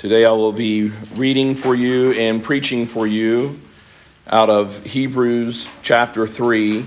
Today 0.00 0.24
I 0.24 0.30
will 0.30 0.52
be 0.52 0.92
reading 1.16 1.54
for 1.54 1.74
you 1.74 2.12
and 2.12 2.42
preaching 2.42 2.86
for 2.86 3.06
you 3.06 3.60
out 4.26 4.48
of 4.48 4.82
Hebrews 4.82 5.68
chapter 5.82 6.26
3. 6.26 6.86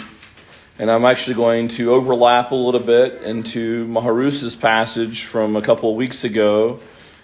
And 0.80 0.90
I'm 0.90 1.06
actually 1.06 1.36
going 1.36 1.68
to 1.68 1.94
overlap 1.94 2.50
a 2.50 2.56
little 2.56 2.80
bit 2.80 3.22
into 3.22 3.86
Maharus's 3.86 4.56
passage 4.56 5.26
from 5.26 5.56
a 5.56 5.62
couple 5.62 5.92
of 5.92 5.96
weeks 5.96 6.24
ago. 6.24 6.80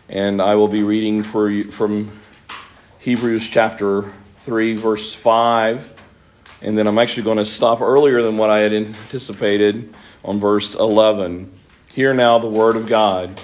And 0.07 0.43
I 0.43 0.53
will 0.53 0.67
be 0.67 0.83
reading 0.83 1.23
for 1.23 1.49
you 1.49 1.71
from 1.71 2.19
Hebrews 2.99 3.49
chapter 3.49 4.13
3, 4.41 4.75
verse 4.75 5.15
5. 5.15 6.03
And 6.61 6.77
then 6.77 6.85
I'm 6.85 6.99
actually 6.99 7.23
going 7.23 7.39
to 7.39 7.45
stop 7.45 7.81
earlier 7.81 8.21
than 8.21 8.37
what 8.37 8.51
I 8.51 8.59
had 8.59 8.73
anticipated 8.73 9.91
on 10.23 10.39
verse 10.39 10.75
11. 10.75 11.51
Hear 11.87 12.13
now 12.13 12.37
the 12.37 12.47
word 12.47 12.75
of 12.75 12.85
God. 12.85 13.41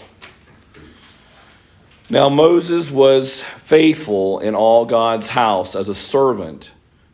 Now 2.10 2.30
Moses 2.30 2.92
was 2.92 3.42
faithful 3.42 4.40
in 4.40 4.54
all 4.54 4.86
God's 4.86 5.30
house 5.30 5.76
as 5.76 5.90
a 5.90 5.96
servant 5.96 6.72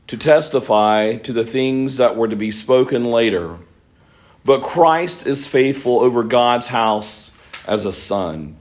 to 0.08 0.18
testify 0.18 1.16
to 1.16 1.32
the 1.32 1.46
things 1.46 1.96
that 1.96 2.18
were 2.18 2.28
to 2.28 2.36
be 2.36 2.52
spoken 2.52 3.06
later. 3.06 3.58
But 4.44 4.64
Christ 4.64 5.26
is 5.26 5.48
faithful 5.48 6.00
over 6.00 6.24
God's 6.24 6.68
house 6.68 7.32
as 7.66 7.86
a 7.86 7.94
son. 7.94 8.58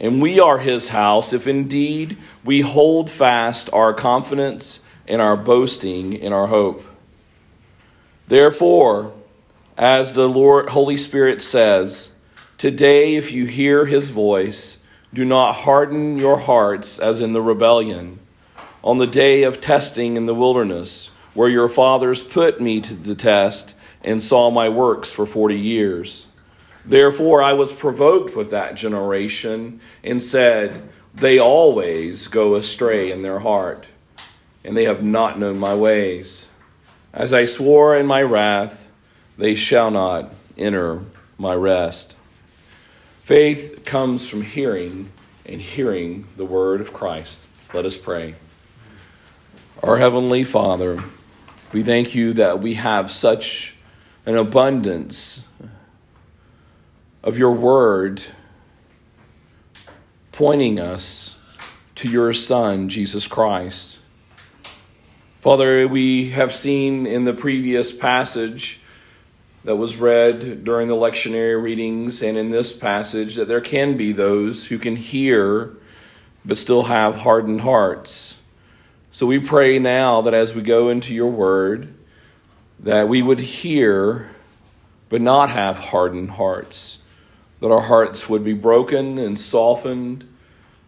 And 0.00 0.20
we 0.20 0.40
are 0.40 0.58
his 0.58 0.88
house 0.88 1.32
if 1.32 1.46
indeed 1.46 2.18
we 2.44 2.62
hold 2.62 3.08
fast 3.08 3.72
our 3.72 3.94
confidence 3.94 4.84
and 5.06 5.22
our 5.22 5.36
boasting 5.36 6.12
in 6.12 6.32
our 6.32 6.48
hope. 6.48 6.84
Therefore, 8.26 9.12
as 9.78 10.14
the 10.14 10.28
Lord 10.28 10.70
Holy 10.70 10.98
Spirit 10.98 11.40
says, 11.40 12.16
today 12.58 13.14
if 13.14 13.30
you 13.30 13.46
hear 13.46 13.86
his 13.86 14.10
voice, 14.10 14.75
do 15.12 15.24
not 15.24 15.56
harden 15.56 16.16
your 16.16 16.38
hearts 16.38 16.98
as 16.98 17.20
in 17.20 17.32
the 17.32 17.42
rebellion, 17.42 18.18
on 18.82 18.98
the 18.98 19.06
day 19.06 19.42
of 19.42 19.60
testing 19.60 20.16
in 20.16 20.26
the 20.26 20.34
wilderness, 20.34 21.12
where 21.34 21.48
your 21.48 21.68
fathers 21.68 22.22
put 22.22 22.60
me 22.60 22.80
to 22.80 22.94
the 22.94 23.14
test 23.14 23.74
and 24.02 24.22
saw 24.22 24.50
my 24.50 24.68
works 24.68 25.10
for 25.10 25.26
forty 25.26 25.58
years. 25.58 26.30
Therefore 26.84 27.42
I 27.42 27.52
was 27.52 27.72
provoked 27.72 28.36
with 28.36 28.50
that 28.50 28.76
generation 28.76 29.80
and 30.04 30.22
said, 30.22 30.88
They 31.14 31.38
always 31.38 32.28
go 32.28 32.54
astray 32.54 33.10
in 33.10 33.22
their 33.22 33.40
heart, 33.40 33.86
and 34.64 34.76
they 34.76 34.84
have 34.84 35.02
not 35.02 35.38
known 35.38 35.58
my 35.58 35.74
ways. 35.74 36.48
As 37.12 37.32
I 37.32 37.44
swore 37.44 37.96
in 37.96 38.06
my 38.06 38.22
wrath, 38.22 38.88
they 39.38 39.54
shall 39.54 39.90
not 39.90 40.32
enter 40.56 41.02
my 41.38 41.54
rest. 41.54 42.15
Faith 43.26 43.84
comes 43.84 44.28
from 44.28 44.42
hearing, 44.42 45.10
and 45.44 45.60
hearing 45.60 46.28
the 46.36 46.44
word 46.44 46.80
of 46.80 46.92
Christ. 46.92 47.44
Let 47.74 47.84
us 47.84 47.96
pray. 47.96 48.36
Our 49.82 49.96
Heavenly 49.96 50.44
Father, 50.44 51.02
we 51.72 51.82
thank 51.82 52.14
you 52.14 52.32
that 52.34 52.60
we 52.60 52.74
have 52.74 53.10
such 53.10 53.74
an 54.26 54.36
abundance 54.36 55.48
of 57.24 57.36
your 57.36 57.50
word 57.50 58.22
pointing 60.30 60.78
us 60.78 61.40
to 61.96 62.08
your 62.08 62.32
Son, 62.32 62.88
Jesus 62.88 63.26
Christ. 63.26 63.98
Father, 65.40 65.88
we 65.88 66.30
have 66.30 66.54
seen 66.54 67.08
in 67.08 67.24
the 67.24 67.34
previous 67.34 67.90
passage 67.90 68.82
that 69.66 69.74
was 69.74 69.96
read 69.96 70.62
during 70.62 70.86
the 70.86 70.94
lectionary 70.94 71.60
readings 71.60 72.22
and 72.22 72.38
in 72.38 72.50
this 72.50 72.74
passage 72.74 73.34
that 73.34 73.48
there 73.48 73.60
can 73.60 73.96
be 73.96 74.12
those 74.12 74.66
who 74.66 74.78
can 74.78 74.94
hear 74.94 75.74
but 76.44 76.56
still 76.56 76.84
have 76.84 77.16
hardened 77.16 77.62
hearts. 77.62 78.40
So 79.10 79.26
we 79.26 79.40
pray 79.40 79.80
now 79.80 80.22
that 80.22 80.34
as 80.34 80.54
we 80.54 80.62
go 80.62 80.88
into 80.88 81.12
your 81.12 81.32
word, 81.32 81.92
that 82.78 83.08
we 83.08 83.22
would 83.22 83.40
hear 83.40 84.30
but 85.08 85.20
not 85.20 85.50
have 85.50 85.76
hardened 85.76 86.30
hearts, 86.30 87.02
that 87.58 87.72
our 87.72 87.82
hearts 87.82 88.28
would 88.28 88.44
be 88.44 88.54
broken 88.54 89.18
and 89.18 89.38
softened, 89.38 90.28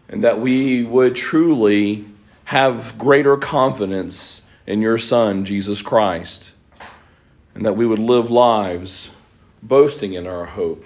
and 0.07 0.23
that 0.23 0.39
we 0.39 0.85
would 0.85 1.17
truly 1.17 2.05
have 2.45 2.97
greater 2.97 3.35
confidence 3.35 4.45
in 4.65 4.81
your 4.81 4.97
Son, 4.97 5.43
Jesus 5.43 5.81
Christ 5.81 6.51
and 7.59 7.65
that 7.65 7.73
we 7.73 7.85
would 7.85 7.99
live 7.99 8.31
lives 8.31 9.11
boasting 9.61 10.13
in 10.13 10.25
our 10.25 10.45
hope, 10.45 10.85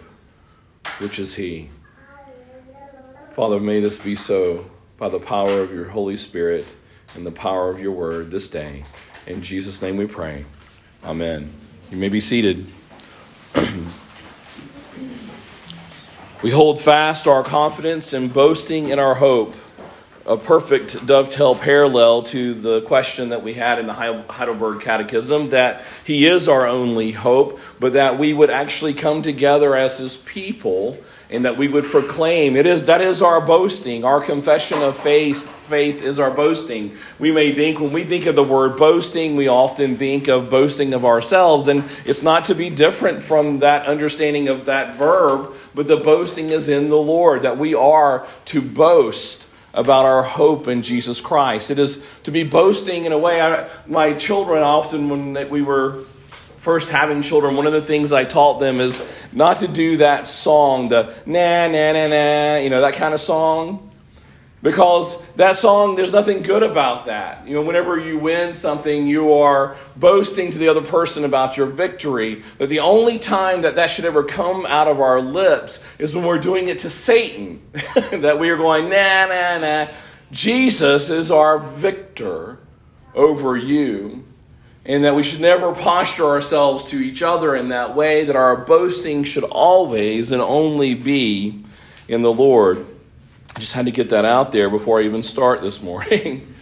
which 0.97 1.19
is 1.19 1.35
He. 1.35 1.69
Father, 3.35 3.59
may 3.59 3.79
this 3.79 4.03
be 4.03 4.15
so 4.15 4.71
by 4.97 5.07
the 5.07 5.19
power 5.19 5.59
of 5.61 5.71
your 5.71 5.89
Holy 5.89 6.17
Spirit 6.17 6.65
and 7.13 7.27
the 7.27 7.31
power 7.31 7.69
of 7.69 7.79
your 7.79 7.91
word 7.91 8.31
this 8.31 8.49
day. 8.49 8.85
In 9.27 9.43
Jesus' 9.43 9.83
name 9.83 9.97
we 9.97 10.07
pray. 10.07 10.45
Amen. 11.03 11.53
You 11.91 11.97
may 11.97 12.09
be 12.09 12.19
seated. 12.19 12.65
we 16.41 16.49
hold 16.49 16.81
fast 16.81 17.27
our 17.27 17.43
confidence 17.43 18.13
and 18.13 18.33
boasting 18.33 18.89
in 18.89 18.97
our 18.97 19.13
hope 19.13 19.53
a 20.25 20.37
perfect 20.37 21.05
dovetail 21.05 21.53
parallel 21.53 22.23
to 22.23 22.53
the 22.53 22.81
question 22.81 23.29
that 23.29 23.43
we 23.43 23.53
had 23.53 23.77
in 23.77 23.87
the 23.87 23.93
Heidelberg 23.93 24.81
Catechism 24.81 25.49
that 25.49 25.83
He 26.05 26.25
is 26.25 26.47
our 26.47 26.65
only 26.65 27.11
hope, 27.11 27.59
but 27.79 27.93
that 27.93 28.17
we 28.17 28.33
would 28.33 28.49
actually 28.49 28.93
come 28.93 29.21
together 29.21 29.75
as 29.75 29.97
His 29.97 30.17
people 30.17 30.97
and 31.29 31.45
that 31.45 31.57
we 31.57 31.67
would 31.67 31.85
proclaim 31.85 32.55
it 32.55 32.65
is 32.65 32.85
that 32.85 33.01
is 33.01 33.21
our 33.21 33.41
boasting. 33.41 34.05
Our 34.05 34.21
confession 34.21 34.81
of 34.81 34.97
faith 34.97 35.49
faith 35.49 36.03
is 36.03 36.19
our 36.19 36.31
boasting. 36.31 36.95
We 37.19 37.31
may 37.31 37.53
think 37.53 37.79
when 37.79 37.91
we 37.91 38.03
think 38.03 38.25
of 38.25 38.35
the 38.35 38.43
word 38.43 38.77
boasting 38.77 39.35
we 39.35 39.49
often 39.49 39.97
think 39.97 40.29
of 40.29 40.49
boasting 40.49 40.93
of 40.93 41.03
ourselves 41.03 41.67
and 41.67 41.83
it's 42.05 42.23
not 42.23 42.45
to 42.45 42.55
be 42.55 42.69
different 42.69 43.23
from 43.23 43.59
that 43.59 43.87
understanding 43.87 44.47
of 44.47 44.65
that 44.65 44.95
verb 44.95 45.53
but 45.75 45.87
the 45.87 45.97
boasting 45.97 46.49
is 46.49 46.69
in 46.69 46.89
the 46.89 46.95
lord 46.95 47.41
that 47.41 47.57
we 47.57 47.73
are 47.73 48.27
to 48.45 48.61
boast 48.61 49.47
about 49.73 50.05
our 50.05 50.23
hope 50.23 50.67
in 50.67 50.83
Jesus 50.83 51.19
Christ. 51.19 51.71
It 51.71 51.79
is 51.79 52.05
to 52.23 52.31
be 52.31 52.43
boasting 52.43 53.05
in 53.05 53.11
a 53.11 53.17
way. 53.17 53.41
I, 53.41 53.69
my 53.87 54.13
children 54.13 54.61
often, 54.61 55.09
when 55.09 55.49
we 55.49 55.61
were 55.61 56.03
first 56.59 56.89
having 56.89 57.21
children, 57.21 57.55
one 57.55 57.67
of 57.67 57.73
the 57.73 57.81
things 57.81 58.11
I 58.11 58.23
taught 58.23 58.59
them 58.59 58.79
is 58.79 59.07
not 59.31 59.59
to 59.59 59.67
do 59.67 59.97
that 59.97 60.27
song, 60.27 60.89
the 60.89 61.13
na 61.25 61.67
na 61.67 61.91
na 61.91 62.07
na, 62.07 62.55
you 62.57 62.69
know, 62.69 62.81
that 62.81 62.93
kind 62.93 63.13
of 63.13 63.19
song. 63.19 63.89
Because 64.63 65.21
that 65.33 65.57
song, 65.57 65.95
there's 65.95 66.13
nothing 66.13 66.41
good 66.41 66.63
about 66.63 67.07
that. 67.07 67.45
You 67.45 67.53
know, 67.53 67.63
whenever 67.63 67.99
you 67.99 68.17
win 68.17 68.53
something, 68.53 69.05
you 69.07 69.33
are 69.33 69.75
boasting 69.97 70.51
to 70.51 70.57
the 70.57 70.69
other 70.69 70.81
person 70.81 71.25
about 71.25 71.57
your 71.57 71.65
victory. 71.65 72.43
But 72.57 72.69
the 72.69 72.79
only 72.79 73.19
time 73.19 73.63
that 73.63 73.75
that 73.75 73.87
should 73.87 74.05
ever 74.05 74.23
come 74.23 74.65
out 74.65 74.87
of 74.87 75.01
our 75.01 75.19
lips 75.19 75.83
is 75.99 76.15
when 76.15 76.23
we're 76.23 76.39
doing 76.39 76.69
it 76.69 76.79
to 76.79 76.89
Satan. 76.89 77.61
that 78.11 78.39
we 78.39 78.49
are 78.51 78.55
going, 78.55 78.87
nah, 78.87 79.25
nah, 79.25 79.57
nah. 79.57 79.87
Jesus 80.31 81.09
is 81.09 81.29
our 81.29 81.59
victor 81.59 82.57
over 83.13 83.57
you. 83.57 84.23
And 84.85 85.03
that 85.03 85.13
we 85.13 85.23
should 85.23 85.41
never 85.41 85.75
posture 85.75 86.27
ourselves 86.27 86.85
to 86.85 87.01
each 87.01 87.21
other 87.21 87.53
in 87.53 87.67
that 87.69 87.97
way, 87.97 88.23
that 88.23 88.37
our 88.37 88.55
boasting 88.55 89.25
should 89.25 89.43
always 89.43 90.31
and 90.31 90.41
only 90.41 90.93
be 90.93 91.65
in 92.07 92.21
the 92.21 92.31
Lord. 92.31 92.87
I 93.55 93.59
just 93.59 93.73
had 93.73 93.85
to 93.85 93.91
get 93.91 94.09
that 94.09 94.25
out 94.25 94.51
there 94.51 94.69
before 94.69 94.99
I 94.99 95.03
even 95.03 95.23
start 95.23 95.61
this 95.61 95.81
morning. 95.81 96.53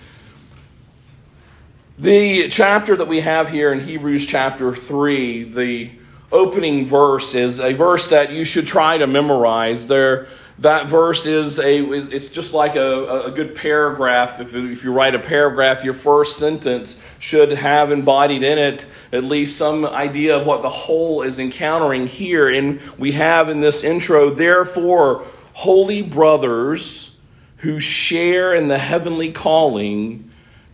the 1.99 2.49
chapter 2.49 2.95
that 2.95 3.07
we 3.07 3.21
have 3.21 3.49
here 3.49 3.71
in 3.71 3.79
Hebrews 3.79 4.27
chapter 4.27 4.75
3, 4.75 5.43
the 5.43 5.91
opening 6.31 6.85
verse 6.85 7.35
is 7.35 7.59
a 7.59 7.73
verse 7.73 8.09
that 8.09 8.31
you 8.31 8.45
should 8.45 8.67
try 8.67 8.97
to 8.97 9.07
memorize. 9.07 9.87
There, 9.87 10.27
that 10.59 10.89
verse 10.89 11.25
is 11.25 11.59
a 11.59 11.83
it's 11.83 12.31
just 12.31 12.53
like 12.53 12.75
a, 12.75 13.23
a 13.25 13.31
good 13.31 13.55
paragraph. 13.55 14.39
If, 14.39 14.53
if 14.53 14.83
you 14.83 14.93
write 14.93 15.15
a 15.15 15.19
paragraph, 15.19 15.83
your 15.83 15.93
first 15.93 16.37
sentence 16.37 17.01
should 17.19 17.51
have 17.51 17.91
embodied 17.91 18.43
in 18.43 18.57
it 18.57 18.85
at 19.11 19.23
least 19.23 19.57
some 19.57 19.85
idea 19.85 20.37
of 20.37 20.45
what 20.45 20.61
the 20.61 20.69
whole 20.69 21.21
is 21.21 21.39
encountering 21.39 22.07
here. 22.07 22.49
And 22.49 22.79
we 22.97 23.13
have 23.13 23.49
in 23.49 23.59
this 23.59 23.83
intro, 23.83 24.29
therefore, 24.29 25.25
holy 25.53 26.01
brothers 26.01 27.17
who 27.57 27.79
share 27.79 28.53
in 28.53 28.67
the 28.67 28.79
heavenly 28.79 29.31
calling 29.31 30.31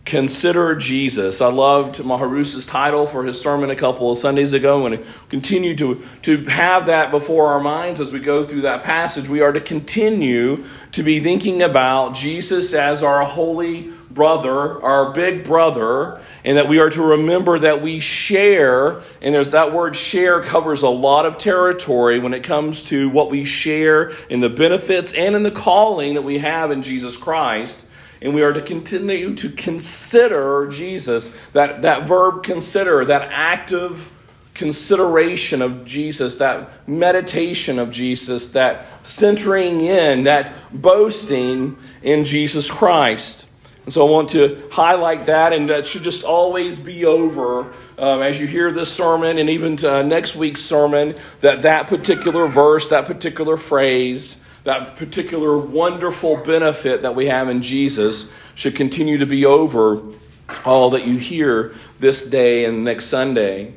consider 0.08 0.74
Jesus. 0.74 1.42
I 1.42 1.48
loved 1.48 2.02
Maharus's 2.02 2.66
title 2.66 3.06
for 3.06 3.24
his 3.24 3.38
sermon 3.38 3.68
a 3.68 3.76
couple 3.76 4.10
of 4.10 4.16
Sundays 4.16 4.54
ago, 4.54 4.86
and 4.86 5.04
continue 5.28 5.76
to, 5.76 6.02
to 6.22 6.44
have 6.46 6.86
that 6.86 7.10
before 7.10 7.48
our 7.48 7.60
minds 7.60 8.00
as 8.00 8.10
we 8.10 8.18
go 8.18 8.42
through 8.42 8.62
that 8.62 8.84
passage. 8.84 9.28
We 9.28 9.42
are 9.42 9.52
to 9.52 9.60
continue 9.60 10.64
to 10.92 11.02
be 11.02 11.20
thinking 11.20 11.60
about 11.60 12.14
Jesus 12.14 12.72
as 12.72 13.02
our 13.02 13.22
holy 13.24 13.92
brother, 14.18 14.82
our 14.82 15.12
big 15.12 15.44
brother, 15.44 16.20
and 16.44 16.56
that 16.56 16.68
we 16.68 16.80
are 16.80 16.90
to 16.90 17.00
remember 17.00 17.56
that 17.60 17.80
we 17.80 18.00
share, 18.00 19.00
and 19.22 19.32
there's 19.32 19.52
that 19.52 19.72
word 19.72 19.94
share 19.94 20.42
covers 20.42 20.82
a 20.82 20.88
lot 20.88 21.24
of 21.24 21.38
territory 21.38 22.18
when 22.18 22.34
it 22.34 22.42
comes 22.42 22.82
to 22.82 23.08
what 23.10 23.30
we 23.30 23.44
share 23.44 24.10
in 24.28 24.40
the 24.40 24.48
benefits 24.48 25.14
and 25.14 25.36
in 25.36 25.44
the 25.44 25.52
calling 25.52 26.14
that 26.14 26.22
we 26.22 26.38
have 26.38 26.72
in 26.72 26.82
Jesus 26.82 27.16
Christ. 27.16 27.86
And 28.20 28.34
we 28.34 28.42
are 28.42 28.52
to 28.52 28.60
continue 28.60 29.36
to 29.36 29.50
consider 29.50 30.68
Jesus, 30.68 31.38
that, 31.52 31.82
that 31.82 32.08
verb 32.08 32.42
consider, 32.42 33.04
that 33.04 33.30
active 33.30 34.10
consideration 34.54 35.62
of 35.62 35.84
Jesus, 35.84 36.38
that 36.38 36.88
meditation 36.88 37.78
of 37.78 37.92
Jesus, 37.92 38.50
that 38.50 38.84
centering 39.06 39.80
in, 39.82 40.24
that 40.24 40.52
boasting 40.72 41.76
in 42.02 42.24
Jesus 42.24 42.68
Christ. 42.68 43.47
And 43.88 43.92
so 43.94 44.06
I 44.06 44.10
want 44.10 44.28
to 44.32 44.68
highlight 44.70 45.24
that, 45.24 45.54
and 45.54 45.70
that 45.70 45.86
should 45.86 46.02
just 46.02 46.22
always 46.22 46.78
be 46.78 47.06
over 47.06 47.72
um, 47.96 48.20
as 48.20 48.38
you 48.38 48.46
hear 48.46 48.70
this 48.70 48.92
sermon 48.92 49.38
and 49.38 49.48
even 49.48 49.78
to, 49.78 50.00
uh, 50.00 50.02
next 50.02 50.36
week's 50.36 50.60
sermon 50.60 51.16
that 51.40 51.62
that 51.62 51.86
particular 51.86 52.48
verse, 52.48 52.90
that 52.90 53.06
particular 53.06 53.56
phrase, 53.56 54.44
that 54.64 54.96
particular 54.96 55.56
wonderful 55.56 56.36
benefit 56.36 57.00
that 57.00 57.14
we 57.14 57.28
have 57.28 57.48
in 57.48 57.62
Jesus 57.62 58.30
should 58.54 58.76
continue 58.76 59.16
to 59.16 59.24
be 59.24 59.46
over 59.46 60.02
all 60.66 60.90
that 60.90 61.06
you 61.06 61.16
hear 61.16 61.74
this 61.98 62.28
day 62.28 62.66
and 62.66 62.84
next 62.84 63.06
Sunday. 63.06 63.72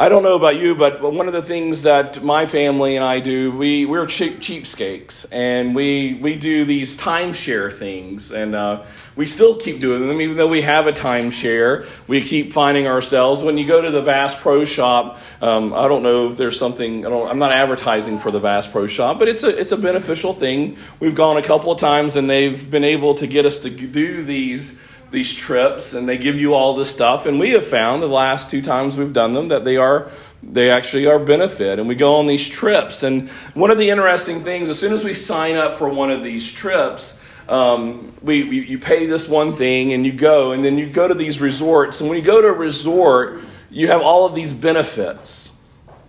I 0.00 0.08
don't 0.08 0.22
know 0.22 0.36
about 0.36 0.54
you, 0.54 0.76
but 0.76 1.02
one 1.02 1.26
of 1.26 1.32
the 1.32 1.42
things 1.42 1.82
that 1.82 2.22
my 2.22 2.46
family 2.46 2.94
and 2.94 3.04
I 3.04 3.18
do, 3.18 3.50
we, 3.50 3.84
we're 3.84 4.06
cheap, 4.06 4.38
cheapskates, 4.38 5.26
and 5.32 5.74
we, 5.74 6.14
we 6.22 6.36
do 6.36 6.64
these 6.64 6.96
timeshare 6.96 7.74
things, 7.74 8.30
and 8.30 8.54
uh, 8.54 8.84
we 9.16 9.26
still 9.26 9.56
keep 9.56 9.80
doing 9.80 10.06
them, 10.06 10.20
even 10.20 10.36
though 10.36 10.46
we 10.46 10.62
have 10.62 10.86
a 10.86 10.92
timeshare. 10.92 11.88
We 12.06 12.22
keep 12.22 12.52
finding 12.52 12.86
ourselves, 12.86 13.42
when 13.42 13.58
you 13.58 13.66
go 13.66 13.82
to 13.82 13.90
the 13.90 14.02
Bass 14.02 14.40
Pro 14.40 14.64
Shop, 14.64 15.18
um, 15.40 15.74
I 15.74 15.88
don't 15.88 16.04
know 16.04 16.30
if 16.30 16.36
there's 16.36 16.60
something, 16.60 17.04
I 17.04 17.30
am 17.30 17.40
not 17.40 17.50
advertising 17.50 18.20
for 18.20 18.30
the 18.30 18.38
Bass 18.38 18.68
Pro 18.68 18.86
Shop, 18.86 19.18
but 19.18 19.26
it's 19.26 19.42
a, 19.42 19.48
it's 19.48 19.72
a 19.72 19.76
beneficial 19.76 20.32
thing. 20.32 20.76
We've 21.00 21.16
gone 21.16 21.38
a 21.38 21.42
couple 21.42 21.72
of 21.72 21.80
times, 21.80 22.14
and 22.14 22.30
they've 22.30 22.70
been 22.70 22.84
able 22.84 23.16
to 23.16 23.26
get 23.26 23.46
us 23.46 23.62
to 23.62 23.70
do 23.70 24.22
these 24.22 24.80
these 25.10 25.34
trips 25.34 25.94
and 25.94 26.08
they 26.08 26.18
give 26.18 26.36
you 26.36 26.54
all 26.54 26.74
this 26.74 26.90
stuff. 26.90 27.26
And 27.26 27.40
we 27.40 27.50
have 27.50 27.66
found 27.66 28.02
the 28.02 28.08
last 28.08 28.50
two 28.50 28.62
times 28.62 28.96
we've 28.96 29.12
done 29.12 29.34
them 29.34 29.48
that 29.48 29.64
they 29.64 29.76
are 29.76 30.10
they 30.40 30.70
actually 30.70 31.06
are 31.06 31.18
benefit. 31.18 31.78
And 31.78 31.88
we 31.88 31.96
go 31.96 32.14
on 32.16 32.26
these 32.26 32.48
trips. 32.48 33.02
And 33.02 33.28
one 33.54 33.70
of 33.70 33.78
the 33.78 33.90
interesting 33.90 34.44
things 34.44 34.68
as 34.68 34.78
soon 34.78 34.92
as 34.92 35.02
we 35.02 35.14
sign 35.14 35.56
up 35.56 35.74
for 35.74 35.88
one 35.88 36.10
of 36.10 36.22
these 36.22 36.52
trips 36.52 37.20
um, 37.48 38.12
we, 38.20 38.44
we, 38.44 38.66
you 38.66 38.78
pay 38.78 39.06
this 39.06 39.26
one 39.26 39.54
thing 39.54 39.94
and 39.94 40.04
you 40.04 40.12
go. 40.12 40.52
And 40.52 40.62
then 40.62 40.76
you 40.76 40.86
go 40.86 41.08
to 41.08 41.14
these 41.14 41.40
resorts. 41.40 42.00
And 42.00 42.10
when 42.10 42.18
you 42.18 42.24
go 42.24 42.42
to 42.42 42.48
a 42.48 42.52
resort 42.52 43.42
you 43.70 43.88
have 43.88 44.02
all 44.02 44.26
of 44.26 44.34
these 44.34 44.52
benefits 44.52 45.56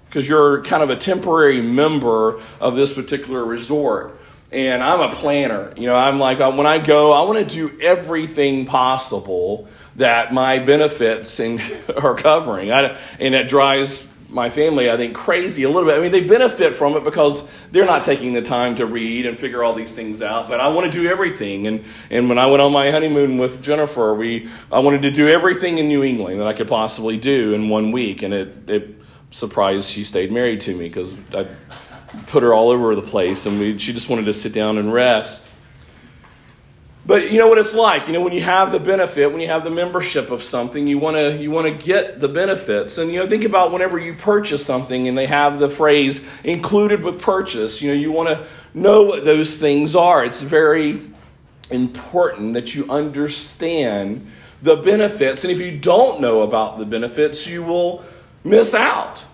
because 0.07 0.27
you're 0.27 0.63
kind 0.63 0.81
of 0.81 0.89
a 0.89 0.95
temporary 0.95 1.61
member 1.61 2.39
of 2.59 2.75
this 2.75 2.93
particular 2.93 3.43
resort 3.43 4.19
and 4.51 4.81
I'm 4.81 4.99
a 4.99 5.15
planner. 5.15 5.73
You 5.77 5.87
know, 5.87 5.95
I'm 5.95 6.19
like, 6.19 6.39
uh, 6.39 6.51
when 6.51 6.67
I 6.67 6.79
go, 6.79 7.11
I 7.11 7.21
want 7.23 7.39
to 7.39 7.55
do 7.55 7.79
everything 7.81 8.65
possible 8.65 9.67
that 9.95 10.33
my 10.33 10.59
benefits 10.59 11.39
are 11.95 12.15
covering. 12.15 12.71
I, 12.71 12.97
and 13.19 13.35
it 13.35 13.47
drives 13.47 14.07
my 14.29 14.49
family, 14.49 14.89
I 14.89 14.97
think, 14.97 15.15
crazy 15.15 15.63
a 15.63 15.69
little 15.69 15.85
bit. 15.85 15.97
I 15.97 16.01
mean, 16.01 16.11
they 16.11 16.25
benefit 16.25 16.75
from 16.75 16.95
it 16.95 17.03
because 17.03 17.49
they're 17.71 17.85
not 17.85 18.05
taking 18.05 18.33
the 18.33 18.41
time 18.41 18.75
to 18.75 18.85
read 18.85 19.25
and 19.25 19.37
figure 19.37 19.63
all 19.63 19.73
these 19.73 19.95
things 19.95 20.21
out. 20.21 20.47
But 20.47 20.59
I 20.59 20.67
want 20.67 20.91
to 20.91 20.91
do 20.91 21.07
everything. 21.07 21.67
And, 21.67 21.83
and 22.09 22.29
when 22.29 22.37
I 22.37 22.45
went 22.45 22.61
on 22.61 22.71
my 22.71 22.91
honeymoon 22.91 23.37
with 23.37 23.61
Jennifer, 23.63 24.13
we, 24.13 24.49
I 24.71 24.79
wanted 24.79 25.01
to 25.03 25.11
do 25.11 25.27
everything 25.27 25.79
in 25.79 25.87
New 25.87 26.03
England 26.03 26.39
that 26.39 26.47
I 26.47 26.53
could 26.53 26.67
possibly 26.67 27.17
do 27.17 27.53
in 27.53 27.69
one 27.69 27.91
week. 27.91 28.21
And 28.21 28.33
it, 28.33 28.69
it 28.69 28.95
surprised 29.31 29.89
she 29.89 30.03
stayed 30.03 30.31
married 30.31 30.61
to 30.61 30.75
me 30.75 30.87
because 30.87 31.15
I 31.33 31.47
put 32.27 32.44
her 32.44 32.53
all 32.53 32.69
over 32.69 32.95
the 32.95 33.01
place, 33.01 33.45
and 33.45 33.59
we, 33.59 33.77
she 33.77 33.94
just 33.94 34.09
wanted 34.09 34.25
to 34.25 34.33
sit 34.33 34.53
down 34.53 34.77
and 34.77 34.91
rest. 34.94 35.50
But 37.06 37.31
you 37.31 37.39
know 37.39 37.47
what 37.47 37.57
it's 37.57 37.73
like. 37.73 38.06
You 38.06 38.13
know 38.13 38.21
when 38.21 38.33
you 38.33 38.44
have 38.44 38.71
the 38.71 38.79
benefit, 38.79 39.31
when 39.31 39.41
you 39.41 39.47
have 39.47 39.63
the 39.63 39.71
membership 39.71 40.29
of 40.29 40.44
something, 40.44 40.85
you 40.85 41.00
want 41.00 41.17
to 41.17 41.41
you 41.41 41.50
want 41.50 41.65
to 41.65 41.85
get 41.85 42.19
the 42.19 42.27
benefits. 42.27 43.00
And 43.00 43.11
you 43.11 43.19
know 43.19 43.27
think 43.27 43.45
about 43.45 43.71
whenever 43.71 43.97
you 43.97 44.13
purchase 44.13 44.63
something 44.63 45.07
and 45.07 45.17
they 45.17 45.25
have 45.25 45.57
the 45.57 45.69
phrase 45.69 46.27
included 46.44 47.03
with 47.03 47.19
purchase. 47.19 47.81
You 47.81 47.89
know 47.89 47.95
you 47.95 48.11
want 48.11 48.29
to 48.29 48.45
know 48.75 49.03
what 49.03 49.25
those 49.25 49.57
things 49.57 49.95
are. 49.95 50.23
It's 50.23 50.44
very 50.44 51.01
important 51.71 52.53
that 52.53 52.75
you 52.75 52.88
understand 52.91 54.29
the 54.61 54.75
benefits. 54.75 55.44
And 55.44 55.51
if 55.51 55.59
you 55.59 55.79
don't 55.79 56.21
know 56.21 56.41
about 56.41 56.77
the 56.77 56.85
benefits, 56.85 57.47
you 57.47 57.63
will 57.63 58.03
miss 58.44 58.75
out 58.75 59.25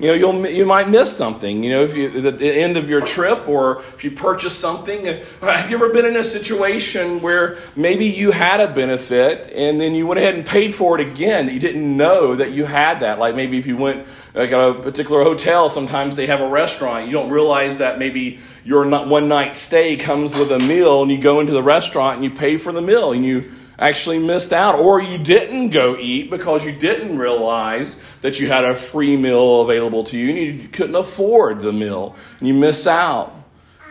you 0.00 0.06
know 0.06 0.14
you'll 0.14 0.46
you 0.46 0.64
might 0.64 0.88
miss 0.88 1.14
something 1.14 1.62
you 1.62 1.70
know 1.70 1.84
if 1.84 1.94
you 1.94 2.26
at 2.26 2.38
the 2.38 2.50
end 2.50 2.78
of 2.78 2.88
your 2.88 3.02
trip 3.02 3.46
or 3.46 3.82
if 3.94 4.02
you 4.02 4.10
purchase 4.10 4.58
something. 4.58 5.04
Have 5.42 5.70
you 5.70 5.76
ever 5.76 5.90
been 5.90 6.06
in 6.06 6.16
a 6.16 6.24
situation 6.24 7.20
where 7.20 7.58
maybe 7.76 8.06
you 8.06 8.30
had 8.30 8.60
a 8.60 8.72
benefit 8.72 9.52
and 9.52 9.78
then 9.78 9.94
you 9.94 10.06
went 10.06 10.18
ahead 10.18 10.34
and 10.34 10.46
paid 10.46 10.74
for 10.74 10.98
it 10.98 11.06
again 11.06 11.50
you 11.50 11.60
didn't 11.60 11.96
know 11.96 12.34
that 12.34 12.52
you 12.52 12.64
had 12.64 13.00
that? 13.00 13.18
Like 13.18 13.34
maybe 13.34 13.58
if 13.58 13.66
you 13.66 13.76
went 13.76 14.06
like 14.34 14.50
at 14.50 14.58
a 14.58 14.74
particular 14.74 15.22
hotel 15.22 15.68
sometimes 15.68 16.16
they 16.16 16.26
have 16.26 16.40
a 16.40 16.48
restaurant. 16.48 17.06
You 17.06 17.12
don't 17.12 17.30
realize 17.30 17.78
that 17.78 17.98
maybe 17.98 18.40
your 18.64 18.88
one 19.06 19.28
night 19.28 19.54
stay 19.54 19.98
comes 19.98 20.38
with 20.38 20.50
a 20.50 20.58
meal 20.58 21.02
and 21.02 21.10
you 21.10 21.18
go 21.18 21.40
into 21.40 21.52
the 21.52 21.62
restaurant 21.62 22.16
and 22.16 22.24
you 22.24 22.30
pay 22.30 22.56
for 22.56 22.72
the 22.72 22.82
meal 22.82 23.12
and 23.12 23.22
you 23.22 23.52
actually 23.80 24.18
missed 24.18 24.52
out, 24.52 24.78
or 24.78 25.00
you 25.00 25.18
didn't 25.18 25.70
go 25.70 25.96
eat 25.96 26.30
because 26.30 26.64
you 26.64 26.72
didn't 26.72 27.18
realize 27.18 28.00
that 28.20 28.38
you 28.38 28.46
had 28.46 28.64
a 28.64 28.76
free 28.76 29.16
meal 29.16 29.62
available 29.62 30.04
to 30.04 30.18
you 30.18 30.28
and 30.28 30.60
you 30.62 30.68
couldn't 30.68 30.94
afford 30.94 31.60
the 31.60 31.72
meal, 31.72 32.14
and 32.38 32.46
you 32.46 32.54
miss 32.54 32.86
out. 32.86 33.34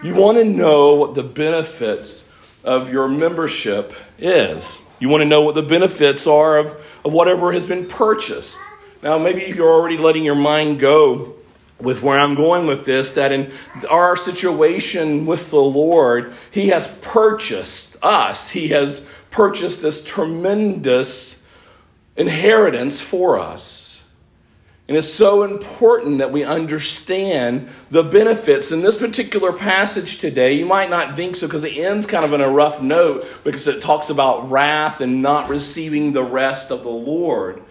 You 0.03 0.13
want 0.13 0.37
to 0.37 0.45
know 0.45 0.93
what 0.93 1.15
the 1.15 1.23
benefits 1.23 2.31
of 2.63 2.93
your 2.93 3.07
membership 3.07 3.93
is. 4.17 4.79
You 4.99 5.09
want 5.09 5.21
to 5.21 5.25
know 5.25 5.41
what 5.41 5.55
the 5.55 5.63
benefits 5.63 6.27
are 6.27 6.57
of, 6.57 6.67
of 7.03 7.11
whatever 7.11 7.51
has 7.51 7.65
been 7.65 7.87
purchased. 7.87 8.59
Now, 9.01 9.17
maybe 9.17 9.41
you're 9.45 9.71
already 9.71 9.97
letting 9.97 10.23
your 10.23 10.35
mind 10.35 10.79
go 10.79 11.35
with 11.79 12.03
where 12.03 12.19
I'm 12.19 12.35
going 12.35 12.67
with 12.67 12.85
this 12.85 13.13
that 13.13 13.31
in 13.31 13.51
our 13.89 14.17
situation 14.17 15.25
with 15.25 15.49
the 15.51 15.61
Lord, 15.61 16.33
He 16.51 16.67
has 16.67 16.93
purchased 17.01 17.95
us. 18.03 18.49
He 18.49 18.69
has 18.69 19.07
purchased 19.31 19.81
this 19.81 20.03
tremendous 20.03 21.45
inheritance 22.15 23.01
for 23.01 23.39
us. 23.39 23.89
And 24.89 24.97
it's 24.97 25.13
so 25.13 25.43
important 25.43 26.17
that 26.17 26.31
we 26.31 26.43
understand 26.43 27.69
the 27.91 28.01
benefits. 28.01 28.71
In 28.71 28.81
this 28.81 28.97
particular 28.97 29.53
passage 29.53 30.17
today, 30.17 30.53
you 30.53 30.65
might 30.65 30.89
not 30.89 31.15
think 31.15 31.35
so 31.35 31.45
because 31.45 31.63
it 31.63 31.77
ends 31.77 32.07
kind 32.07 32.25
of 32.25 32.33
in 32.33 32.41
a 32.41 32.49
rough 32.49 32.81
note 32.81 33.23
because 33.43 33.67
it 33.67 33.83
talks 33.83 34.09
about 34.09 34.49
wrath 34.49 34.99
and 34.99 35.21
not 35.21 35.47
receiving 35.47 36.11
the 36.11 36.23
rest 36.23 36.71
of 36.71 36.81
the 36.81 36.89
Lord. 36.89 37.61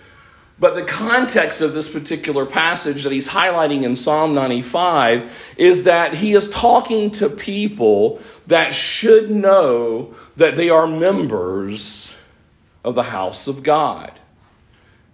But 0.60 0.76
the 0.76 0.84
context 0.84 1.60
of 1.60 1.72
this 1.72 1.90
particular 1.90 2.46
passage 2.46 3.02
that 3.02 3.12
he's 3.12 3.28
highlighting 3.28 3.82
in 3.82 3.96
Psalm 3.96 4.32
95 4.34 5.28
is 5.56 5.84
that 5.84 6.14
he 6.14 6.34
is 6.34 6.50
talking 6.50 7.10
to 7.12 7.28
people 7.28 8.20
that 8.46 8.74
should 8.74 9.28
know 9.28 10.14
that 10.38 10.56
they 10.56 10.70
are 10.70 10.86
members 10.86 12.14
of 12.84 12.94
the 12.94 13.02
house 13.02 13.46
of 13.46 13.62
God. 13.62 14.12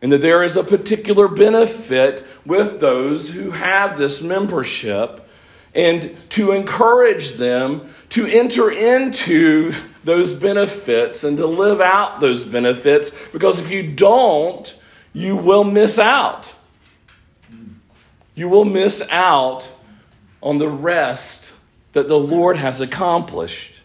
And 0.00 0.12
that 0.12 0.20
there 0.20 0.42
is 0.42 0.54
a 0.54 0.62
particular 0.62 1.28
benefit 1.28 2.24
with 2.44 2.78
those 2.78 3.32
who 3.32 3.52
have 3.52 3.98
this 3.98 4.22
membership, 4.22 5.26
and 5.74 6.14
to 6.30 6.52
encourage 6.52 7.32
them 7.32 7.92
to 8.10 8.26
enter 8.26 8.70
into 8.70 9.72
those 10.04 10.34
benefits 10.34 11.24
and 11.24 11.38
to 11.38 11.46
live 11.46 11.80
out 11.80 12.20
those 12.20 12.44
benefits, 12.44 13.16
because 13.32 13.58
if 13.58 13.70
you 13.70 13.90
don't, 13.90 14.78
you 15.14 15.34
will 15.34 15.64
miss 15.64 15.98
out. 15.98 16.54
You 18.34 18.48
will 18.48 18.66
miss 18.66 19.02
out 19.10 19.66
on 20.42 20.58
the 20.58 20.68
rest 20.68 21.54
that 21.92 22.08
the 22.08 22.18
Lord 22.18 22.58
has 22.58 22.80
accomplished. 22.80 23.80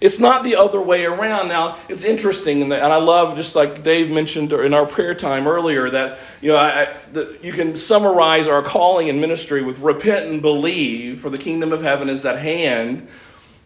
It's 0.00 0.18
not 0.18 0.44
the 0.44 0.56
other 0.56 0.80
way 0.80 1.04
around. 1.04 1.48
Now, 1.48 1.76
it's 1.88 2.04
interesting, 2.04 2.62
and 2.62 2.72
I 2.72 2.96
love, 2.96 3.36
just 3.36 3.54
like 3.54 3.82
Dave 3.82 4.10
mentioned 4.10 4.50
in 4.52 4.72
our 4.72 4.86
prayer 4.86 5.14
time 5.14 5.46
earlier, 5.46 5.90
that 5.90 6.18
you 6.40 6.48
know 6.48 6.56
I, 6.56 6.96
the, 7.12 7.38
you 7.42 7.52
can 7.52 7.76
summarize 7.76 8.46
our 8.46 8.62
calling 8.62 9.10
and 9.10 9.20
ministry 9.20 9.62
with 9.62 9.78
repent 9.80 10.30
and 10.30 10.40
believe, 10.40 11.20
for 11.20 11.28
the 11.28 11.36
kingdom 11.36 11.70
of 11.72 11.82
heaven 11.82 12.08
is 12.08 12.24
at 12.24 12.38
hand. 12.38 13.08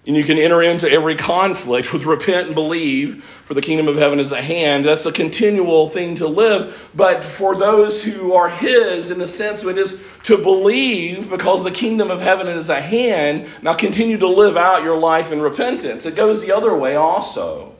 And 0.07 0.15
you 0.15 0.25
can 0.25 0.37
enter 0.37 0.63
into 0.63 0.91
every 0.91 1.17
conflict 1.17 1.95
with 1.95 2.05
repent 2.05 2.49
and 2.49 2.55
believe, 2.55 3.25
for 3.47 3.55
the 3.55 3.63
kingdom 3.63 3.89
of 3.89 3.97
heaven 3.97 4.21
is 4.21 4.35
at 4.35 4.45
hand. 4.45 4.85
That's 4.85 5.07
a 5.07 5.13
continual 5.13 5.89
thing 5.89 6.17
to 6.17 6.27
live. 6.27 6.91
But 6.95 7.25
for 7.25 7.57
those 7.57 8.05
who 8.05 8.35
are 8.35 8.51
His, 8.51 9.11
in 9.11 9.19
the 9.19 9.27
sense 9.27 9.63
of 9.63 9.71
it 9.71 9.79
is 9.79 10.05
to 10.25 10.37
believe 10.37 11.31
because 11.31 11.65
the 11.65 11.71
kingdom 11.71 12.11
of 12.11 12.21
heaven 12.21 12.49
is 12.49 12.69
at 12.69 12.83
hand, 12.83 13.49
now 13.63 13.73
continue 13.73 14.19
to 14.19 14.29
live 14.29 14.59
out 14.59 14.83
your 14.83 14.99
life 14.99 15.33
in 15.33 15.41
repentance. 15.41 16.05
It 16.05 16.17
goes 16.17 16.45
the 16.45 16.53
other 16.53 16.77
way 16.77 16.97
also. 16.97 17.75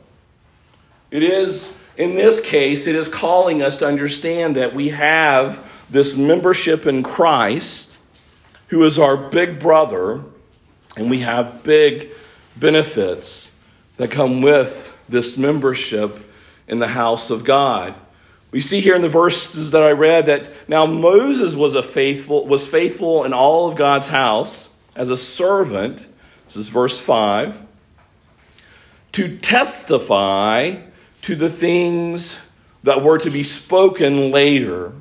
It 1.11 1.23
is, 1.23 1.83
in 1.99 2.15
this 2.17 2.41
case, 2.41 2.87
it 2.87 2.97
is 2.97 3.13
calling 3.13 3.63
us 3.63 3.79
to 3.81 3.87
understand 3.87 4.57
that 4.57 4.75
we 4.75 4.89
have 4.89 5.63
this 5.91 6.17
membership 6.17 6.87
in 6.87 7.03
Christ, 7.03 7.99
who 8.69 8.83
is 8.83 8.99
our 8.99 9.17
big 9.17 9.61
brother 9.61 10.25
and 10.97 11.11
we 11.11 11.21
have 11.21 11.63
big 11.63 12.11
benefits 12.57 13.57
that 13.97 14.11
come 14.11 14.43
with 14.43 14.97
this 15.09 15.37
membership 15.37 16.31
in 16.69 16.79
the 16.79 16.89
house 16.89 17.31
of 17.31 17.45
God. 17.45 17.95
We 18.51 18.61
see 18.61 18.81
here 18.81 18.95
in 18.95 19.03
the 19.03 19.09
verses 19.09 19.73
that 19.73 19.83
I 19.83 19.91
read 19.91 20.27
that 20.27 20.49
now 20.69 20.87
Moses 20.87 21.57
was 21.57 21.75
a 21.75 21.83
faithful 21.83 22.47
was 22.47 22.67
faithful 22.67 23.25
in 23.25 23.33
all 23.33 23.69
of 23.69 23.77
God's 23.77 24.09
house 24.09 24.73
as 24.95 25.11
a 25.11 25.17
servant. 25.17 26.07
This 26.47 26.57
is 26.57 26.69
verse 26.69 26.99
5 26.99 27.61
to 29.13 29.39
testify 29.39 30.77
to 31.23 31.37
the 31.37 31.49
things 31.49 32.41
that 32.83 33.03
were 33.03 33.19
to 33.19 33.31
be 33.31 33.43
spoken 33.43 34.31
later. 34.31 34.93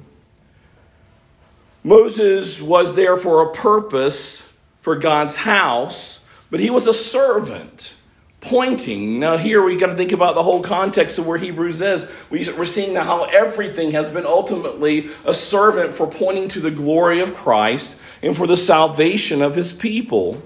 Moses 1.84 2.62
was 2.62 2.96
there 2.96 3.18
for 3.18 3.42
a 3.42 3.52
purpose 3.52 4.53
for 4.84 4.98
God's 4.98 5.38
house, 5.38 6.26
but 6.52 6.60
he 6.60 6.70
was 6.70 6.88
a 6.88 6.94
servant 6.94 7.96
pointing. 8.42 9.18
Now, 9.18 9.38
here 9.38 9.64
we 9.64 9.78
got 9.78 9.88
to 9.88 9.96
think 9.96 10.12
about 10.12 10.36
the 10.36 10.44
whole 10.44 10.62
context 10.62 11.18
of 11.18 11.26
where 11.26 11.38
Hebrews 11.38 11.82
is. 11.82 12.12
We're 12.30 12.66
seeing 12.66 12.94
now 12.94 13.06
how 13.06 13.24
everything 13.24 13.92
has 13.92 14.10
been 14.10 14.26
ultimately 14.26 15.10
a 15.24 15.34
servant 15.34 15.96
for 15.96 16.06
pointing 16.06 16.50
to 16.50 16.60
the 16.60 16.70
glory 16.70 17.22
of 17.22 17.34
Christ 17.34 17.98
and 18.22 18.36
for 18.36 18.46
the 18.46 18.58
salvation 18.58 19.42
of 19.42 19.56
his 19.56 19.72
people. 19.72 20.44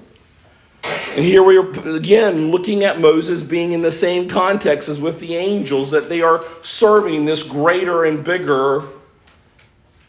And 0.84 1.26
here 1.26 1.42
we 1.42 1.58
are 1.58 1.96
again 1.96 2.52
looking 2.52 2.84
at 2.84 3.02
Moses 3.02 3.42
being 3.42 3.72
in 3.72 3.82
the 3.82 3.92
same 3.92 4.30
context 4.30 4.88
as 4.88 5.00
with 5.00 5.20
the 5.20 5.36
angels, 5.36 5.90
that 5.90 6.10
they 6.10 6.22
are 6.22 6.46
serving 6.62 7.26
this 7.26 7.42
greater 7.42 8.06
and 8.06 8.24
bigger, 8.24 8.84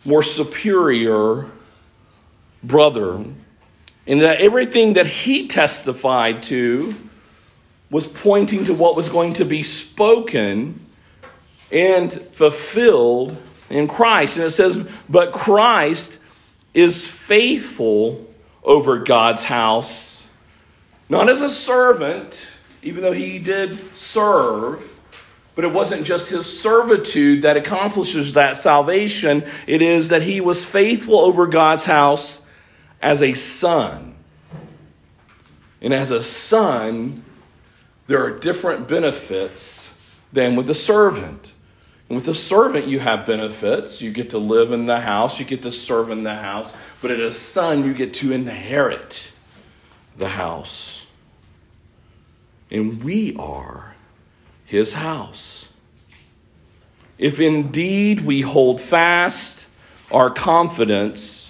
more 0.05 0.23
superior 0.23 1.47
brother 2.63 3.25
and 4.09 4.23
that 4.23 4.41
everything 4.41 4.95
that 4.95 5.07
he 5.07 5.47
testified 5.47 6.43
to 6.45 6.95
was 7.91 8.07
pointing 8.07 8.65
to 8.65 8.73
what 8.75 8.97
was 8.97 9.11
going 9.11 9.35
to 9.35 9.45
be 9.45 9.63
spoken 9.63 10.81
and 11.71 12.11
fulfilled 12.11 13.37
in 13.69 13.87
Christ. 13.87 14.39
And 14.39 14.47
it 14.47 14.51
says, 14.51 14.89
But 15.11 15.33
Christ 15.33 16.21
is 16.73 17.07
faithful 17.07 18.27
over 18.65 18.99
God's 18.99 19.45
house, 19.45 20.27
not 21.11 21.29
as 21.29 21.43
a 21.43 21.49
servant, 21.49 22.51
even 22.83 23.03
though 23.03 23.13
he 23.13 23.39
did 23.39 23.95
serve. 23.95 24.95
But 25.55 25.65
it 25.65 25.73
wasn't 25.73 26.07
just 26.07 26.31
his 26.31 26.47
servitude 26.61 27.43
that 27.43 27.57
accomplishes 27.57 28.35
that 28.35 28.57
salvation. 28.57 29.45
It 29.67 29.83
is 29.83 30.11
that 30.11 30.23
he 30.23 30.41
was 30.41 30.65
faithful 30.65 31.19
over 31.19 31.47
God's 31.47 31.85
house 31.85 32.47
as 33.01 33.23
a 33.23 33.35
son. 33.35 34.15
And 35.81 35.95
as 35.95 36.11
a 36.11 36.23
son, 36.23 37.25
there 38.07 38.23
are 38.25 38.39
different 38.39 38.89
benefits 38.89 39.95
than 40.33 40.57
with 40.57 40.69
a 40.69 40.75
servant. 40.75 41.53
And 42.09 42.17
with 42.17 42.27
a 42.29 42.35
servant, 42.35 42.87
you 42.87 43.01
have 43.01 43.27
benefits. 43.27 44.01
You 44.01 44.11
get 44.11 44.31
to 44.31 44.39
live 44.39 44.73
in 44.73 44.87
the 44.87 45.01
house, 45.01 45.39
you 45.39 45.45
get 45.45 45.63
to 45.63 45.73
serve 45.73 46.11
in 46.11 46.25
the 46.25 46.35
house. 46.35 46.79
But 47.03 47.11
as 47.13 47.21
a 47.21 47.39
son, 47.39 47.85
you 47.85 47.95
get 47.95 48.15
to 48.15 48.33
inherit 48.33 49.31
the 50.17 50.29
house. 50.29 51.07
And 52.71 53.03
we 53.03 53.37
are 53.37 53.95
his 54.65 54.95
house. 54.95 55.69
If 57.19 57.41
indeed 57.41 58.21
we 58.21 58.43
hold 58.43 58.81
fast 58.81 59.67
our 60.11 60.31
confidence 60.31 61.48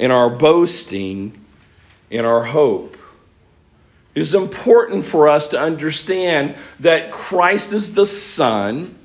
in 0.00 0.10
our 0.10 0.30
boasting, 0.30 1.38
in 2.08 2.24
our 2.24 2.42
hope. 2.42 2.96
It 4.14 4.20
is 4.20 4.34
important 4.34 5.04
for 5.04 5.28
us 5.28 5.48
to 5.48 5.60
understand 5.60 6.54
that 6.80 7.12
Christ 7.12 7.74
is 7.74 7.94
the 7.94 8.06
Son 8.06 8.96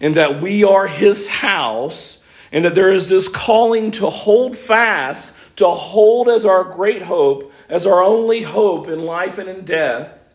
and 0.00 0.16
that 0.16 0.42
we 0.42 0.64
are 0.64 0.88
His 0.88 1.28
house, 1.28 2.22
and 2.50 2.64
that 2.64 2.74
there 2.74 2.92
is 2.92 3.08
this 3.08 3.28
calling 3.28 3.92
to 3.92 4.10
hold 4.10 4.56
fast, 4.56 5.36
to 5.56 5.68
hold 5.68 6.28
as 6.28 6.44
our 6.44 6.64
great 6.64 7.02
hope, 7.02 7.52
as 7.68 7.86
our 7.86 8.02
only 8.02 8.42
hope 8.42 8.88
in 8.88 9.04
life 9.04 9.38
and 9.38 9.48
in 9.48 9.64
death. 9.64 10.28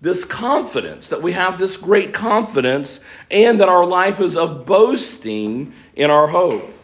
This 0.00 0.24
confidence, 0.24 1.08
that 1.08 1.22
we 1.22 1.32
have 1.32 1.56
this 1.56 1.76
great 1.76 2.12
confidence, 2.12 3.04
and 3.30 3.60
that 3.60 3.68
our 3.68 3.86
life 3.86 4.20
is 4.20 4.36
of 4.36 4.66
boasting 4.66 5.72
in 5.94 6.10
our 6.10 6.26
hope. 6.26 6.74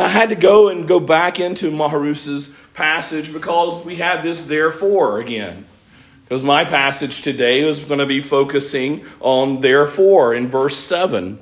I 0.00 0.08
had 0.08 0.28
to 0.28 0.34
go 0.34 0.68
and 0.68 0.86
go 0.86 1.00
back 1.00 1.40
into 1.40 1.70
Maharus's 1.70 2.54
passage 2.74 3.32
because 3.32 3.84
we 3.84 3.96
had 3.96 4.22
this 4.22 4.46
therefore 4.46 5.18
again. 5.18 5.66
Because 6.24 6.44
my 6.44 6.64
passage 6.64 7.22
today 7.22 7.66
is 7.66 7.80
going 7.84 8.00
to 8.00 8.06
be 8.06 8.20
focusing 8.20 9.06
on 9.20 9.60
therefore 9.60 10.34
in 10.34 10.48
verse 10.48 10.76
7, 10.76 11.38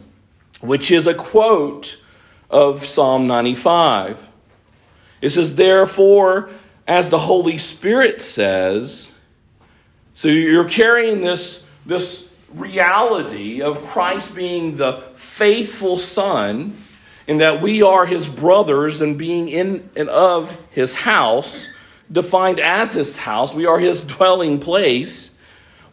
which 0.61 0.91
is 0.91 1.07
a 1.07 1.15
quote 1.15 2.01
of 2.49 2.87
Psalm 2.87 3.27
95. 3.27 4.25
It 5.21 5.31
says, 5.31 5.57
Therefore, 5.57 6.51
as 6.87 7.11
the 7.11 7.19
Holy 7.19 7.59
Spirit 7.59 8.23
says, 8.23 9.13
so 10.15 10.29
you're 10.29 10.69
carrying 10.69 11.21
this, 11.21 11.67
this 11.85 12.33
reality 12.55 13.61
of 13.61 13.85
Christ 13.85 14.37
being 14.37 14.77
the 14.77 15.03
faithful 15.17 15.99
Son 15.99 16.77
in 17.27 17.39
that 17.39 17.61
we 17.61 17.83
are 17.83 18.07
his 18.07 18.29
brothers 18.29 19.01
and 19.01 19.19
being 19.19 19.49
in 19.49 19.89
and 19.97 20.09
of 20.09 20.57
his 20.71 20.95
house, 20.95 21.69
defined 22.11 22.61
as 22.61 22.93
his 22.93 23.17
house. 23.17 23.53
We 23.53 23.67
are 23.67 23.79
his 23.79 24.05
dwelling 24.05 24.61
place, 24.61 25.37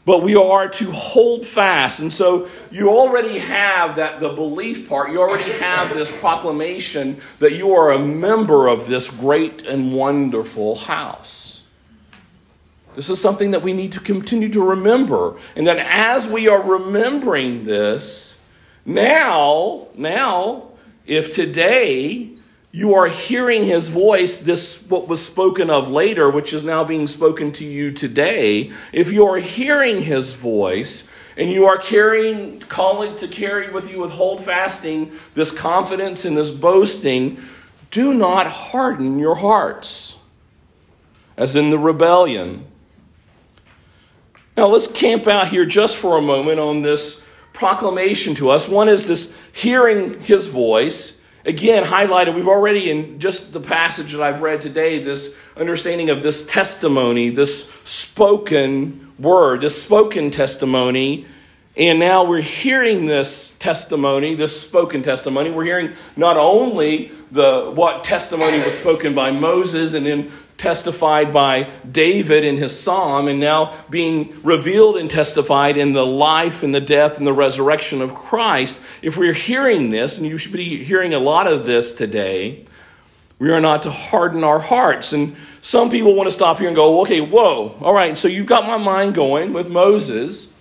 but 0.05 0.21
we 0.21 0.35
are 0.35 0.67
to 0.67 0.91
hold 0.91 1.45
fast. 1.45 1.99
And 1.99 2.13
so 2.13 2.47
you 2.71 2.89
already 2.89 3.39
have 3.39 3.95
that 3.95 4.19
the 4.19 4.29
belief 4.29 4.87
part, 4.87 5.11
you 5.11 5.21
already 5.21 5.51
have 5.53 5.93
this 5.93 6.15
proclamation 6.15 7.19
that 7.39 7.53
you 7.53 7.73
are 7.73 7.91
a 7.91 7.99
member 7.99 8.67
of 8.67 8.87
this 8.87 9.09
great 9.09 9.65
and 9.65 9.93
wonderful 9.93 10.75
house. 10.75 11.63
This 12.95 13.09
is 13.09 13.19
something 13.19 13.51
that 13.51 13.63
we 13.63 13.73
need 13.73 13.93
to 13.93 13.99
continue 13.99 14.49
to 14.49 14.61
remember. 14.61 15.39
And 15.55 15.65
that 15.65 15.79
as 15.79 16.27
we 16.27 16.47
are 16.47 16.61
remembering 16.61 17.65
this, 17.65 18.45
now, 18.85 19.87
now, 19.95 20.72
if 21.05 21.33
today 21.33 22.29
you 22.72 22.95
are 22.95 23.07
hearing 23.07 23.65
his 23.65 23.88
voice, 23.88 24.39
this 24.41 24.83
what 24.89 25.07
was 25.07 25.24
spoken 25.24 25.69
of 25.69 25.89
later, 25.89 26.29
which 26.29 26.53
is 26.53 26.63
now 26.63 26.83
being 26.83 27.07
spoken 27.07 27.51
to 27.53 27.65
you 27.65 27.91
today, 27.91 28.72
if 28.91 29.12
you 29.12 29.25
are 29.27 29.38
hearing 29.38 30.01
his 30.01 30.33
voice 30.33 31.10
and 31.38 31.51
you 31.51 31.65
are 31.65 31.77
carrying, 31.77 32.60
calling 32.62 33.15
to 33.17 33.27
carry 33.27 33.69
with 33.72 33.91
you 33.91 34.00
with 34.00 34.12
hold 34.12 34.43
fasting 34.43 35.12
this 35.33 35.51
confidence 35.51 36.25
and 36.25 36.38
this 36.38 36.51
boasting, 36.51 37.41
do 37.91 38.13
not 38.13 38.48
harden 38.48 39.19
your 39.19 39.36
hearts, 39.36 40.17
as 41.38 41.55
in 41.55 41.69
the 41.69 41.79
rebellion. 41.79 42.65
Now 44.57 44.67
let's 44.67 44.91
camp 44.91 45.27
out 45.27 45.48
here 45.48 45.65
just 45.65 45.98
for 45.98 46.17
a 46.17 46.22
moment 46.22 46.60
on 46.60 46.81
this 46.81 47.22
proclamation 47.53 48.36
to 48.36 48.50
us. 48.50 48.67
One 48.67 48.89
is 48.89 49.07
this 49.07 49.38
hearing 49.53 50.19
his 50.22 50.48
voice. 50.48 51.22
Again, 51.45 51.83
highlighted, 51.83 52.36
we've 52.36 52.48
already 52.48 52.89
in 52.89 53.19
just 53.19 53.53
the 53.53 53.60
passage 53.60 54.13
that 54.13 54.22
I've 54.22 54.41
read 54.41 54.62
today, 54.62 55.03
this 55.03 55.38
understanding 55.55 56.10
of 56.10 56.24
this 56.24 56.48
testimony, 56.48 57.29
this 57.29 57.69
spoken 57.83 59.12
word, 59.19 59.62
this 59.62 59.81
spoken 59.81 60.31
testimony. 60.31 61.27
And 61.75 62.00
now 62.00 62.24
we're 62.24 62.41
hearing 62.41 63.05
this 63.05 63.55
testimony, 63.57 64.36
this 64.36 64.62
spoken 64.62 65.01
testimony. 65.01 65.50
We're 65.50 65.65
hearing 65.65 65.93
not 66.15 66.38
only 66.38 67.12
the 67.31 67.72
what 67.74 68.03
testimony 68.03 68.63
was 68.63 68.77
spoken 68.77 69.15
by 69.15 69.31
Moses 69.31 69.95
and 69.95 70.05
then 70.05 70.31
testified 70.63 71.34
by 71.34 71.70
David 71.91 72.43
in 72.43 72.58
his 72.58 72.79
psalm, 72.79 73.27
and 73.27 73.39
now 73.39 73.75
being 73.89 74.34
revealed 74.43 74.98
and 74.98 75.12
testified 75.12 75.77
in 75.77 75.91
the 75.91 76.05
life 76.05 76.63
and 76.63 76.74
the 76.74 76.82
death 76.82 77.17
and 77.17 77.27
the 77.27 77.34
resurrection 77.34 78.01
of 78.01 78.15
Christ. 78.15 78.82
If 79.01 79.17
we're 79.17 79.34
hearing 79.34 79.91
this, 79.91 80.17
and 80.17 80.25
you 80.25 80.38
should 80.38 80.53
be 80.53 80.84
hearing 80.84 81.13
a 81.13 81.20
lot 81.20 81.48
of 81.48 81.65
this 81.65 81.93
today, 81.93 82.65
We 83.43 83.51
are 83.51 83.60
not 83.60 83.84
to 83.84 83.91
harden 83.91 84.46
our 84.46 84.60
hearts. 84.60 85.12
And 85.12 85.36
some 85.62 85.89
people 85.89 86.15
want 86.15 86.27
to 86.27 86.32
stop 86.32 86.60
here 86.60 86.67
and 86.67 86.75
go, 86.77 87.01
okay, 87.01 87.20
whoa, 87.20 87.75
all 87.82 87.93
right, 87.93 88.17
so 88.17 88.29
you've 88.29 88.48
got 88.48 88.65
my 88.65 88.77
mind 88.77 89.15
going 89.15 89.51
with 89.51 89.70
Moses, 89.70 90.53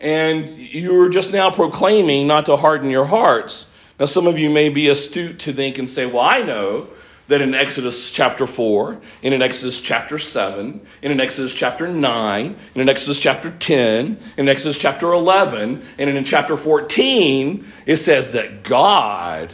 and 0.00 0.48
you're 0.58 1.10
just 1.10 1.34
now 1.34 1.50
proclaiming 1.50 2.26
not 2.26 2.46
to 2.46 2.56
harden 2.56 2.88
your 2.88 3.04
hearts. 3.04 3.68
Now, 4.00 4.06
some 4.06 4.26
of 4.26 4.38
you 4.38 4.48
may 4.48 4.70
be 4.70 4.88
astute 4.88 5.38
to 5.40 5.52
think 5.52 5.76
and 5.76 5.90
say, 5.90 6.06
well, 6.06 6.24
I 6.24 6.40
know 6.40 6.88
that 7.28 7.40
in 7.40 7.54
Exodus 7.54 8.12
chapter 8.12 8.46
4, 8.46 9.00
and 9.22 9.34
in 9.34 9.42
Exodus 9.42 9.80
chapter 9.80 10.18
7, 10.18 10.80
and 11.02 11.12
in 11.12 11.20
Exodus 11.20 11.54
chapter 11.54 11.88
9, 11.88 12.46
and 12.46 12.82
in 12.82 12.88
Exodus 12.88 13.18
chapter 13.18 13.50
10, 13.50 13.78
and 13.78 14.18
in 14.36 14.48
Exodus 14.48 14.78
chapter 14.78 15.12
11, 15.12 15.84
and 15.98 16.10
in 16.10 16.24
chapter 16.24 16.56
14, 16.56 17.66
it 17.84 17.96
says 17.96 18.32
that 18.32 18.62
God 18.62 19.52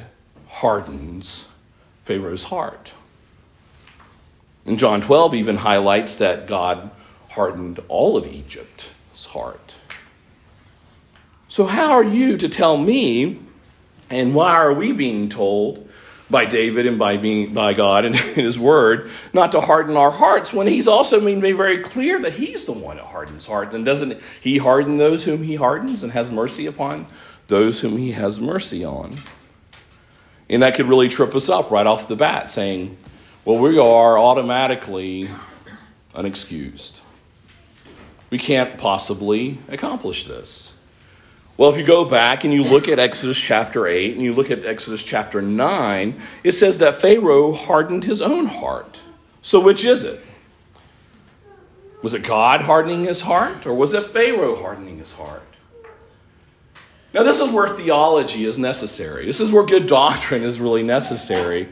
hardens 0.48 1.48
Pharaoh's 2.04 2.44
heart. 2.44 2.92
And 4.66 4.78
John 4.78 5.00
12 5.00 5.34
even 5.34 5.56
highlights 5.58 6.18
that 6.18 6.46
God 6.46 6.90
hardened 7.30 7.80
all 7.88 8.16
of 8.16 8.26
Egypt's 8.26 9.26
heart. 9.26 9.74
So, 11.48 11.66
how 11.66 11.92
are 11.92 12.04
you 12.04 12.36
to 12.38 12.48
tell 12.48 12.76
me, 12.76 13.40
and 14.08 14.34
why 14.34 14.52
are 14.52 14.72
we 14.72 14.92
being 14.92 15.28
told 15.28 15.88
by 16.32 16.46
David 16.46 16.86
and 16.86 16.98
by, 16.98 17.16
being, 17.16 17.54
by 17.54 17.74
God 17.74 18.04
and 18.04 18.16
His 18.16 18.58
Word 18.58 19.10
not 19.32 19.52
to 19.52 19.60
harden 19.60 19.96
our 19.96 20.10
hearts 20.10 20.52
when 20.52 20.66
He's 20.66 20.88
also 20.88 21.20
made 21.20 21.56
very 21.56 21.78
clear 21.78 22.18
that 22.20 22.32
He's 22.32 22.66
the 22.66 22.72
one 22.72 22.96
that 22.96 23.06
hardens 23.06 23.46
hearts? 23.46 23.72
And 23.72 23.84
doesn't 23.84 24.20
He 24.40 24.58
harden 24.58 24.98
those 24.98 25.22
whom 25.22 25.44
He 25.44 25.54
hardens 25.54 26.02
and 26.02 26.12
has 26.12 26.32
mercy 26.32 26.66
upon 26.66 27.06
those 27.46 27.82
whom 27.82 27.98
He 27.98 28.12
has 28.12 28.40
mercy 28.40 28.84
on? 28.84 29.12
And 30.50 30.62
that 30.62 30.74
could 30.74 30.86
really 30.86 31.08
trip 31.08 31.34
us 31.36 31.48
up 31.48 31.70
right 31.70 31.86
off 31.86 32.08
the 32.08 32.16
bat, 32.16 32.50
saying, 32.50 32.96
well, 33.44 33.60
we 33.60 33.78
are 33.78 34.18
automatically 34.18 35.28
unexcused. 36.14 37.00
We 38.30 38.38
can't 38.38 38.78
possibly 38.78 39.58
accomplish 39.68 40.26
this. 40.26 40.76
Well, 41.62 41.70
if 41.70 41.76
you 41.78 41.84
go 41.84 42.04
back 42.04 42.42
and 42.42 42.52
you 42.52 42.64
look 42.64 42.88
at 42.88 42.98
Exodus 42.98 43.38
chapter 43.38 43.86
8 43.86 44.16
and 44.16 44.24
you 44.24 44.34
look 44.34 44.50
at 44.50 44.66
Exodus 44.66 45.04
chapter 45.04 45.40
9, 45.40 46.20
it 46.42 46.52
says 46.54 46.80
that 46.80 46.96
Pharaoh 46.96 47.52
hardened 47.52 48.02
his 48.02 48.20
own 48.20 48.46
heart. 48.46 48.98
So, 49.42 49.60
which 49.60 49.84
is 49.84 50.02
it? 50.02 50.18
Was 52.02 52.14
it 52.14 52.24
God 52.24 52.62
hardening 52.62 53.04
his 53.04 53.20
heart, 53.20 53.64
or 53.64 53.74
was 53.74 53.94
it 53.94 54.06
Pharaoh 54.06 54.60
hardening 54.60 54.98
his 54.98 55.12
heart? 55.12 55.46
Now, 57.14 57.22
this 57.22 57.40
is 57.40 57.52
where 57.52 57.68
theology 57.68 58.44
is 58.44 58.58
necessary. 58.58 59.26
This 59.26 59.38
is 59.38 59.52
where 59.52 59.64
good 59.64 59.86
doctrine 59.86 60.42
is 60.42 60.58
really 60.58 60.82
necessary. 60.82 61.68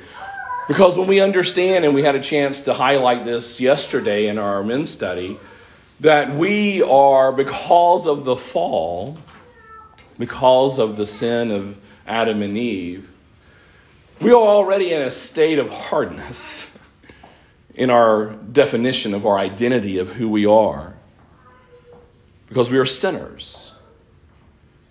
Because 0.68 0.96
when 0.96 1.08
we 1.08 1.20
understand, 1.20 1.84
and 1.84 1.96
we 1.96 2.04
had 2.04 2.14
a 2.14 2.20
chance 2.20 2.62
to 2.66 2.74
highlight 2.74 3.24
this 3.24 3.60
yesterday 3.60 4.28
in 4.28 4.38
our 4.38 4.62
men's 4.62 4.88
study, 4.88 5.36
that 5.98 6.32
we 6.32 6.80
are, 6.80 7.32
because 7.32 8.06
of 8.06 8.24
the 8.24 8.36
fall, 8.36 9.18
because 10.20 10.78
of 10.78 10.96
the 10.96 11.06
sin 11.06 11.50
of 11.50 11.78
Adam 12.06 12.42
and 12.42 12.56
Eve, 12.56 13.10
we 14.20 14.30
are 14.30 14.34
already 14.34 14.92
in 14.92 15.00
a 15.00 15.10
state 15.10 15.58
of 15.58 15.70
hardness 15.70 16.70
in 17.74 17.88
our 17.88 18.26
definition 18.52 19.14
of 19.14 19.24
our 19.24 19.38
identity 19.38 19.96
of 19.96 20.10
who 20.10 20.28
we 20.28 20.44
are. 20.44 20.94
Because 22.48 22.70
we 22.70 22.76
are 22.76 22.84
sinners. 22.84 23.78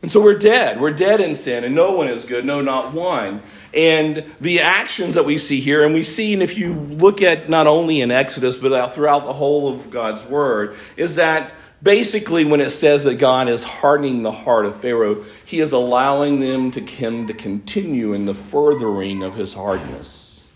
And 0.01 0.11
so 0.11 0.23
we're 0.23 0.39
dead. 0.39 0.81
We're 0.81 0.93
dead 0.93 1.21
in 1.21 1.35
sin, 1.35 1.63
and 1.63 1.75
no 1.75 1.91
one 1.91 2.07
is 2.07 2.25
good, 2.25 2.43
no, 2.43 2.61
not 2.61 2.93
one. 2.93 3.43
And 3.71 4.33
the 4.41 4.61
actions 4.61 5.13
that 5.13 5.25
we 5.25 5.37
see 5.37 5.59
here, 5.59 5.83
and 5.85 5.93
we 5.93 6.01
see, 6.01 6.33
and 6.33 6.41
if 6.41 6.57
you 6.57 6.73
look 6.73 7.21
at 7.21 7.49
not 7.49 7.67
only 7.67 8.01
in 8.01 8.09
Exodus, 8.09 8.57
but 8.57 8.93
throughout 8.93 9.25
the 9.25 9.33
whole 9.33 9.71
of 9.71 9.91
God's 9.91 10.25
Word, 10.25 10.75
is 10.97 11.17
that 11.17 11.51
basically 11.81 12.45
when 12.45 12.61
it 12.61 12.69
says 12.69 13.03
that 13.05 13.15
God 13.15 13.47
is 13.49 13.63
hardening 13.63 14.21
the 14.21 14.31
heart 14.31 14.65
of 14.65 14.79
Pharaoh, 14.79 15.25
he 15.45 15.59
is 15.59 15.71
allowing 15.71 16.39
them 16.39 16.71
to 16.71 16.81
him 16.81 17.27
to 17.27 17.33
continue 17.33 18.13
in 18.13 18.25
the 18.25 18.35
furthering 18.35 19.23
of 19.23 19.35
his 19.35 19.53
hardness. 19.53 20.47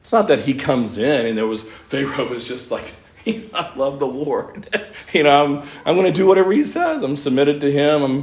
It's 0.00 0.12
not 0.12 0.28
that 0.28 0.40
he 0.40 0.54
comes 0.54 0.98
in 0.98 1.26
and 1.26 1.38
there 1.38 1.46
was 1.46 1.62
Pharaoh 1.62 2.28
was 2.28 2.46
just 2.46 2.70
like 2.70 2.94
I 3.54 3.72
love 3.76 3.98
the 3.98 4.06
Lord. 4.06 4.68
you 5.12 5.22
know, 5.22 5.44
I'm, 5.44 5.68
I'm 5.84 5.94
going 5.96 6.12
to 6.12 6.18
do 6.18 6.26
whatever 6.26 6.52
He 6.52 6.64
says. 6.64 7.02
I'm 7.02 7.16
submitted 7.16 7.60
to 7.62 7.72
Him. 7.72 8.02
I'm, 8.02 8.16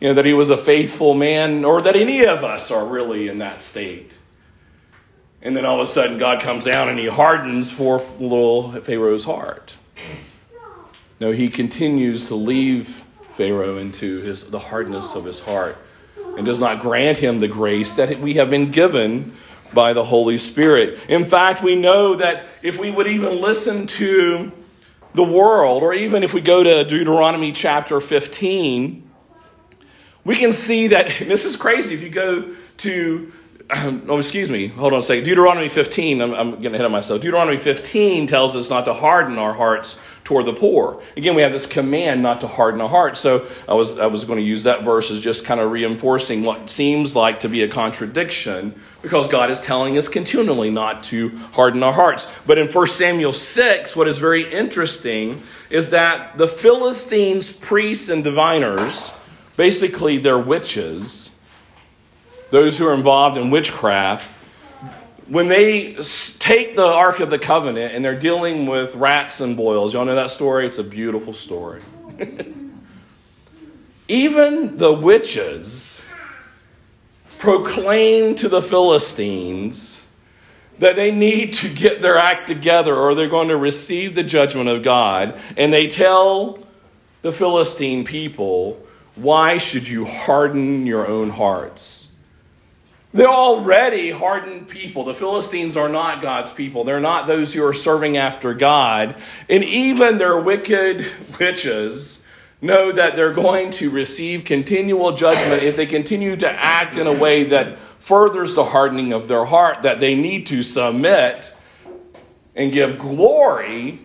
you 0.00 0.08
know, 0.08 0.14
that 0.14 0.24
He 0.24 0.32
was 0.32 0.50
a 0.50 0.56
faithful 0.56 1.14
man, 1.14 1.64
or 1.64 1.82
that 1.82 1.96
any 1.96 2.24
of 2.24 2.44
us 2.44 2.70
are 2.70 2.84
really 2.84 3.28
in 3.28 3.38
that 3.38 3.60
state. 3.60 4.12
And 5.42 5.56
then 5.56 5.64
all 5.64 5.80
of 5.80 5.88
a 5.88 5.90
sudden, 5.90 6.18
God 6.18 6.42
comes 6.42 6.64
down 6.64 6.88
and 6.88 6.98
He 6.98 7.06
hardens 7.06 7.72
poor 7.72 7.98
little 8.18 8.72
Pharaoh's 8.72 9.24
heart. 9.24 9.74
No, 11.18 11.32
He 11.32 11.48
continues 11.48 12.28
to 12.28 12.34
leave 12.34 13.02
Pharaoh 13.36 13.78
into 13.78 14.20
his, 14.20 14.50
the 14.50 14.58
hardness 14.58 15.14
of 15.14 15.24
his 15.24 15.40
heart 15.40 15.76
and 16.36 16.44
does 16.44 16.60
not 16.60 16.80
grant 16.80 17.18
him 17.18 17.40
the 17.40 17.48
grace 17.48 17.96
that 17.96 18.20
we 18.20 18.34
have 18.34 18.50
been 18.50 18.70
given 18.70 19.32
by 19.72 19.92
the 19.92 20.04
Holy 20.04 20.38
Spirit. 20.38 20.98
In 21.08 21.24
fact, 21.24 21.62
we 21.62 21.74
know 21.74 22.16
that 22.16 22.46
if 22.62 22.78
we 22.78 22.90
would 22.90 23.06
even 23.06 23.40
listen 23.40 23.86
to 23.86 24.52
the 25.14 25.22
world, 25.22 25.82
or 25.82 25.94
even 25.94 26.22
if 26.22 26.34
we 26.34 26.40
go 26.40 26.62
to 26.62 26.84
Deuteronomy 26.84 27.52
chapter 27.52 28.00
15, 28.00 29.02
we 30.24 30.36
can 30.36 30.52
see 30.52 30.88
that 30.88 31.08
this 31.20 31.44
is 31.44 31.56
crazy. 31.56 31.94
If 31.94 32.02
you 32.02 32.10
go 32.10 32.54
to, 32.78 33.32
oh, 33.70 34.18
excuse 34.18 34.50
me, 34.50 34.68
hold 34.68 34.92
on 34.92 35.00
a 35.00 35.02
second. 35.02 35.24
Deuteronomy 35.24 35.68
15, 35.70 36.20
I'm, 36.20 36.34
I'm 36.34 36.50
getting 36.56 36.74
ahead 36.74 36.84
of 36.84 36.92
myself. 36.92 37.22
Deuteronomy 37.22 37.56
15 37.56 38.26
tells 38.26 38.54
us 38.54 38.68
not 38.68 38.84
to 38.84 38.94
harden 38.94 39.38
our 39.38 39.54
hearts 39.54 39.98
toward 40.26 40.44
the 40.44 40.52
poor. 40.52 41.00
Again, 41.16 41.36
we 41.36 41.42
have 41.42 41.52
this 41.52 41.66
command 41.66 42.20
not 42.20 42.40
to 42.40 42.48
harden 42.48 42.80
our 42.80 42.88
hearts. 42.88 43.20
So 43.20 43.46
I 43.68 43.74
was, 43.74 43.96
I 43.96 44.06
was 44.06 44.24
going 44.24 44.40
to 44.40 44.44
use 44.44 44.64
that 44.64 44.82
verse 44.82 45.12
as 45.12 45.22
just 45.22 45.44
kind 45.44 45.60
of 45.60 45.70
reinforcing 45.70 46.42
what 46.42 46.68
seems 46.68 47.14
like 47.14 47.40
to 47.40 47.48
be 47.48 47.62
a 47.62 47.68
contradiction 47.68 48.74
because 49.02 49.28
God 49.28 49.52
is 49.52 49.60
telling 49.60 49.96
us 49.96 50.08
continually 50.08 50.68
not 50.68 51.04
to 51.04 51.28
harden 51.52 51.84
our 51.84 51.92
hearts. 51.92 52.28
But 52.44 52.58
in 52.58 52.66
1 52.66 52.86
Samuel 52.88 53.32
6, 53.32 53.94
what 53.94 54.08
is 54.08 54.18
very 54.18 54.52
interesting 54.52 55.42
is 55.70 55.90
that 55.90 56.36
the 56.36 56.48
Philistines' 56.48 57.52
priests 57.52 58.08
and 58.08 58.24
diviners, 58.24 59.12
basically 59.56 60.18
they're 60.18 60.36
witches, 60.36 61.38
those 62.50 62.78
who 62.78 62.86
are 62.88 62.94
involved 62.94 63.36
in 63.36 63.50
witchcraft, 63.50 64.28
when 65.28 65.48
they 65.48 65.94
take 66.38 66.76
the 66.76 66.86
Ark 66.86 67.20
of 67.20 67.30
the 67.30 67.38
Covenant 67.38 67.94
and 67.94 68.04
they're 68.04 68.18
dealing 68.18 68.66
with 68.66 68.94
rats 68.94 69.40
and 69.40 69.56
boils, 69.56 69.92
y'all 69.92 70.04
know 70.04 70.14
that 70.14 70.30
story? 70.30 70.66
It's 70.66 70.78
a 70.78 70.84
beautiful 70.84 71.32
story. 71.32 71.80
Even 74.08 74.76
the 74.76 74.92
witches 74.92 76.04
proclaim 77.38 78.34
to 78.36 78.48
the 78.48 78.62
Philistines 78.62 80.04
that 80.78 80.94
they 80.94 81.10
need 81.10 81.54
to 81.54 81.68
get 81.68 82.02
their 82.02 82.18
act 82.18 82.46
together 82.46 82.94
or 82.94 83.14
they're 83.14 83.28
going 83.28 83.48
to 83.48 83.56
receive 83.56 84.14
the 84.14 84.22
judgment 84.22 84.68
of 84.68 84.82
God. 84.82 85.40
And 85.56 85.72
they 85.72 85.88
tell 85.88 86.58
the 87.22 87.32
Philistine 87.32 88.04
people, 88.04 88.80
why 89.16 89.58
should 89.58 89.88
you 89.88 90.04
harden 90.04 90.86
your 90.86 91.08
own 91.08 91.30
hearts? 91.30 92.05
They're 93.16 93.26
already 93.26 94.10
hardened 94.10 94.68
people. 94.68 95.04
The 95.04 95.14
Philistines 95.14 95.74
are 95.74 95.88
not 95.88 96.20
God's 96.20 96.52
people. 96.52 96.84
They're 96.84 97.00
not 97.00 97.26
those 97.26 97.54
who 97.54 97.64
are 97.64 97.72
serving 97.72 98.18
after 98.18 98.52
God. 98.52 99.16
And 99.48 99.64
even 99.64 100.18
their 100.18 100.38
wicked 100.38 101.06
witches 101.40 102.26
know 102.60 102.92
that 102.92 103.16
they're 103.16 103.32
going 103.32 103.70
to 103.70 103.88
receive 103.88 104.44
continual 104.44 105.12
judgment 105.12 105.62
if 105.62 105.76
they 105.76 105.86
continue 105.86 106.36
to 106.36 106.50
act 106.50 106.98
in 106.98 107.06
a 107.06 107.12
way 107.12 107.44
that 107.44 107.78
furthers 107.98 108.54
the 108.54 108.64
hardening 108.64 109.14
of 109.14 109.28
their 109.28 109.46
heart, 109.46 109.80
that 109.80 109.98
they 109.98 110.14
need 110.14 110.46
to 110.48 110.62
submit 110.62 111.50
and 112.54 112.70
give 112.70 112.98
glory. 112.98 113.98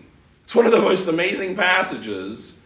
It's 0.44 0.54
one 0.54 0.64
of 0.64 0.72
the 0.72 0.80
most 0.80 1.06
amazing 1.06 1.54
passages. 1.54 2.58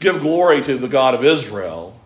Give 0.00 0.18
glory 0.22 0.62
to 0.62 0.78
the 0.78 0.88
God 0.88 1.14
of 1.14 1.22
Israel 1.22 2.00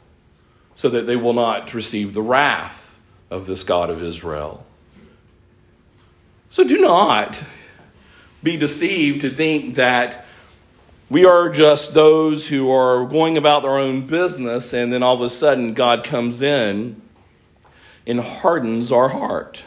so 0.75 0.89
that 0.89 1.07
they 1.07 1.17
will 1.17 1.33
not 1.33 1.73
receive 1.73 2.13
the 2.13 2.23
wrath 2.23 2.88
of 3.31 3.47
this 3.47 3.63
God 3.63 3.91
of 3.91 4.03
Israel. 4.03 4.65
So 6.51 6.65
do 6.65 6.79
not 6.79 7.43
be 8.43 8.57
deceived 8.57 9.21
to 9.23 9.31
think 9.31 9.75
that 9.75 10.25
we 11.11 11.25
are 11.25 11.49
just 11.49 11.95
those 11.95 12.49
who 12.49 12.71
are 12.71 13.07
going 13.07 13.37
about 13.37 13.63
their 13.63 13.79
own 13.79 14.07
business, 14.07 14.73
and 14.73 14.93
then 14.93 15.03
all 15.03 15.15
of 15.15 15.23
a 15.23 15.31
sudden 15.31 15.75
God 15.75 16.05
comes 16.05 16.43
in 16.43 17.01
and 18.07 18.21
hardens 18.21 18.93
our 18.93 19.09
heart. 19.11 19.61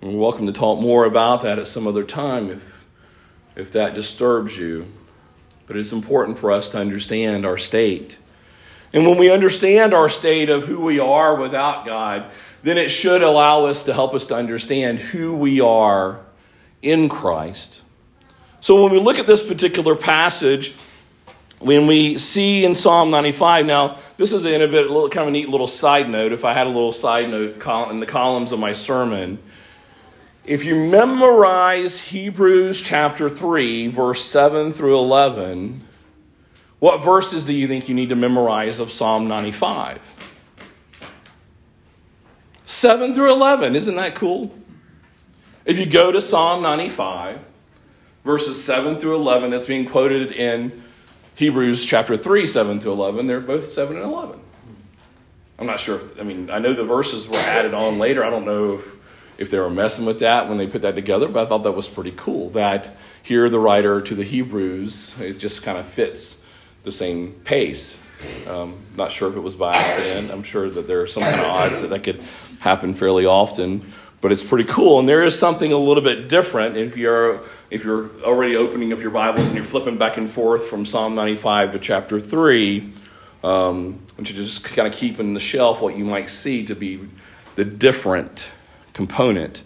And 0.00 0.12
we're 0.12 0.20
welcome 0.20 0.46
to 0.46 0.52
talk 0.52 0.80
more 0.80 1.04
about 1.04 1.42
that 1.42 1.58
at 1.58 1.68
some 1.68 1.86
other 1.86 2.04
time 2.04 2.50
if, 2.50 2.84
if 3.56 3.72
that 3.72 3.94
disturbs 3.94 4.58
you. 4.58 4.86
But 5.66 5.76
it's 5.76 5.92
important 5.92 6.38
for 6.38 6.52
us 6.52 6.70
to 6.72 6.78
understand 6.78 7.46
our 7.46 7.56
state. 7.56 8.16
And 8.94 9.04
when 9.06 9.18
we 9.18 9.28
understand 9.28 9.92
our 9.92 10.08
state 10.08 10.48
of 10.48 10.64
who 10.64 10.80
we 10.80 11.00
are 11.00 11.34
without 11.34 11.84
God, 11.84 12.30
then 12.62 12.78
it 12.78 12.90
should 12.90 13.24
allow 13.24 13.66
us 13.66 13.84
to 13.84 13.92
help 13.92 14.14
us 14.14 14.28
to 14.28 14.36
understand 14.36 15.00
who 15.00 15.34
we 15.34 15.60
are 15.60 16.20
in 16.80 17.08
Christ. 17.08 17.82
So 18.60 18.82
when 18.82 18.92
we 18.92 19.00
look 19.00 19.18
at 19.18 19.26
this 19.26 19.46
particular 19.46 19.96
passage, 19.96 20.74
when 21.58 21.88
we 21.88 22.18
see 22.18 22.64
in 22.64 22.76
Psalm 22.76 23.10
95, 23.10 23.66
now 23.66 23.98
this 24.16 24.32
is 24.32 24.44
in 24.44 24.62
a 24.62 24.68
bit, 24.68 24.86
little, 24.86 25.08
kind 25.08 25.22
of 25.22 25.28
a 25.28 25.32
neat 25.32 25.48
little 25.48 25.66
side 25.66 26.08
note. 26.08 26.32
If 26.32 26.44
I 26.44 26.54
had 26.54 26.68
a 26.68 26.70
little 26.70 26.92
side 26.92 27.28
note 27.28 27.56
in 27.90 28.00
the 28.00 28.06
columns 28.06 28.52
of 28.52 28.60
my 28.60 28.74
sermon, 28.74 29.38
if 30.44 30.64
you 30.64 30.76
memorize 30.76 32.00
Hebrews 32.00 32.80
chapter 32.80 33.28
3, 33.28 33.88
verse 33.88 34.24
7 34.24 34.72
through 34.72 34.98
11, 34.98 35.83
what 36.84 37.02
verses 37.02 37.46
do 37.46 37.54
you 37.54 37.66
think 37.66 37.88
you 37.88 37.94
need 37.94 38.10
to 38.10 38.14
memorize 38.14 38.78
of 38.78 38.92
Psalm 38.92 39.26
95? 39.26 40.02
7 42.66 43.14
through 43.14 43.32
11. 43.32 43.74
Isn't 43.74 43.96
that 43.96 44.14
cool? 44.14 44.54
If 45.64 45.78
you 45.78 45.86
go 45.86 46.12
to 46.12 46.20
Psalm 46.20 46.62
95, 46.62 47.40
verses 48.22 48.62
7 48.62 48.98
through 48.98 49.16
11, 49.16 49.48
that's 49.48 49.64
being 49.64 49.86
quoted 49.86 50.32
in 50.32 50.82
Hebrews 51.36 51.86
chapter 51.86 52.18
3, 52.18 52.46
7 52.46 52.80
through 52.80 52.92
11, 52.92 53.28
they're 53.28 53.40
both 53.40 53.72
7 53.72 53.96
and 53.96 54.04
11. 54.04 54.38
I'm 55.58 55.66
not 55.66 55.80
sure. 55.80 56.02
If, 56.02 56.20
I 56.20 56.22
mean, 56.22 56.50
I 56.50 56.58
know 56.58 56.74
the 56.74 56.84
verses 56.84 57.26
were 57.26 57.36
added 57.36 57.72
on 57.72 57.98
later. 57.98 58.22
I 58.22 58.28
don't 58.28 58.44
know 58.44 58.74
if, 58.74 58.84
if 59.38 59.50
they 59.50 59.58
were 59.58 59.70
messing 59.70 60.04
with 60.04 60.20
that 60.20 60.50
when 60.50 60.58
they 60.58 60.66
put 60.66 60.82
that 60.82 60.96
together, 60.96 61.28
but 61.28 61.46
I 61.46 61.48
thought 61.48 61.62
that 61.62 61.72
was 61.72 61.88
pretty 61.88 62.12
cool. 62.14 62.50
That 62.50 62.94
here 63.22 63.48
the 63.48 63.58
writer 63.58 64.02
to 64.02 64.14
the 64.14 64.24
Hebrews, 64.24 65.18
it 65.18 65.38
just 65.38 65.62
kind 65.62 65.78
of 65.78 65.86
fits 65.86 66.43
the 66.84 66.92
same 66.92 67.32
pace. 67.44 68.00
Um, 68.46 68.78
not 68.96 69.10
sure 69.10 69.28
if 69.28 69.36
it 69.36 69.40
was 69.40 69.56
by 69.56 69.72
accident. 69.72 70.30
I'm 70.30 70.42
sure 70.42 70.70
that 70.70 70.86
there 70.86 71.00
are 71.00 71.06
some 71.06 71.22
kind 71.22 71.40
of 71.40 71.46
odds 71.46 71.80
that 71.82 71.88
that 71.88 72.04
could 72.04 72.22
happen 72.60 72.94
fairly 72.94 73.26
often, 73.26 73.92
but 74.20 74.32
it's 74.32 74.42
pretty 74.42 74.64
cool. 74.64 75.00
And 75.00 75.08
there 75.08 75.24
is 75.24 75.38
something 75.38 75.72
a 75.72 75.78
little 75.78 76.02
bit 76.02 76.28
different 76.28 76.76
if 76.76 76.96
you're 76.96 77.42
if 77.70 77.84
you're 77.84 78.10
already 78.22 78.56
opening 78.56 78.92
up 78.92 79.00
your 79.00 79.10
Bibles 79.10 79.48
and 79.48 79.56
you're 79.56 79.64
flipping 79.64 79.98
back 79.98 80.16
and 80.16 80.30
forth 80.30 80.68
from 80.68 80.86
Psalm 80.86 81.14
95 81.14 81.72
to 81.72 81.78
chapter 81.78 82.20
3, 82.20 82.92
um, 83.42 84.00
and 84.16 84.28
you 84.28 84.36
just 84.36 84.64
kind 84.64 84.86
of 84.86 84.94
keep 84.94 85.18
in 85.18 85.34
the 85.34 85.40
shelf 85.40 85.82
what 85.82 85.96
you 85.96 86.04
might 86.04 86.30
see 86.30 86.64
to 86.66 86.74
be 86.74 87.00
the 87.56 87.64
different 87.64 88.46
component 88.92 89.62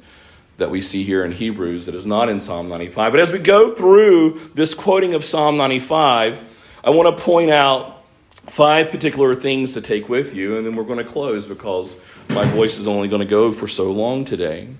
that 0.56 0.70
we 0.70 0.80
see 0.80 1.04
here 1.04 1.24
in 1.24 1.32
Hebrews 1.32 1.86
that 1.86 1.94
is 1.94 2.06
not 2.06 2.28
in 2.28 2.40
Psalm 2.40 2.68
95. 2.68 3.12
But 3.12 3.20
as 3.20 3.30
we 3.30 3.38
go 3.38 3.74
through 3.74 4.50
this 4.54 4.74
quoting 4.74 5.14
of 5.14 5.24
Psalm 5.24 5.56
95, 5.56 6.57
I 6.88 6.90
want 6.90 7.14
to 7.14 7.22
point 7.22 7.50
out 7.50 8.02
five 8.46 8.90
particular 8.90 9.34
things 9.34 9.74
to 9.74 9.82
take 9.82 10.08
with 10.08 10.34
you, 10.34 10.56
and 10.56 10.66
then 10.66 10.74
we're 10.74 10.84
going 10.84 10.96
to 10.96 11.04
close 11.04 11.44
because 11.44 12.00
my 12.30 12.46
voice 12.46 12.78
is 12.78 12.86
only 12.86 13.08
going 13.08 13.20
to 13.20 13.26
go 13.26 13.52
for 13.52 13.68
so 13.68 13.92
long 13.92 14.24
today. 14.24 14.70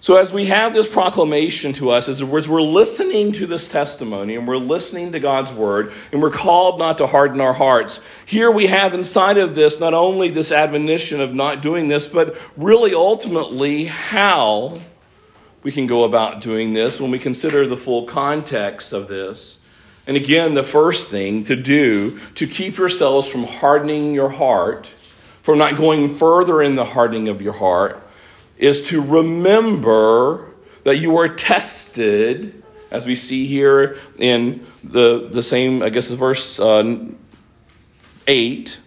So, 0.00 0.16
as 0.16 0.32
we 0.32 0.46
have 0.46 0.72
this 0.72 0.92
proclamation 0.92 1.72
to 1.74 1.90
us, 1.90 2.08
as 2.08 2.24
we're 2.24 2.60
listening 2.60 3.30
to 3.30 3.46
this 3.46 3.68
testimony 3.68 4.34
and 4.34 4.48
we're 4.48 4.56
listening 4.56 5.12
to 5.12 5.20
God's 5.20 5.52
word, 5.52 5.92
and 6.10 6.20
we're 6.20 6.32
called 6.32 6.80
not 6.80 6.98
to 6.98 7.06
harden 7.06 7.40
our 7.40 7.52
hearts, 7.52 8.00
here 8.26 8.50
we 8.50 8.66
have 8.66 8.92
inside 8.92 9.38
of 9.38 9.54
this 9.54 9.78
not 9.78 9.94
only 9.94 10.28
this 10.28 10.50
admonition 10.50 11.20
of 11.20 11.32
not 11.32 11.62
doing 11.62 11.86
this, 11.86 12.08
but 12.08 12.36
really 12.56 12.92
ultimately 12.92 13.84
how 13.84 14.80
we 15.62 15.70
can 15.70 15.86
go 15.86 16.02
about 16.02 16.40
doing 16.40 16.72
this 16.72 17.00
when 17.00 17.12
we 17.12 17.20
consider 17.20 17.68
the 17.68 17.76
full 17.76 18.04
context 18.04 18.92
of 18.92 19.06
this. 19.06 19.60
And 20.08 20.16
again, 20.16 20.54
the 20.54 20.64
first 20.64 21.10
thing 21.10 21.44
to 21.44 21.54
do 21.54 22.18
to 22.36 22.46
keep 22.46 22.78
yourselves 22.78 23.28
from 23.28 23.44
hardening 23.44 24.14
your 24.14 24.30
heart, 24.30 24.86
from 25.42 25.58
not 25.58 25.76
going 25.76 26.14
further 26.14 26.62
in 26.62 26.76
the 26.76 26.84
hardening 26.86 27.28
of 27.28 27.42
your 27.42 27.52
heart, 27.52 28.02
is 28.56 28.82
to 28.88 29.02
remember 29.02 30.50
that 30.84 30.96
you 30.96 31.18
are 31.18 31.28
tested, 31.28 32.62
as 32.90 33.04
we 33.04 33.14
see 33.14 33.46
here 33.46 34.00
in 34.18 34.66
the, 34.82 35.28
the 35.30 35.42
same, 35.42 35.82
I 35.82 35.90
guess, 35.90 36.10
verse 36.10 36.58
uh, 36.58 37.04
8 38.26 38.80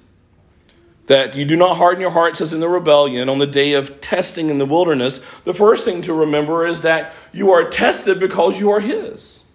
that 1.05 1.35
you 1.35 1.45
do 1.45 1.55
not 1.55 1.77
harden 1.77 2.01
your 2.01 2.11
hearts 2.11 2.41
as 2.41 2.53
in 2.53 2.61
the 2.61 2.69
rebellion 2.69 3.29
on 3.29 3.37
the 3.37 3.45
day 3.45 3.73
of 3.73 4.01
testing 4.01 4.49
in 4.49 4.57
the 4.57 4.65
wilderness, 4.65 5.23
the 5.43 5.53
first 5.53 5.83
thing 5.85 6.01
to 6.01 6.13
remember 6.13 6.65
is 6.65 6.81
that 6.81 7.13
you 7.31 7.51
are 7.51 7.69
tested 7.69 8.19
because 8.19 8.59
you 8.59 8.71
are 8.71 8.79
His. 8.79 9.45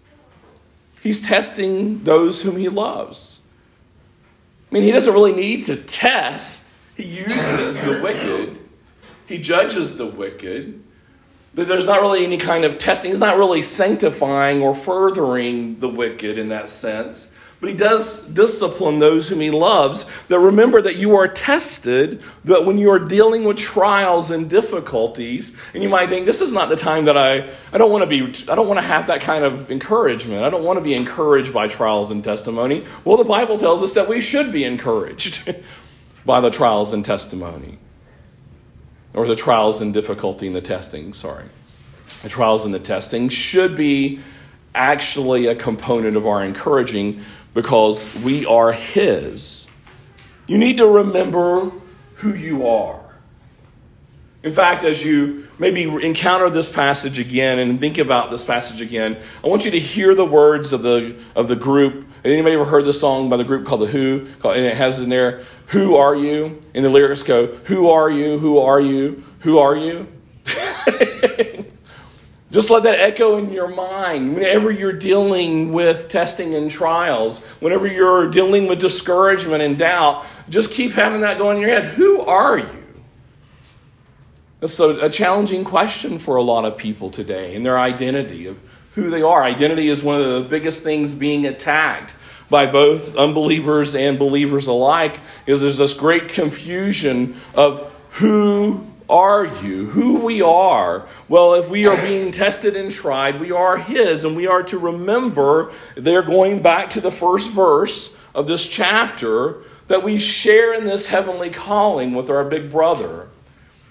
He's 1.02 1.22
testing 1.22 2.02
those 2.04 2.42
whom 2.42 2.56
he 2.56 2.68
loves. 2.68 3.42
I 4.70 4.74
mean, 4.74 4.82
he 4.82 4.90
doesn't 4.90 5.12
really 5.12 5.32
need 5.32 5.66
to 5.66 5.76
test, 5.76 6.72
he 6.96 7.04
uses 7.04 7.84
the 7.84 8.00
wicked, 8.02 8.58
he 9.26 9.38
judges 9.38 9.96
the 9.96 10.06
wicked. 10.06 10.82
But 11.54 11.68
There's 11.68 11.86
not 11.86 12.02
really 12.02 12.22
any 12.22 12.36
kind 12.36 12.66
of 12.66 12.76
testing. 12.76 13.12
He's 13.12 13.20
not 13.20 13.38
really 13.38 13.62
sanctifying 13.62 14.60
or 14.60 14.74
furthering 14.74 15.80
the 15.80 15.88
wicked 15.88 16.36
in 16.36 16.50
that 16.50 16.68
sense. 16.68 17.34
But 17.58 17.70
he 17.70 17.74
does 17.74 18.26
discipline 18.26 18.98
those 18.98 19.28
whom 19.28 19.40
he 19.40 19.50
loves. 19.50 20.04
That 20.28 20.38
remember 20.38 20.82
that 20.82 20.96
you 20.96 21.16
are 21.16 21.26
tested, 21.26 22.22
that 22.44 22.66
when 22.66 22.76
you 22.76 22.90
are 22.90 22.98
dealing 22.98 23.44
with 23.44 23.56
trials 23.56 24.30
and 24.30 24.50
difficulties, 24.50 25.56
and 25.72 25.82
you 25.82 25.88
might 25.88 26.10
think, 26.10 26.26
this 26.26 26.42
is 26.42 26.52
not 26.52 26.68
the 26.68 26.76
time 26.76 27.06
that 27.06 27.16
I, 27.16 27.48
I 27.72 27.78
don't 27.78 27.90
want 27.90 28.02
to 28.02 28.06
be, 28.06 28.22
I 28.50 28.54
don't 28.54 28.68
want 28.68 28.78
to 28.78 28.86
have 28.86 29.06
that 29.06 29.22
kind 29.22 29.42
of 29.42 29.70
encouragement. 29.70 30.44
I 30.44 30.50
don't 30.50 30.64
want 30.64 30.76
to 30.76 30.82
be 30.82 30.92
encouraged 30.92 31.54
by 31.54 31.68
trials 31.68 32.10
and 32.10 32.22
testimony. 32.22 32.84
Well, 33.04 33.16
the 33.16 33.24
Bible 33.24 33.58
tells 33.58 33.82
us 33.82 33.94
that 33.94 34.06
we 34.06 34.20
should 34.20 34.52
be 34.52 34.64
encouraged 34.64 35.54
by 36.26 36.42
the 36.42 36.50
trials 36.50 36.92
and 36.92 37.04
testimony. 37.04 37.78
Or 39.14 39.26
the 39.26 39.36
trials 39.36 39.80
and 39.80 39.94
difficulty 39.94 40.46
in 40.46 40.52
the 40.52 40.60
testing, 40.60 41.14
sorry. 41.14 41.46
The 42.22 42.28
trials 42.28 42.66
and 42.66 42.74
the 42.74 42.78
testing 42.78 43.30
should 43.30 43.76
be 43.76 44.20
actually 44.74 45.46
a 45.46 45.54
component 45.54 46.16
of 46.16 46.26
our 46.26 46.44
encouraging 46.44 47.24
because 47.56 48.14
we 48.16 48.44
are 48.44 48.70
His. 48.70 49.66
You 50.46 50.58
need 50.58 50.76
to 50.76 50.86
remember 50.86 51.72
who 52.16 52.34
you 52.34 52.68
are. 52.68 53.00
In 54.42 54.52
fact, 54.52 54.84
as 54.84 55.02
you 55.02 55.48
maybe 55.58 55.84
encounter 55.84 56.50
this 56.50 56.70
passage 56.70 57.18
again 57.18 57.58
and 57.58 57.80
think 57.80 57.96
about 57.96 58.30
this 58.30 58.44
passage 58.44 58.82
again, 58.82 59.16
I 59.42 59.48
want 59.48 59.64
you 59.64 59.70
to 59.70 59.80
hear 59.80 60.14
the 60.14 60.24
words 60.26 60.74
of 60.74 60.82
the, 60.82 61.16
of 61.34 61.48
the 61.48 61.56
group. 61.56 62.06
Anybody 62.22 62.56
ever 62.56 62.66
heard 62.66 62.84
the 62.84 62.92
song 62.92 63.30
by 63.30 63.38
the 63.38 63.44
group 63.44 63.66
called 63.66 63.80
The 63.80 63.86
Who? 63.86 64.26
And 64.44 64.66
it 64.66 64.76
has 64.76 65.00
in 65.00 65.08
there, 65.08 65.46
Who 65.68 65.96
are 65.96 66.14
you? 66.14 66.60
And 66.74 66.84
the 66.84 66.90
lyrics 66.90 67.22
go, 67.22 67.46
Who 67.46 67.88
are 67.88 68.10
you? 68.10 68.38
Who 68.38 68.58
are 68.58 68.82
you? 68.82 69.24
Who 69.40 69.58
are 69.58 69.74
you? 69.74 70.06
Just 72.52 72.70
let 72.70 72.84
that 72.84 73.00
echo 73.00 73.38
in 73.38 73.52
your 73.52 73.68
mind 73.68 74.34
whenever 74.34 74.70
you're 74.70 74.92
dealing 74.92 75.72
with 75.72 76.08
testing 76.08 76.54
and 76.54 76.70
trials, 76.70 77.44
whenever 77.60 77.86
you're 77.86 78.30
dealing 78.30 78.68
with 78.68 78.78
discouragement 78.78 79.62
and 79.62 79.76
doubt. 79.76 80.24
Just 80.48 80.72
keep 80.72 80.92
having 80.92 81.22
that 81.22 81.38
going 81.38 81.56
in 81.56 81.62
your 81.62 81.70
head. 81.70 81.86
Who 81.86 82.20
are 82.20 82.58
you? 82.58 82.84
That's 84.60 84.78
a, 84.78 85.00
a 85.00 85.10
challenging 85.10 85.64
question 85.64 86.18
for 86.18 86.36
a 86.36 86.42
lot 86.42 86.64
of 86.64 86.76
people 86.76 87.10
today 87.10 87.54
in 87.54 87.62
their 87.62 87.78
identity 87.78 88.46
of 88.46 88.58
who 88.94 89.10
they 89.10 89.22
are. 89.22 89.42
Identity 89.42 89.88
is 89.88 90.02
one 90.02 90.20
of 90.20 90.42
the 90.42 90.48
biggest 90.48 90.84
things 90.84 91.14
being 91.14 91.46
attacked 91.46 92.14
by 92.48 92.66
both 92.66 93.16
unbelievers 93.16 93.94
and 93.94 94.18
believers 94.18 94.66
alike 94.68 95.18
is 95.46 95.60
there's 95.60 95.78
this 95.78 95.94
great 95.94 96.28
confusion 96.28 97.40
of 97.54 97.92
who 98.12 98.86
are 99.08 99.44
you? 99.44 99.86
Who 99.86 100.24
we 100.24 100.42
are? 100.42 101.06
Well, 101.28 101.54
if 101.54 101.68
we 101.68 101.86
are 101.86 102.00
being 102.02 102.32
tested 102.32 102.76
and 102.76 102.90
tried, 102.90 103.40
we 103.40 103.52
are 103.52 103.78
His, 103.78 104.24
and 104.24 104.36
we 104.36 104.46
are 104.46 104.62
to 104.64 104.78
remember, 104.78 105.72
they're 105.96 106.22
going 106.22 106.62
back 106.62 106.90
to 106.90 107.00
the 107.00 107.12
first 107.12 107.50
verse 107.50 108.16
of 108.34 108.46
this 108.46 108.66
chapter, 108.66 109.62
that 109.88 110.02
we 110.02 110.18
share 110.18 110.74
in 110.74 110.84
this 110.84 111.06
heavenly 111.06 111.50
calling 111.50 112.14
with 112.14 112.28
our 112.28 112.44
big 112.44 112.70
brother. 112.70 113.28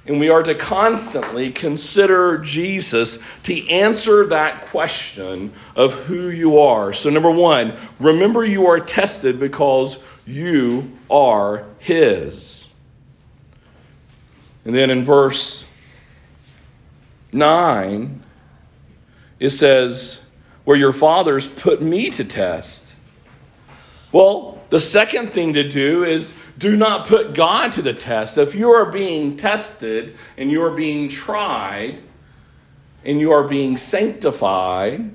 And 0.06 0.20
we 0.20 0.30
are 0.30 0.44
to 0.44 0.54
constantly 0.54 1.52
consider 1.52 2.38
Jesus 2.38 3.24
to 3.44 3.68
answer 3.70 4.28
that 4.28 4.68
question 4.68 5.52
of 5.76 5.94
who 6.06 6.30
you 6.30 6.60
are. 6.60 6.94
So, 6.94 7.10
number 7.10 7.32
one, 7.32 7.74
remember 8.00 8.46
you 8.46 8.68
are 8.68 8.80
tested 8.80 9.40
because 9.40 10.04
you 10.28 10.92
are 11.10 11.66
His. 11.80 12.65
And 14.66 14.76
then 14.76 14.90
in 14.90 15.06
verse 15.06 15.68
9, 17.32 18.24
it 19.40 19.52
says, 19.52 20.24
Where 20.64 20.76
your 20.76 20.94
fathers 20.94 21.48
put 21.48 21.82
me 21.82 22.10
to 22.10 22.24
test. 22.26 22.94
Well, 24.12 24.64
the 24.70 24.80
second 24.80 25.34
thing 25.34 25.54
to 25.54 25.68
do 25.68 26.04
is 26.04 26.36
do 26.58 26.76
not 26.76 27.08
put 27.08 27.34
God 27.34 27.74
to 27.74 27.82
the 27.82 27.94
test. 27.94 28.38
If 28.38 28.56
you 28.56 28.72
are 28.72 28.92
being 28.92 29.38
tested 29.38 30.16
and 30.38 30.50
you 30.50 30.64
are 30.64 30.72
being 30.72 31.10
tried 31.10 32.02
and 33.04 33.20
you 33.20 33.32
are 33.32 33.48
being 33.48 33.78
sanctified, 33.78 35.12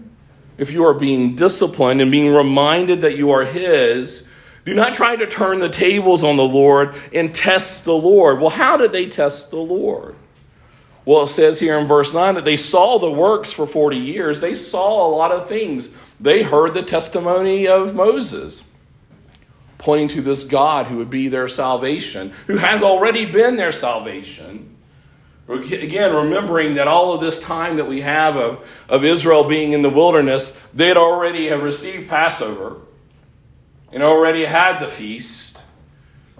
if 0.58 0.70
you 0.72 0.84
are 0.84 0.94
being 0.94 1.34
disciplined 1.34 2.00
and 2.00 2.10
being 2.10 2.32
reminded 2.32 3.00
that 3.00 3.16
you 3.16 3.30
are 3.30 3.44
His, 3.44 4.28
Do 4.70 4.76
not 4.76 4.94
try 4.94 5.16
to 5.16 5.26
turn 5.26 5.58
the 5.58 5.68
tables 5.68 6.22
on 6.22 6.36
the 6.36 6.44
Lord 6.44 6.94
and 7.12 7.34
test 7.34 7.84
the 7.84 7.92
Lord. 7.92 8.38
Well, 8.38 8.50
how 8.50 8.76
did 8.76 8.92
they 8.92 9.06
test 9.06 9.50
the 9.50 9.56
Lord? 9.56 10.14
Well, 11.04 11.24
it 11.24 11.26
says 11.26 11.58
here 11.58 11.76
in 11.76 11.88
verse 11.88 12.14
9 12.14 12.36
that 12.36 12.44
they 12.44 12.56
saw 12.56 13.00
the 13.00 13.10
works 13.10 13.50
for 13.50 13.66
40 13.66 13.96
years. 13.96 14.40
They 14.40 14.54
saw 14.54 15.04
a 15.04 15.10
lot 15.10 15.32
of 15.32 15.48
things. 15.48 15.96
They 16.20 16.44
heard 16.44 16.74
the 16.74 16.84
testimony 16.84 17.66
of 17.66 17.96
Moses, 17.96 18.68
pointing 19.78 20.06
to 20.06 20.22
this 20.22 20.44
God 20.44 20.86
who 20.86 20.98
would 20.98 21.10
be 21.10 21.26
their 21.26 21.48
salvation, 21.48 22.32
who 22.46 22.58
has 22.58 22.84
already 22.84 23.26
been 23.26 23.56
their 23.56 23.72
salvation. 23.72 24.76
Again, 25.48 26.14
remembering 26.14 26.74
that 26.74 26.86
all 26.86 27.12
of 27.12 27.20
this 27.20 27.42
time 27.42 27.78
that 27.78 27.88
we 27.88 28.02
have 28.02 28.36
of, 28.36 28.64
of 28.88 29.04
Israel 29.04 29.42
being 29.48 29.72
in 29.72 29.82
the 29.82 29.90
wilderness, 29.90 30.60
they'd 30.72 30.96
already 30.96 31.48
have 31.48 31.64
received 31.64 32.08
Passover 32.08 32.76
and 33.92 34.02
already 34.02 34.44
had 34.44 34.80
the 34.80 34.88
feast. 34.88 35.58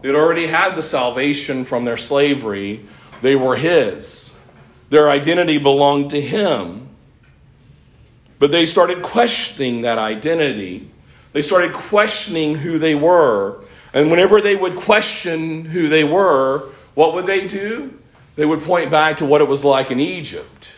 They'd 0.03 0.15
already 0.15 0.47
had 0.47 0.75
the 0.75 0.83
salvation 0.83 1.65
from 1.65 1.85
their 1.85 1.97
slavery. 1.97 2.87
They 3.23 3.37
were 3.37 3.57
His. 3.57 4.37
Their 4.89 5.11
identity 5.11 5.59
belonged 5.59 6.11
to 6.11 6.21
Him. 6.21 6.89
But 8.39 8.51
they 8.51 8.67
started 8.67 9.03
questioning 9.03 9.83
that 9.83 9.99
identity. 9.99 10.91
They 11.33 11.43
started 11.43 11.73
questioning 11.73 12.57
who 12.57 12.79
they 12.79 12.95
were. 12.95 13.63
And 13.93 14.11
whenever 14.11 14.41
they 14.41 14.57
would 14.57 14.77
question 14.77 15.67
who 15.67 15.89
they 15.89 16.05
were, 16.05 16.71
what 16.95 17.15
would 17.15 17.27
they 17.27 17.47
do? 17.47 18.01
they 18.41 18.47
would 18.47 18.63
point 18.63 18.91
back 18.91 19.19
to 19.19 19.27
what 19.27 19.43
it 19.43 19.49
was 19.49 19.67
like 19.67 19.91
in 19.91 20.01
Egypt. 20.01 20.71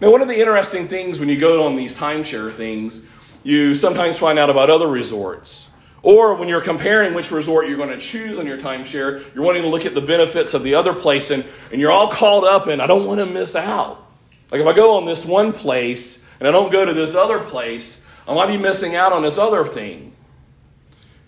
Now, 0.00 0.10
one 0.10 0.20
of 0.20 0.26
the 0.26 0.38
interesting 0.38 0.88
things 0.88 1.20
when 1.20 1.28
you 1.28 1.38
go 1.38 1.64
on 1.64 1.76
these 1.76 1.96
timeshare 1.96 2.50
things, 2.50 3.06
you 3.42 3.74
sometimes 3.74 4.18
find 4.18 4.38
out 4.38 4.50
about 4.50 4.70
other 4.70 4.86
resorts. 4.86 5.70
Or 6.02 6.34
when 6.34 6.48
you're 6.48 6.60
comparing 6.60 7.14
which 7.14 7.30
resort 7.30 7.68
you're 7.68 7.76
going 7.76 7.88
to 7.90 7.98
choose 7.98 8.38
on 8.38 8.46
your 8.46 8.58
timeshare, 8.58 9.34
you're 9.34 9.44
wanting 9.44 9.62
to 9.62 9.68
look 9.68 9.84
at 9.84 9.94
the 9.94 10.00
benefits 10.00 10.54
of 10.54 10.62
the 10.62 10.74
other 10.74 10.94
place, 10.94 11.30
and, 11.30 11.44
and 11.72 11.80
you're 11.80 11.90
all 11.90 12.08
caught 12.08 12.44
up 12.44 12.68
in, 12.68 12.80
I 12.80 12.86
don't 12.86 13.06
want 13.06 13.18
to 13.18 13.26
miss 13.26 13.56
out. 13.56 14.04
Like 14.50 14.60
if 14.60 14.66
I 14.66 14.72
go 14.72 14.96
on 14.96 15.04
this 15.04 15.24
one 15.24 15.52
place 15.52 16.26
and 16.38 16.48
I 16.48 16.52
don't 16.52 16.70
go 16.70 16.84
to 16.84 16.94
this 16.94 17.14
other 17.14 17.38
place, 17.38 18.04
I 18.26 18.34
might 18.34 18.46
be 18.46 18.56
missing 18.56 18.94
out 18.94 19.12
on 19.12 19.22
this 19.22 19.38
other 19.38 19.66
thing. 19.66 20.12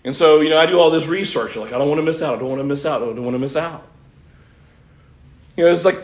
And 0.03 0.15
so, 0.15 0.41
you 0.41 0.49
know, 0.49 0.57
I 0.57 0.65
do 0.65 0.79
all 0.79 0.89
this 0.89 1.07
research. 1.07 1.55
Like, 1.55 1.73
I 1.73 1.77
don't 1.77 1.87
want 1.87 1.99
to 1.99 2.03
miss 2.03 2.21
out. 2.21 2.35
I 2.35 2.39
don't 2.39 2.49
want 2.49 2.59
to 2.59 2.65
miss 2.65 2.85
out. 2.85 3.03
I 3.03 3.05
don't 3.05 3.23
want 3.23 3.35
to 3.35 3.39
miss 3.39 3.55
out. 3.55 3.85
You 5.55 5.65
know, 5.65 5.71
it's 5.71 5.85
like 5.85 5.99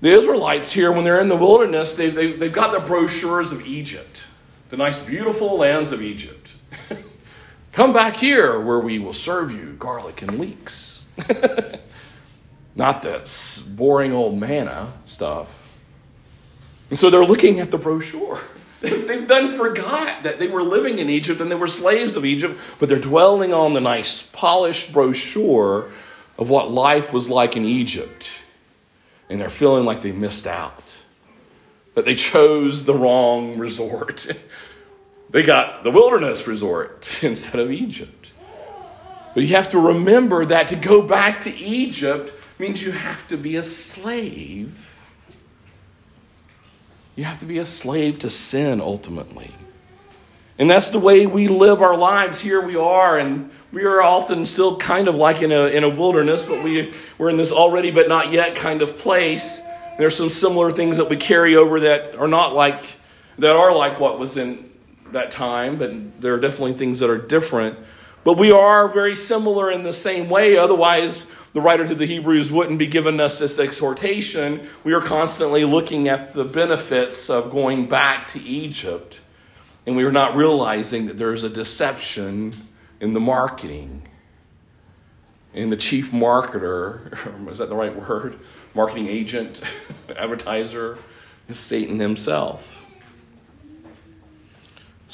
the 0.00 0.10
Israelites 0.10 0.70
here, 0.72 0.92
when 0.92 1.04
they're 1.04 1.20
in 1.20 1.28
the 1.28 1.36
wilderness, 1.36 1.94
they, 1.94 2.10
they, 2.10 2.32
they've 2.32 2.52
got 2.52 2.72
the 2.72 2.80
brochures 2.86 3.52
of 3.52 3.66
Egypt, 3.66 4.18
the 4.74 4.82
nice, 4.82 5.04
beautiful 5.04 5.56
lands 5.56 5.92
of 5.92 6.02
Egypt. 6.02 6.48
Come 7.72 7.92
back 7.92 8.16
here 8.16 8.58
where 8.58 8.80
we 8.80 8.98
will 8.98 9.14
serve 9.14 9.52
you 9.52 9.76
garlic 9.78 10.20
and 10.20 10.36
leeks. 10.36 11.04
Not 12.74 13.02
that 13.02 13.68
boring 13.76 14.12
old 14.12 14.36
manna 14.36 14.92
stuff. 15.04 15.78
And 16.90 16.98
so 16.98 17.08
they're 17.08 17.24
looking 17.24 17.60
at 17.60 17.70
the 17.70 17.78
brochure. 17.78 18.40
They've 18.80 19.28
done 19.28 19.56
forgot 19.56 20.24
that 20.24 20.40
they 20.40 20.48
were 20.48 20.64
living 20.64 20.98
in 20.98 21.08
Egypt 21.08 21.40
and 21.40 21.48
they 21.48 21.54
were 21.54 21.68
slaves 21.68 22.16
of 22.16 22.24
Egypt, 22.24 22.58
but 22.80 22.88
they're 22.88 22.98
dwelling 22.98 23.54
on 23.54 23.74
the 23.74 23.80
nice, 23.80 24.26
polished 24.26 24.92
brochure 24.92 25.92
of 26.36 26.50
what 26.50 26.72
life 26.72 27.12
was 27.12 27.30
like 27.30 27.56
in 27.56 27.64
Egypt. 27.64 28.26
And 29.30 29.40
they're 29.40 29.50
feeling 29.50 29.84
like 29.84 30.02
they 30.02 30.10
missed 30.10 30.48
out, 30.48 30.82
that 31.94 32.04
they 32.04 32.16
chose 32.16 32.84
the 32.84 32.94
wrong 32.94 33.56
resort. 33.56 34.26
They 35.34 35.42
got 35.42 35.82
the 35.82 35.90
wilderness 35.90 36.46
resort 36.46 37.10
instead 37.24 37.60
of 37.60 37.72
Egypt. 37.72 38.28
But 39.34 39.42
you 39.42 39.56
have 39.56 39.68
to 39.72 39.80
remember 39.80 40.44
that 40.44 40.68
to 40.68 40.76
go 40.76 41.02
back 41.02 41.40
to 41.40 41.52
Egypt 41.52 42.32
means 42.56 42.84
you 42.84 42.92
have 42.92 43.26
to 43.26 43.36
be 43.36 43.56
a 43.56 43.64
slave. 43.64 44.94
You 47.16 47.24
have 47.24 47.40
to 47.40 47.46
be 47.46 47.58
a 47.58 47.66
slave 47.66 48.20
to 48.20 48.30
sin 48.30 48.80
ultimately. 48.80 49.50
And 50.56 50.70
that's 50.70 50.90
the 50.90 51.00
way 51.00 51.26
we 51.26 51.48
live 51.48 51.82
our 51.82 51.96
lives. 51.96 52.40
Here 52.40 52.64
we 52.64 52.76
are, 52.76 53.18
and 53.18 53.50
we 53.72 53.82
are 53.82 54.00
often 54.00 54.46
still 54.46 54.76
kind 54.76 55.08
of 55.08 55.16
like 55.16 55.42
in 55.42 55.50
a, 55.50 55.66
in 55.66 55.82
a 55.82 55.88
wilderness, 55.88 56.46
but 56.46 56.62
we, 56.62 56.94
we're 57.18 57.28
in 57.28 57.36
this 57.36 57.50
already 57.50 57.90
but 57.90 58.06
not 58.08 58.30
yet 58.30 58.54
kind 58.54 58.82
of 58.82 58.98
place. 58.98 59.62
There's 59.98 60.16
some 60.16 60.30
similar 60.30 60.70
things 60.70 60.98
that 60.98 61.10
we 61.10 61.16
carry 61.16 61.56
over 61.56 61.80
that 61.80 62.14
are 62.14 62.28
not 62.28 62.54
like, 62.54 62.78
that 63.38 63.56
are 63.56 63.74
like 63.74 63.98
what 63.98 64.20
was 64.20 64.36
in 64.36 64.70
that 65.14 65.30
time, 65.30 65.78
but 65.78 66.20
there 66.20 66.34
are 66.34 66.40
definitely 66.40 66.74
things 66.74 67.00
that 67.00 67.10
are 67.10 67.18
different. 67.18 67.78
But 68.22 68.38
we 68.38 68.50
are 68.50 68.88
very 68.88 69.16
similar 69.16 69.70
in 69.70 69.82
the 69.82 69.92
same 69.92 70.30
way. 70.30 70.56
Otherwise, 70.56 71.30
the 71.52 71.60
writer 71.60 71.86
to 71.86 71.94
the 71.94 72.06
Hebrews 72.06 72.50
wouldn't 72.50 72.78
be 72.78 72.86
giving 72.86 73.20
us 73.20 73.38
this 73.38 73.58
exhortation. 73.58 74.68
We 74.82 74.92
are 74.92 75.00
constantly 75.00 75.64
looking 75.64 76.08
at 76.08 76.32
the 76.34 76.44
benefits 76.44 77.30
of 77.30 77.50
going 77.50 77.88
back 77.88 78.28
to 78.28 78.40
Egypt. 78.40 79.20
And 79.86 79.96
we 79.96 80.04
are 80.04 80.12
not 80.12 80.34
realizing 80.34 81.06
that 81.06 81.18
there 81.18 81.32
is 81.32 81.44
a 81.44 81.48
deception 81.48 82.54
in 83.00 83.12
the 83.12 83.20
marketing. 83.20 84.08
And 85.52 85.70
the 85.70 85.76
chief 85.76 86.10
marketer, 86.10 87.48
is 87.52 87.58
that 87.58 87.68
the 87.68 87.76
right 87.76 87.94
word? 87.94 88.38
Marketing 88.74 89.06
agent, 89.06 89.62
advertiser, 90.16 90.98
is 91.48 91.58
Satan 91.58 92.00
himself. 92.00 92.83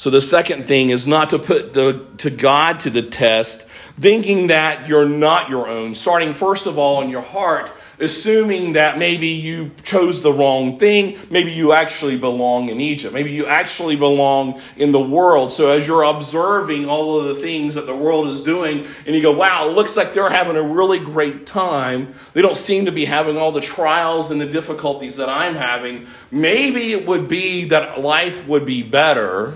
So 0.01 0.09
the 0.09 0.19
second 0.19 0.67
thing 0.67 0.89
is 0.89 1.05
not 1.05 1.29
to 1.29 1.37
put 1.37 1.75
the, 1.75 2.03
to 2.17 2.31
God 2.31 2.79
to 2.79 2.89
the 2.89 3.03
test, 3.03 3.67
thinking 3.99 4.47
that 4.47 4.87
you're 4.87 5.07
not 5.07 5.47
your 5.47 5.67
own, 5.67 5.93
starting 5.93 6.33
first 6.33 6.65
of 6.65 6.79
all 6.79 7.03
in 7.03 7.11
your 7.11 7.21
heart 7.21 7.71
assuming 7.99 8.73
that 8.73 8.97
maybe 8.97 9.27
you 9.27 9.69
chose 9.83 10.23
the 10.23 10.33
wrong 10.33 10.79
thing. 10.79 11.19
Maybe 11.29 11.51
you 11.51 11.71
actually 11.71 12.17
belong 12.17 12.69
in 12.69 12.81
Egypt. 12.81 13.13
Maybe 13.13 13.31
you 13.31 13.45
actually 13.45 13.95
belong 13.95 14.59
in 14.75 14.91
the 14.91 14.99
world. 14.99 15.53
So 15.53 15.69
as 15.69 15.85
you're 15.85 16.01
observing 16.01 16.87
all 16.87 17.19
of 17.19 17.35
the 17.35 17.39
things 17.39 17.75
that 17.75 17.85
the 17.85 17.95
world 17.95 18.29
is 18.29 18.43
doing, 18.43 18.87
and 19.05 19.15
you 19.15 19.21
go, 19.21 19.31
wow, 19.31 19.69
it 19.69 19.73
looks 19.73 19.95
like 19.95 20.15
they're 20.15 20.31
having 20.31 20.55
a 20.55 20.63
really 20.63 20.97
great 20.97 21.45
time. 21.45 22.15
They 22.33 22.41
don't 22.41 22.57
seem 22.57 22.85
to 22.85 22.91
be 22.91 23.05
having 23.05 23.37
all 23.37 23.51
the 23.51 23.61
trials 23.61 24.31
and 24.31 24.41
the 24.41 24.47
difficulties 24.47 25.17
that 25.17 25.29
I'm 25.29 25.53
having. 25.53 26.07
Maybe 26.31 26.93
it 26.93 27.05
would 27.05 27.27
be 27.27 27.65
that 27.65 28.01
life 28.01 28.47
would 28.47 28.65
be 28.65 28.81
better 28.81 29.53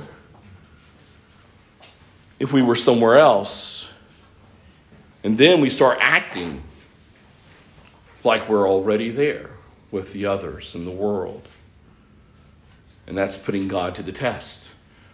if 2.39 2.51
we 2.51 2.61
were 2.61 2.75
somewhere 2.75 3.17
else. 3.17 3.87
And 5.23 5.37
then 5.37 5.61
we 5.61 5.69
start 5.69 5.97
acting 6.01 6.63
like 8.23 8.49
we're 8.49 8.67
already 8.67 9.09
there 9.09 9.51
with 9.91 10.13
the 10.13 10.25
others 10.25 10.75
in 10.75 10.85
the 10.85 10.91
world. 10.91 11.47
And 13.07 13.17
that's 13.17 13.37
putting 13.37 13.67
God 13.67 13.95
to 13.95 14.03
the 14.03 14.11
test. 14.11 14.69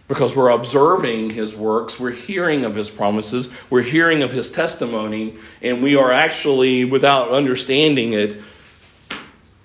Because 0.08 0.34
we're 0.34 0.50
observing 0.50 1.30
his 1.30 1.54
works, 1.54 1.98
we're 1.98 2.10
hearing 2.10 2.64
of 2.64 2.74
his 2.74 2.90
promises, 2.90 3.50
we're 3.70 3.82
hearing 3.82 4.22
of 4.22 4.32
his 4.32 4.50
testimony, 4.50 5.36
and 5.62 5.82
we 5.82 5.94
are 5.96 6.12
actually, 6.12 6.84
without 6.84 7.30
understanding 7.30 8.12
it, 8.12 8.36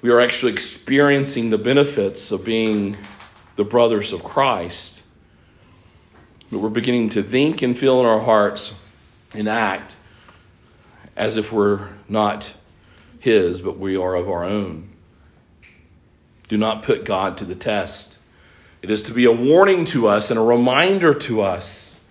we 0.02 0.12
are 0.12 0.22
actually 0.22 0.54
experiencing 0.54 1.50
the 1.50 1.58
benefits 1.58 2.32
of 2.32 2.46
being 2.46 2.96
the 3.56 3.63
brothers 3.63 4.13
of 4.13 4.24
Christ. 4.24 4.96
But 6.51 6.60
we're 6.60 6.69
beginning 6.69 7.10
to 7.12 7.23
think 7.23 7.62
and 7.62 7.77
feel 7.77 7.99
in 7.99 8.05
our 8.05 8.21
hearts 8.21 8.75
and 9.33 9.49
act 9.49 9.93
as 11.15 11.36
if 11.36 11.51
we're 11.51 11.89
not 12.07 12.53
his, 13.19 13.62
but 13.62 13.77
we 13.77 13.97
are 13.97 14.15
of 14.15 14.29
our 14.29 14.45
own. 14.45 14.89
Do 16.47 16.57
not 16.57 16.83
put 16.83 17.03
God 17.03 17.38
to 17.39 17.45
the 17.45 17.55
test. 17.55 18.17
It 18.81 18.89
is 18.89 19.03
to 19.03 19.13
be 19.13 19.25
a 19.25 19.31
warning 19.31 19.83
to 19.86 20.07
us 20.07 20.29
and 20.29 20.39
a 20.39 20.43
reminder 20.43 21.13
to 21.13 21.41
us 21.41 22.03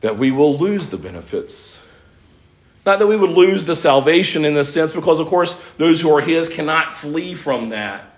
that 0.00 0.18
we 0.18 0.32
will 0.32 0.58
lose 0.58 0.88
the 0.88 0.96
benefits. 0.96 1.86
Not 2.84 2.98
that 2.98 3.06
we 3.06 3.16
would 3.16 3.30
lose 3.30 3.66
the 3.66 3.76
salvation 3.76 4.44
in 4.44 4.54
this 4.54 4.74
sense, 4.74 4.92
because 4.92 5.20
of 5.20 5.28
course 5.28 5.62
those 5.76 6.00
who 6.00 6.12
are 6.12 6.20
His 6.20 6.48
cannot 6.48 6.92
flee 6.92 7.36
from 7.36 7.68
that. 7.68 8.11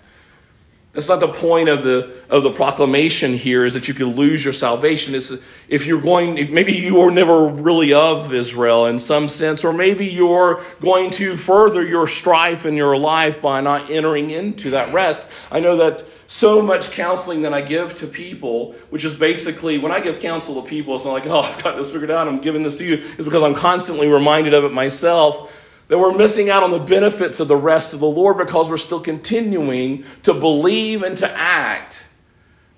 That's 0.94 1.09
not 1.09 1.18
the 1.18 1.28
point 1.28 1.68
of 1.68 1.83
the 1.83 2.22
of 2.30 2.44
the 2.44 2.52
proclamation 2.52 3.37
here. 3.37 3.64
Is 3.64 3.74
that 3.74 3.88
you 3.88 3.94
could 3.94 4.16
lose 4.16 4.44
your 4.44 4.52
salvation? 4.52 5.16
It's 5.16 5.33
if 5.68 5.87
you're 5.87 6.00
going, 6.00 6.54
maybe 6.54 6.72
you 6.72 6.94
were 6.94 7.11
never 7.11 7.48
really 7.48 7.92
of 7.92 8.33
Israel 8.33 8.87
in 8.87 9.00
some 9.00 9.28
sense, 9.28 9.64
or 9.64 9.72
maybe 9.72 10.07
you're 10.07 10.62
going 10.80 11.11
to 11.12 11.37
further 11.37 11.85
your 11.85 12.07
strife 12.07 12.64
in 12.64 12.76
your 12.76 12.96
life 12.96 13.42
by 13.42 13.61
not 13.61 13.90
entering 13.90 14.30
into 14.30 14.70
that 14.70 14.94
rest. 14.94 15.30
I 15.50 15.59
know 15.59 15.76
that 15.78 16.04
so 16.28 16.62
much 16.62 16.92
counseling 16.92 17.42
that 17.42 17.52
I 17.52 17.61
give 17.61 17.98
to 17.98 18.07
people, 18.07 18.74
which 18.90 19.04
is 19.04 19.16
basically 19.16 19.78
when 19.78 19.90
I 19.90 20.00
give 20.00 20.20
counsel 20.20 20.62
to 20.62 20.68
people, 20.68 20.94
it's 20.94 21.04
not 21.04 21.12
like, 21.12 21.26
oh, 21.26 21.40
I've 21.40 21.62
got 21.62 21.76
this 21.76 21.90
figured 21.90 22.11
out, 22.11 22.28
I'm 22.28 22.40
giving 22.40 22.62
this 22.62 22.78
to 22.78 22.85
you. 22.85 22.94
It's 22.94 23.24
because 23.24 23.42
I'm 23.42 23.54
constantly 23.54 24.09
reminded 24.09 24.54
of 24.54 24.64
it 24.64 24.72
myself 24.72 25.50
that 25.88 25.99
we're 25.99 26.16
missing 26.16 26.51
out 26.51 26.62
on 26.62 26.70
the 26.70 26.79
benefits 26.79 27.40
of 27.40 27.49
the 27.49 27.57
rest 27.57 27.92
of 27.92 28.01
the 28.01 28.07
Lord 28.07 28.38
because 28.38 28.68
we're 28.68 28.77
still 28.79 29.01
continuing 29.01 30.05
to 30.23 30.33
believe 30.33 31.03
and 31.03 31.16
to 31.18 31.31
act 31.31 31.97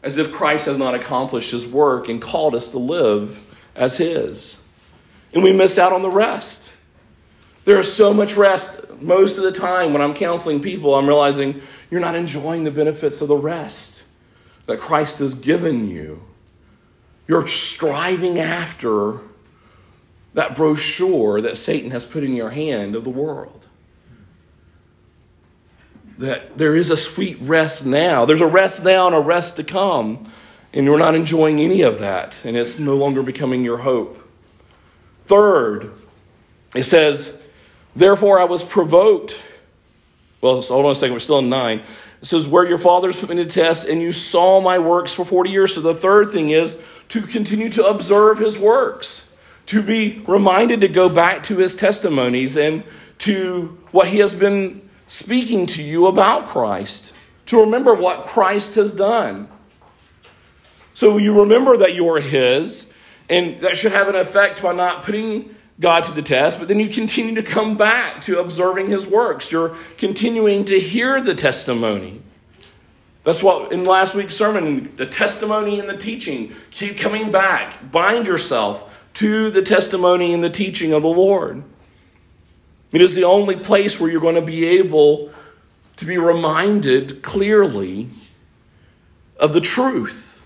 as 0.02 0.18
if 0.18 0.32
Christ 0.32 0.66
has 0.66 0.78
not 0.78 0.94
accomplished 0.94 1.50
his 1.50 1.66
work 1.66 2.08
and 2.08 2.20
called 2.20 2.54
us 2.54 2.70
to 2.70 2.78
live 2.78 3.46
as 3.76 3.98
His. 3.98 4.60
And 5.32 5.42
we 5.42 5.52
miss 5.52 5.78
out 5.78 5.92
on 5.92 6.02
the 6.02 6.10
rest. 6.10 6.70
There 7.64 7.78
is 7.78 7.92
so 7.92 8.14
much 8.14 8.36
rest. 8.36 8.90
Most 9.00 9.38
of 9.38 9.44
the 9.44 9.52
time, 9.52 9.92
when 9.92 10.00
I'm 10.00 10.14
counseling 10.14 10.62
people, 10.62 10.94
I'm 10.94 11.06
realizing 11.06 11.60
you're 11.90 12.00
not 12.00 12.14
enjoying 12.14 12.64
the 12.64 12.70
benefits 12.70 13.20
of 13.20 13.28
the 13.28 13.36
rest 13.36 14.02
that 14.66 14.80
Christ 14.80 15.18
has 15.18 15.34
given 15.34 15.88
you. 15.88 16.22
You're 17.28 17.46
striving 17.46 18.38
after 18.38 19.18
that 20.36 20.54
brochure 20.54 21.40
that 21.40 21.56
Satan 21.56 21.90
has 21.92 22.04
put 22.04 22.22
in 22.22 22.36
your 22.36 22.50
hand 22.50 22.94
of 22.94 23.04
the 23.04 23.10
world. 23.10 23.64
That 26.18 26.58
there 26.58 26.76
is 26.76 26.90
a 26.90 26.96
sweet 26.96 27.38
rest 27.40 27.86
now. 27.86 28.26
There's 28.26 28.42
a 28.42 28.46
rest 28.46 28.84
now 28.84 29.06
and 29.06 29.16
a 29.16 29.20
rest 29.20 29.56
to 29.56 29.64
come. 29.64 30.30
And 30.74 30.84
you're 30.84 30.98
not 30.98 31.14
enjoying 31.14 31.58
any 31.58 31.80
of 31.80 32.00
that. 32.00 32.36
And 32.44 32.54
it's 32.54 32.78
no 32.78 32.96
longer 32.96 33.22
becoming 33.22 33.64
your 33.64 33.78
hope. 33.78 34.22
Third, 35.24 35.92
it 36.74 36.82
says, 36.82 37.42
Therefore 37.94 38.38
I 38.38 38.44
was 38.44 38.62
provoked. 38.62 39.34
Well, 40.42 40.60
hold 40.60 40.84
on 40.84 40.92
a 40.92 40.94
second, 40.94 41.14
we're 41.14 41.20
still 41.20 41.38
in 41.38 41.48
9. 41.48 41.78
It 41.78 41.86
says, 42.26 42.46
Where 42.46 42.66
your 42.66 42.76
fathers 42.76 43.18
put 43.18 43.30
me 43.30 43.36
to 43.36 43.46
test, 43.46 43.88
and 43.88 44.02
you 44.02 44.12
saw 44.12 44.60
my 44.60 44.78
works 44.78 45.14
for 45.14 45.24
40 45.24 45.48
years. 45.48 45.74
So 45.74 45.80
the 45.80 45.94
third 45.94 46.30
thing 46.30 46.50
is 46.50 46.82
to 47.08 47.22
continue 47.22 47.70
to 47.70 47.86
observe 47.86 48.38
his 48.38 48.58
works, 48.58 49.25
to 49.66 49.82
be 49.82 50.22
reminded 50.26 50.80
to 50.80 50.88
go 50.88 51.08
back 51.08 51.42
to 51.44 51.58
his 51.58 51.74
testimonies 51.74 52.56
and 52.56 52.84
to 53.18 53.78
what 53.92 54.08
he 54.08 54.18
has 54.18 54.34
been 54.38 54.88
speaking 55.08 55.66
to 55.66 55.82
you 55.82 56.06
about 56.06 56.46
Christ, 56.46 57.12
to 57.46 57.60
remember 57.60 57.94
what 57.94 58.24
Christ 58.24 58.74
has 58.74 58.94
done. 58.94 59.48
So 60.94 61.18
you 61.18 61.40
remember 61.40 61.76
that 61.76 61.94
you 61.94 62.08
are 62.08 62.20
his, 62.20 62.90
and 63.28 63.60
that 63.60 63.76
should 63.76 63.92
have 63.92 64.08
an 64.08 64.16
effect 64.16 64.62
by 64.62 64.72
not 64.72 65.02
putting 65.02 65.54
God 65.78 66.04
to 66.04 66.12
the 66.12 66.22
test, 66.22 66.58
but 66.58 66.68
then 66.68 66.80
you 66.80 66.88
continue 66.88 67.34
to 67.34 67.42
come 67.42 67.76
back 67.76 68.22
to 68.22 68.40
observing 68.40 68.90
his 68.90 69.06
works. 69.06 69.52
You're 69.52 69.76
continuing 69.98 70.64
to 70.66 70.80
hear 70.80 71.20
the 71.20 71.34
testimony. 71.34 72.22
That's 73.24 73.42
what 73.42 73.72
in 73.72 73.84
last 73.84 74.14
week's 74.14 74.36
sermon, 74.36 74.94
the 74.96 75.06
testimony 75.06 75.80
and 75.80 75.88
the 75.88 75.96
teaching. 75.96 76.54
Keep 76.70 76.98
coming 76.98 77.30
back. 77.30 77.90
Bind 77.90 78.26
yourself 78.26 78.88
to 79.16 79.50
the 79.50 79.62
testimony 79.62 80.34
and 80.34 80.44
the 80.44 80.50
teaching 80.50 80.92
of 80.92 81.02
the 81.02 81.08
Lord. 81.08 81.62
It 82.92 83.00
is 83.00 83.14
the 83.14 83.24
only 83.24 83.56
place 83.56 83.98
where 83.98 84.10
you're 84.10 84.20
going 84.20 84.34
to 84.34 84.42
be 84.42 84.64
able 84.66 85.32
to 85.96 86.04
be 86.04 86.18
reminded 86.18 87.22
clearly 87.22 88.08
of 89.38 89.54
the 89.54 89.60
truth. 89.60 90.42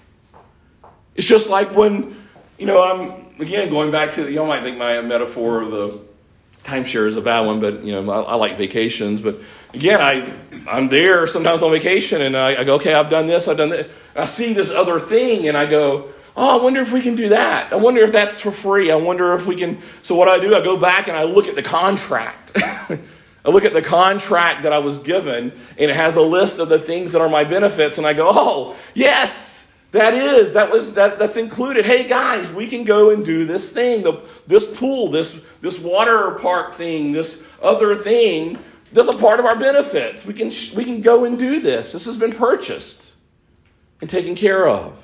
It's 1.16 1.26
just 1.26 1.50
like 1.50 1.74
when, 1.74 2.16
you 2.59 2.66
know, 2.66 2.83
I'm 2.83 3.40
again, 3.40 3.70
going 3.70 3.90
back 3.90 4.12
to, 4.12 4.30
y'all 4.30 4.46
might 4.46 4.62
think 4.62 4.78
my 4.78 5.00
metaphor 5.00 5.62
of 5.62 5.70
the 5.70 6.00
timeshare 6.62 7.09
is 7.09 7.16
a 7.16 7.20
bad 7.20 7.40
one, 7.40 7.59
but, 7.59 7.83
you 7.83 7.92
know, 7.92 8.09
I, 8.11 8.20
I 8.20 8.35
like 8.37 8.56
vacations. 8.56 9.20
But 9.20 9.40
again, 9.74 10.00
I, 10.00 10.33
I'm 10.68 10.88
there 10.88 11.26
sometimes 11.26 11.62
on 11.62 11.72
vacation 11.72 12.22
and 12.22 12.37
I, 12.37 12.61
I 12.61 12.64
go, 12.64 12.74
okay, 12.74 12.94
I've 12.94 13.11
done 13.11 13.26
this, 13.26 13.48
I've 13.48 13.56
done 13.56 13.70
that. 13.70 13.90
I 14.14 14.26
see 14.26 14.52
this 14.52 14.70
other 14.70 15.00
thing 15.00 15.48
and 15.48 15.56
I 15.56 15.66
go, 15.66 16.12
oh, 16.36 16.58
I 16.58 16.62
wonder 16.62 16.80
if 16.80 16.92
we 16.92 17.02
can 17.02 17.14
do 17.14 17.30
that. 17.30 17.72
I 17.72 17.76
wonder 17.76 18.02
if 18.02 18.12
that's 18.12 18.40
for 18.40 18.50
free. 18.50 18.90
I 18.90 18.96
wonder 18.96 19.34
if 19.34 19.46
we 19.46 19.56
can. 19.56 19.78
So, 20.02 20.14
what 20.14 20.28
I 20.28 20.38
do, 20.38 20.54
I 20.54 20.62
go 20.62 20.76
back 20.76 21.08
and 21.08 21.16
I 21.16 21.24
look 21.24 21.46
at 21.46 21.54
the 21.54 21.62
contract. 21.62 22.52
I 22.56 23.48
look 23.48 23.64
at 23.64 23.72
the 23.72 23.82
contract 23.82 24.64
that 24.64 24.72
I 24.72 24.78
was 24.78 24.98
given, 24.98 25.52
and 25.78 25.90
it 25.90 25.96
has 25.96 26.16
a 26.16 26.22
list 26.22 26.58
of 26.58 26.68
the 26.68 26.78
things 26.78 27.12
that 27.12 27.22
are 27.22 27.28
my 27.28 27.44
benefits, 27.44 27.96
and 27.96 28.06
I 28.06 28.12
go, 28.12 28.30
oh, 28.32 28.76
yes, 28.92 29.72
that 29.92 30.14
is, 30.14 30.52
that 30.52 30.70
was 30.70 30.94
that 30.94 31.18
that's 31.18 31.36
included. 31.36 31.84
Hey 31.84 32.06
guys, 32.06 32.52
we 32.52 32.68
can 32.68 32.84
go 32.84 33.10
and 33.10 33.24
do 33.24 33.44
this 33.44 33.72
thing. 33.72 34.02
The, 34.02 34.20
this 34.46 34.76
pool, 34.76 35.10
this 35.10 35.42
this 35.60 35.80
water 35.80 36.32
park 36.32 36.74
thing, 36.74 37.10
this 37.10 37.44
other 37.60 37.96
thing, 37.96 38.58
that's 38.92 39.08
a 39.08 39.16
part 39.16 39.40
of 39.40 39.46
our 39.46 39.58
benefits. 39.58 40.24
We 40.24 40.34
can 40.34 40.52
we 40.76 40.84
can 40.84 41.00
go 41.00 41.24
and 41.24 41.36
do 41.36 41.60
this. 41.60 41.92
This 41.92 42.04
has 42.04 42.16
been 42.16 42.32
purchased 42.32 43.12
and 44.00 44.08
taken 44.08 44.36
care 44.36 44.68
of. 44.68 44.96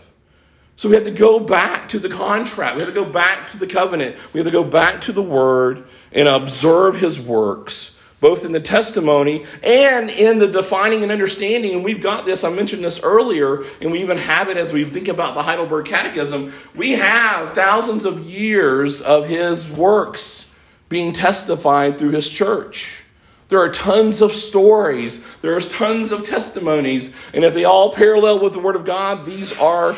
So 0.77 0.89
we 0.89 0.95
have 0.95 1.05
to 1.05 1.11
go 1.11 1.41
back 1.41 1.89
to 1.91 1.99
the 1.99 2.09
contract. 2.09 2.77
We 2.77 2.85
have 2.85 2.95
to 2.95 3.05
go 3.05 3.11
back 3.11 3.51
to 3.51 3.57
the 3.57 3.67
covenant. 3.67 4.17
We 4.33 4.39
have 4.41 4.47
to 4.47 4.53
go 4.53 4.65
back 4.65 5.01
to 5.03 5.13
the 5.13 5.23
word 5.23 5.85
and 6.13 6.29
observe 6.29 7.01
his 7.01 7.19
works 7.21 7.97
both 8.21 8.45
in 8.45 8.53
the 8.53 8.61
testimony 8.61 9.45
and 9.63 10.09
in 10.11 10.39
the 10.39 10.49
defining 10.49 11.03
and 11.03 11.13
understanding. 11.13 11.75
And 11.75 11.85
we've 11.85 12.03
got 12.03 12.25
this, 12.25 12.45
I 12.45 12.51
mentioned 12.51 12.83
this 12.83 13.03
earlier, 13.03 13.65
and 13.81 13.93
we 13.93 14.01
even 14.01 14.19
have 14.19 14.49
it 14.49 14.57
as 14.57 14.73
we 14.73 14.85
think 14.85 15.09
about 15.09 15.35
the 15.35 15.43
Heidelberg 15.43 15.87
Catechism. 15.87 16.53
We 16.75 16.93
have 16.93 17.53
thousands 17.53 18.05
of 18.05 18.21
years 18.21 19.03
of 19.03 19.29
his 19.29 19.71
works 19.71 20.55
being 20.89 21.13
testified 21.13 21.99
through 21.99 22.13
his 22.13 22.31
church. 22.31 23.03
There 23.49 23.61
are 23.61 23.71
tons 23.71 24.23
of 24.23 24.33
stories, 24.33 25.25
there's 25.41 25.71
tons 25.71 26.11
of 26.11 26.27
testimonies, 26.27 27.15
and 27.33 27.45
if 27.45 27.55
they 27.55 27.65
all 27.65 27.93
parallel 27.93 28.41
with 28.41 28.55
the 28.55 28.59
Word 28.59 28.75
of 28.75 28.85
God, 28.85 29.25
these 29.25 29.57
are 29.57 29.97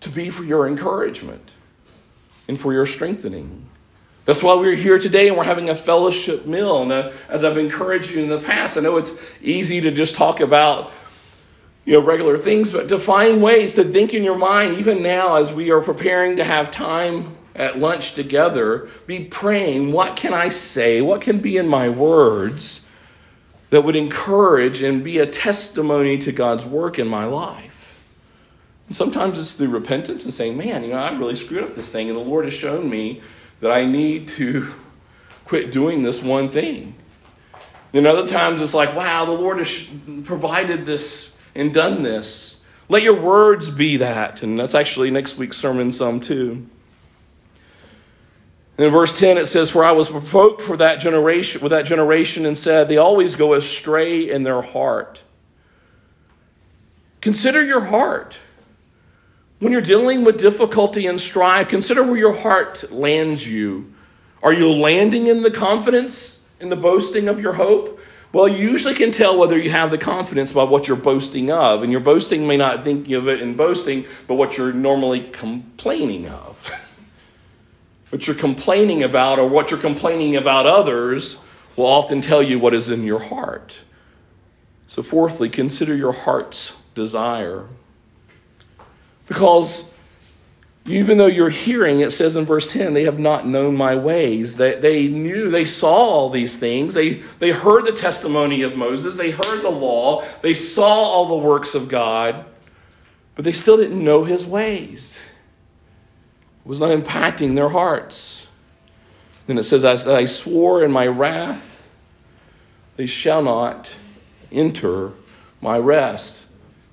to 0.00 0.10
be 0.10 0.30
for 0.30 0.44
your 0.44 0.66
encouragement 0.66 1.50
and 2.46 2.60
for 2.60 2.72
your 2.72 2.86
strengthening. 2.86 3.66
That's 4.24 4.42
why 4.42 4.54
we're 4.54 4.76
here 4.76 4.98
today 4.98 5.28
and 5.28 5.36
we're 5.36 5.44
having 5.44 5.70
a 5.70 5.74
fellowship 5.74 6.46
meal. 6.46 6.82
And 6.82 6.92
uh, 6.92 7.12
as 7.28 7.44
I've 7.44 7.56
encouraged 7.56 8.10
you 8.10 8.22
in 8.22 8.28
the 8.28 8.38
past, 8.38 8.76
I 8.76 8.80
know 8.80 8.98
it's 8.98 9.18
easy 9.40 9.80
to 9.80 9.90
just 9.90 10.16
talk 10.16 10.40
about 10.40 10.92
you 11.84 11.94
know 11.94 12.00
regular 12.00 12.36
things, 12.36 12.70
but 12.70 12.90
to 12.90 12.98
find 12.98 13.42
ways 13.42 13.74
to 13.76 13.84
think 13.84 14.12
in 14.12 14.22
your 14.22 14.36
mind, 14.36 14.76
even 14.76 15.02
now 15.02 15.36
as 15.36 15.50
we 15.50 15.70
are 15.70 15.80
preparing 15.80 16.36
to 16.36 16.44
have 16.44 16.70
time 16.70 17.34
at 17.54 17.78
lunch 17.78 18.12
together, 18.12 18.90
be 19.06 19.24
praying, 19.24 19.92
what 19.92 20.14
can 20.14 20.34
I 20.34 20.50
say? 20.50 21.00
What 21.00 21.22
can 21.22 21.38
be 21.38 21.56
in 21.56 21.66
my 21.66 21.88
words 21.88 22.86
that 23.70 23.82
would 23.82 23.96
encourage 23.96 24.82
and 24.82 25.02
be 25.02 25.18
a 25.18 25.26
testimony 25.26 26.18
to 26.18 26.32
God's 26.32 26.66
work 26.66 26.98
in 26.98 27.08
my 27.08 27.24
life? 27.24 27.67
And 28.88 28.96
sometimes 28.96 29.38
it's 29.38 29.54
through 29.54 29.68
repentance 29.68 30.24
and 30.24 30.34
saying, 30.34 30.56
man, 30.56 30.82
you 30.82 30.90
know, 30.90 30.98
I 30.98 31.12
really 31.12 31.36
screwed 31.36 31.62
up 31.62 31.74
this 31.74 31.92
thing, 31.92 32.08
and 32.08 32.18
the 32.18 32.22
Lord 32.22 32.46
has 32.46 32.54
shown 32.54 32.88
me 32.88 33.22
that 33.60 33.70
I 33.70 33.84
need 33.84 34.28
to 34.28 34.74
quit 35.44 35.70
doing 35.70 36.02
this 36.02 36.22
one 36.22 36.50
thing. 36.50 36.94
Then 37.92 38.06
other 38.06 38.26
times 38.26 38.60
it's 38.60 38.74
like, 38.74 38.94
wow, 38.94 39.24
the 39.24 39.32
Lord 39.32 39.58
has 39.58 39.88
provided 40.24 40.84
this 40.84 41.36
and 41.54 41.72
done 41.72 42.02
this. 42.02 42.64
Let 42.88 43.02
your 43.02 43.20
words 43.20 43.68
be 43.68 43.98
that. 43.98 44.42
And 44.42 44.58
that's 44.58 44.74
actually 44.74 45.10
next 45.10 45.38
week's 45.38 45.56
sermon, 45.56 45.92
some 45.92 46.20
too. 46.20 46.66
And 48.76 48.86
in 48.86 48.92
verse 48.92 49.18
10 49.18 49.38
it 49.38 49.46
says, 49.46 49.70
For 49.70 49.84
I 49.84 49.92
was 49.92 50.08
provoked 50.08 50.62
for 50.62 50.76
that 50.76 51.00
generation 51.00 51.60
with 51.62 51.70
that 51.70 51.84
generation 51.84 52.46
and 52.46 52.56
said, 52.56 52.88
They 52.88 52.96
always 52.96 53.34
go 53.36 53.54
astray 53.54 54.30
in 54.30 54.44
their 54.44 54.62
heart. 54.62 55.20
Consider 57.20 57.64
your 57.64 57.86
heart. 57.86 58.36
When 59.58 59.72
you're 59.72 59.80
dealing 59.80 60.24
with 60.24 60.38
difficulty 60.38 61.06
and 61.06 61.20
strife, 61.20 61.68
consider 61.68 62.04
where 62.04 62.16
your 62.16 62.34
heart 62.34 62.92
lands 62.92 63.48
you. 63.48 63.92
Are 64.42 64.52
you 64.52 64.70
landing 64.70 65.26
in 65.26 65.42
the 65.42 65.50
confidence, 65.50 66.48
in 66.60 66.68
the 66.68 66.76
boasting 66.76 67.26
of 67.26 67.40
your 67.40 67.54
hope? 67.54 68.00
Well, 68.32 68.46
you 68.46 68.58
usually 68.58 68.94
can 68.94 69.10
tell 69.10 69.36
whether 69.36 69.58
you 69.58 69.70
have 69.70 69.90
the 69.90 69.98
confidence 69.98 70.52
by 70.52 70.62
what 70.62 70.86
you're 70.86 70.96
boasting 70.96 71.50
of. 71.50 71.82
And 71.82 71.90
your 71.90 72.00
boasting 72.00 72.46
may 72.46 72.56
not 72.56 72.84
think 72.84 73.10
of 73.10 73.26
it 73.26 73.40
in 73.40 73.56
boasting, 73.56 74.04
but 74.26 74.34
what 74.34 74.56
you're 74.56 74.72
normally 74.72 75.28
complaining 75.32 76.28
of. 76.28 76.88
what 78.10 78.26
you're 78.26 78.36
complaining 78.36 79.02
about 79.02 79.38
or 79.38 79.48
what 79.48 79.70
you're 79.70 79.80
complaining 79.80 80.36
about 80.36 80.66
others 80.66 81.40
will 81.74 81.86
often 81.86 82.20
tell 82.20 82.42
you 82.42 82.58
what 82.58 82.74
is 82.74 82.90
in 82.90 83.02
your 83.02 83.20
heart. 83.20 83.76
So, 84.86 85.02
fourthly, 85.02 85.48
consider 85.48 85.96
your 85.96 86.12
heart's 86.12 86.76
desire. 86.94 87.66
Because 89.28 89.92
even 90.86 91.18
though 91.18 91.26
you're 91.26 91.50
hearing, 91.50 92.00
it 92.00 92.12
says 92.12 92.34
in 92.34 92.46
verse 92.46 92.72
10, 92.72 92.94
they 92.94 93.04
have 93.04 93.18
not 93.18 93.46
known 93.46 93.76
my 93.76 93.94
ways. 93.94 94.56
They, 94.56 94.74
they 94.80 95.06
knew, 95.06 95.50
they 95.50 95.66
saw 95.66 95.94
all 95.94 96.30
these 96.30 96.58
things. 96.58 96.94
They, 96.94 97.22
they 97.38 97.50
heard 97.50 97.84
the 97.84 97.92
testimony 97.92 98.62
of 98.62 98.74
Moses. 98.74 99.18
They 99.18 99.30
heard 99.30 99.62
the 99.62 99.70
law. 99.70 100.24
They 100.40 100.54
saw 100.54 100.86
all 100.86 101.26
the 101.26 101.36
works 101.36 101.74
of 101.74 101.88
God. 101.88 102.46
But 103.34 103.44
they 103.44 103.52
still 103.52 103.76
didn't 103.76 104.02
know 104.02 104.24
his 104.24 104.46
ways. 104.46 105.20
It 106.64 106.68
was 106.68 106.80
not 106.80 106.90
impacting 106.90 107.54
their 107.54 107.68
hearts. 107.68 108.48
Then 109.46 109.58
it 109.58 109.64
says, 109.64 109.84
I 109.84 110.24
swore 110.24 110.82
in 110.82 110.90
my 110.90 111.06
wrath, 111.06 111.88
they 112.96 113.06
shall 113.06 113.42
not 113.42 113.90
enter 114.50 115.12
my 115.60 115.78
rest. 115.78 116.47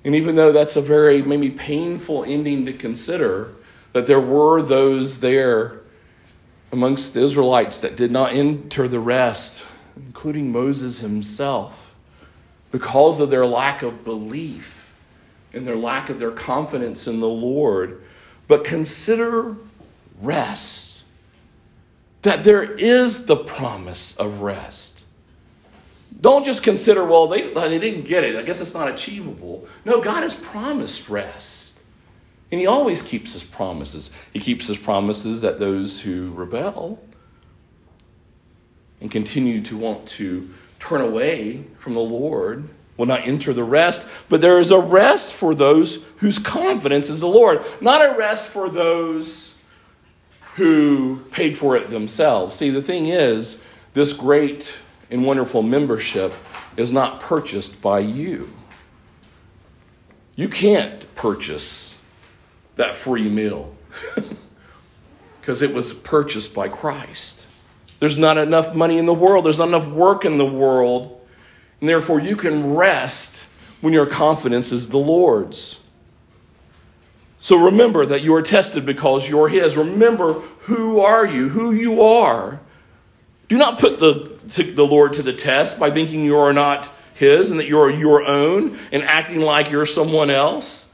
And 0.06 0.14
even 0.14 0.36
though 0.36 0.52
that's 0.52 0.76
a 0.76 0.80
very 0.80 1.20
maybe 1.20 1.50
painful 1.50 2.22
ending 2.22 2.64
to 2.66 2.72
consider, 2.72 3.52
that 3.92 4.06
there 4.06 4.20
were 4.20 4.62
those 4.62 5.18
there 5.18 5.80
amongst 6.70 7.12
the 7.12 7.24
Israelites 7.24 7.80
that 7.80 7.96
did 7.96 8.12
not 8.12 8.32
enter 8.32 8.86
the 8.86 9.00
rest, 9.00 9.66
including 9.96 10.52
Moses 10.52 11.00
himself, 11.00 11.92
because 12.70 13.18
of 13.18 13.30
their 13.30 13.46
lack 13.46 13.82
of 13.82 14.04
belief 14.04 14.94
and 15.52 15.66
their 15.66 15.74
lack 15.74 16.08
of 16.08 16.20
their 16.20 16.30
confidence 16.30 17.08
in 17.08 17.18
the 17.18 17.28
Lord. 17.28 18.00
But 18.46 18.62
consider 18.62 19.56
rest. 20.22 21.02
That 22.22 22.44
there 22.44 22.62
is 22.62 23.26
the 23.26 23.36
promise 23.36 24.16
of 24.16 24.40
rest. 24.42 24.95
Don't 26.20 26.44
just 26.44 26.62
consider, 26.62 27.04
well, 27.04 27.28
they, 27.28 27.52
they 27.52 27.78
didn't 27.78 28.04
get 28.04 28.24
it. 28.24 28.36
I 28.36 28.42
guess 28.42 28.60
it's 28.60 28.74
not 28.74 28.88
achievable. 28.88 29.66
No, 29.84 30.00
God 30.00 30.22
has 30.22 30.34
promised 30.34 31.08
rest. 31.08 31.80
And 32.50 32.60
He 32.60 32.66
always 32.66 33.02
keeps 33.02 33.34
His 33.34 33.44
promises. 33.44 34.12
He 34.32 34.38
keeps 34.38 34.66
His 34.66 34.78
promises 34.78 35.42
that 35.42 35.58
those 35.58 36.00
who 36.00 36.32
rebel 36.32 37.02
and 39.00 39.10
continue 39.10 39.62
to 39.62 39.76
want 39.76 40.06
to 40.06 40.48
turn 40.78 41.00
away 41.00 41.64
from 41.78 41.94
the 41.94 42.00
Lord 42.00 42.68
will 42.96 43.06
not 43.06 43.26
enter 43.26 43.52
the 43.52 43.64
rest, 43.64 44.10
but 44.30 44.40
there 44.40 44.58
is 44.58 44.70
a 44.70 44.78
rest 44.78 45.34
for 45.34 45.54
those 45.54 46.04
whose 46.16 46.38
confidence 46.38 47.10
is 47.10 47.20
the 47.20 47.26
Lord, 47.26 47.62
not 47.80 48.00
a 48.00 48.16
rest 48.16 48.50
for 48.50 48.70
those 48.70 49.58
who 50.54 51.20
paid 51.30 51.58
for 51.58 51.76
it 51.76 51.90
themselves. 51.90 52.56
See, 52.56 52.70
the 52.70 52.82
thing 52.82 53.06
is, 53.06 53.62
this 53.92 54.14
great 54.14 54.78
and 55.10 55.24
wonderful 55.24 55.62
membership 55.62 56.32
is 56.76 56.92
not 56.92 57.20
purchased 57.20 57.80
by 57.80 58.00
you. 58.00 58.52
You 60.34 60.48
can't 60.48 61.14
purchase 61.14 61.98
that 62.76 62.96
free 62.96 63.28
meal 63.28 63.74
because 65.40 65.62
it 65.62 65.72
was 65.72 65.92
purchased 65.92 66.54
by 66.54 66.68
Christ. 66.68 67.46
There's 68.00 68.18
not 68.18 68.36
enough 68.36 68.74
money 68.74 68.98
in 68.98 69.06
the 69.06 69.14
world, 69.14 69.44
there's 69.44 69.58
not 69.58 69.68
enough 69.68 69.86
work 69.86 70.24
in 70.24 70.36
the 70.36 70.44
world 70.44 71.16
and 71.80 71.88
therefore, 71.88 72.20
you 72.20 72.36
can 72.36 72.74
rest 72.74 73.46
when 73.80 73.92
your 73.92 74.06
confidence 74.06 74.72
is 74.72 74.88
the 74.88 74.98
Lord's. 74.98 75.82
So 77.38 77.56
remember 77.64 78.06
that 78.06 78.22
you 78.22 78.34
are 78.34 78.42
tested 78.42 78.86
because 78.86 79.28
you're 79.28 79.48
His. 79.48 79.76
Remember 79.76 80.32
who 80.32 81.00
are 81.00 81.26
you, 81.26 81.50
who 81.50 81.72
you 81.72 82.02
are. 82.02 82.60
Do 83.48 83.58
not 83.58 83.78
put 83.78 83.98
the, 83.98 84.38
the 84.62 84.86
Lord 84.86 85.14
to 85.14 85.22
the 85.22 85.32
test 85.32 85.78
by 85.78 85.90
thinking 85.90 86.24
you 86.24 86.36
are 86.36 86.52
not 86.52 86.88
His 87.14 87.50
and 87.50 87.60
that 87.60 87.66
you 87.66 87.78
are 87.80 87.90
your 87.90 88.24
own 88.24 88.78
and 88.90 89.02
acting 89.02 89.40
like 89.40 89.70
you're 89.70 89.86
someone 89.86 90.30
else. 90.30 90.90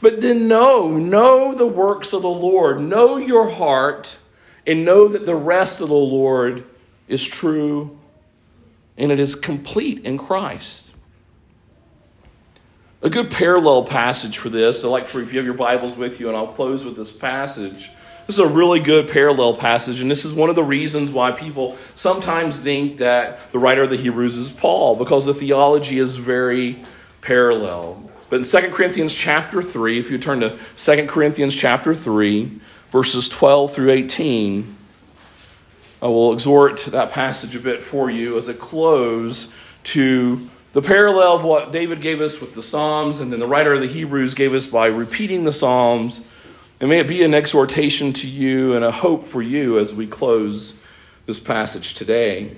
But 0.00 0.20
then 0.20 0.46
know, 0.46 0.90
know 0.90 1.54
the 1.54 1.66
works 1.66 2.12
of 2.12 2.22
the 2.22 2.28
Lord, 2.28 2.80
know 2.80 3.16
your 3.16 3.48
heart, 3.48 4.18
and 4.66 4.84
know 4.84 5.08
that 5.08 5.24
the 5.24 5.34
rest 5.34 5.80
of 5.80 5.88
the 5.88 5.94
Lord 5.94 6.64
is 7.08 7.24
true 7.24 7.98
and 8.98 9.12
it 9.12 9.20
is 9.20 9.34
complete 9.34 10.04
in 10.04 10.18
Christ. 10.18 10.90
A 13.02 13.10
good 13.10 13.30
parallel 13.30 13.84
passage 13.84 14.38
for 14.38 14.48
this, 14.48 14.84
I 14.84 14.88
like 14.88 15.06
for 15.06 15.20
if 15.20 15.32
you 15.32 15.38
have 15.38 15.44
your 15.44 15.54
Bibles 15.54 15.96
with 15.96 16.18
you, 16.18 16.28
and 16.28 16.36
I'll 16.36 16.46
close 16.46 16.84
with 16.84 16.96
this 16.96 17.14
passage. 17.14 17.90
This 18.26 18.36
is 18.36 18.40
a 18.40 18.48
really 18.48 18.80
good 18.80 19.08
parallel 19.08 19.56
passage, 19.56 20.00
and 20.00 20.10
this 20.10 20.24
is 20.24 20.32
one 20.32 20.50
of 20.50 20.56
the 20.56 20.64
reasons 20.64 21.12
why 21.12 21.30
people 21.30 21.76
sometimes 21.94 22.60
think 22.60 22.98
that 22.98 23.52
the 23.52 23.58
writer 23.60 23.84
of 23.84 23.90
the 23.90 23.96
Hebrews 23.96 24.36
is 24.36 24.50
Paul, 24.50 24.96
because 24.96 25.26
the 25.26 25.34
theology 25.34 26.00
is 26.00 26.16
very 26.16 26.76
parallel. 27.20 28.10
But 28.28 28.40
in 28.40 28.44
2 28.44 28.72
Corinthians 28.72 29.14
chapter 29.14 29.62
3, 29.62 30.00
if 30.00 30.10
you 30.10 30.18
turn 30.18 30.40
to 30.40 30.58
2 30.76 31.06
Corinthians 31.06 31.54
chapter 31.54 31.94
3, 31.94 32.50
verses 32.90 33.28
12 33.28 33.72
through 33.72 33.90
18, 33.90 34.76
I 36.02 36.06
will 36.06 36.32
exhort 36.32 36.86
that 36.86 37.12
passage 37.12 37.54
a 37.54 37.60
bit 37.60 37.84
for 37.84 38.10
you 38.10 38.36
as 38.36 38.48
a 38.48 38.54
close 38.54 39.54
to 39.84 40.50
the 40.72 40.82
parallel 40.82 41.36
of 41.36 41.44
what 41.44 41.70
David 41.70 42.00
gave 42.00 42.20
us 42.20 42.40
with 42.40 42.54
the 42.54 42.62
Psalms 42.62 43.20
and 43.20 43.32
then 43.32 43.38
the 43.38 43.46
writer 43.46 43.72
of 43.72 43.80
the 43.80 43.86
Hebrews 43.86 44.34
gave 44.34 44.52
us 44.52 44.66
by 44.66 44.86
repeating 44.86 45.44
the 45.44 45.52
Psalms. 45.52 46.26
And 46.78 46.90
may 46.90 47.00
it 47.00 47.08
be 47.08 47.22
an 47.22 47.32
exhortation 47.32 48.12
to 48.14 48.28
you 48.28 48.74
and 48.74 48.84
a 48.84 48.90
hope 48.90 49.26
for 49.26 49.40
you 49.40 49.78
as 49.78 49.94
we 49.94 50.06
close 50.06 50.80
this 51.24 51.40
passage 51.40 51.94
today. 51.94 52.52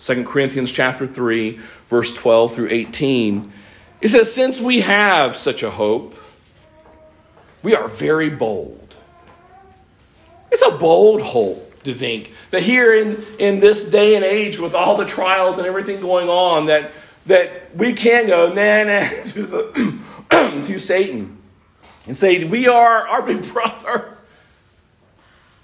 2 0.00 0.24
Corinthians 0.24 0.70
chapter 0.70 1.06
3, 1.06 1.58
verse 1.88 2.12
12 2.14 2.54
through 2.54 2.68
18. 2.70 3.52
It 4.00 4.10
says, 4.10 4.32
Since 4.32 4.60
we 4.60 4.82
have 4.82 5.36
such 5.36 5.62
a 5.62 5.70
hope, 5.70 6.14
we 7.62 7.74
are 7.74 7.88
very 7.88 8.28
bold. 8.28 8.96
It's 10.52 10.62
a 10.62 10.76
bold 10.76 11.22
hope 11.22 11.82
to 11.84 11.94
think 11.94 12.32
that 12.50 12.62
here 12.62 12.92
in, 12.92 13.24
in 13.38 13.60
this 13.60 13.90
day 13.90 14.16
and 14.16 14.24
age 14.24 14.58
with 14.58 14.74
all 14.74 14.96
the 14.96 15.06
trials 15.06 15.58
and 15.58 15.66
everything 15.66 16.00
going 16.00 16.28
on 16.28 16.66
that 16.66 16.92
that 17.26 17.76
we 17.76 17.92
can 17.92 18.26
go 18.26 18.48
nah 18.48 18.84
nah 18.84 19.08
to, 19.32 19.46
the, 19.46 20.62
to 20.66 20.78
Satan 20.78 21.37
and 22.08 22.16
say 22.16 22.42
we 22.42 22.66
are 22.66 23.06
our 23.06 23.22
big 23.22 23.46
brother 23.52 24.16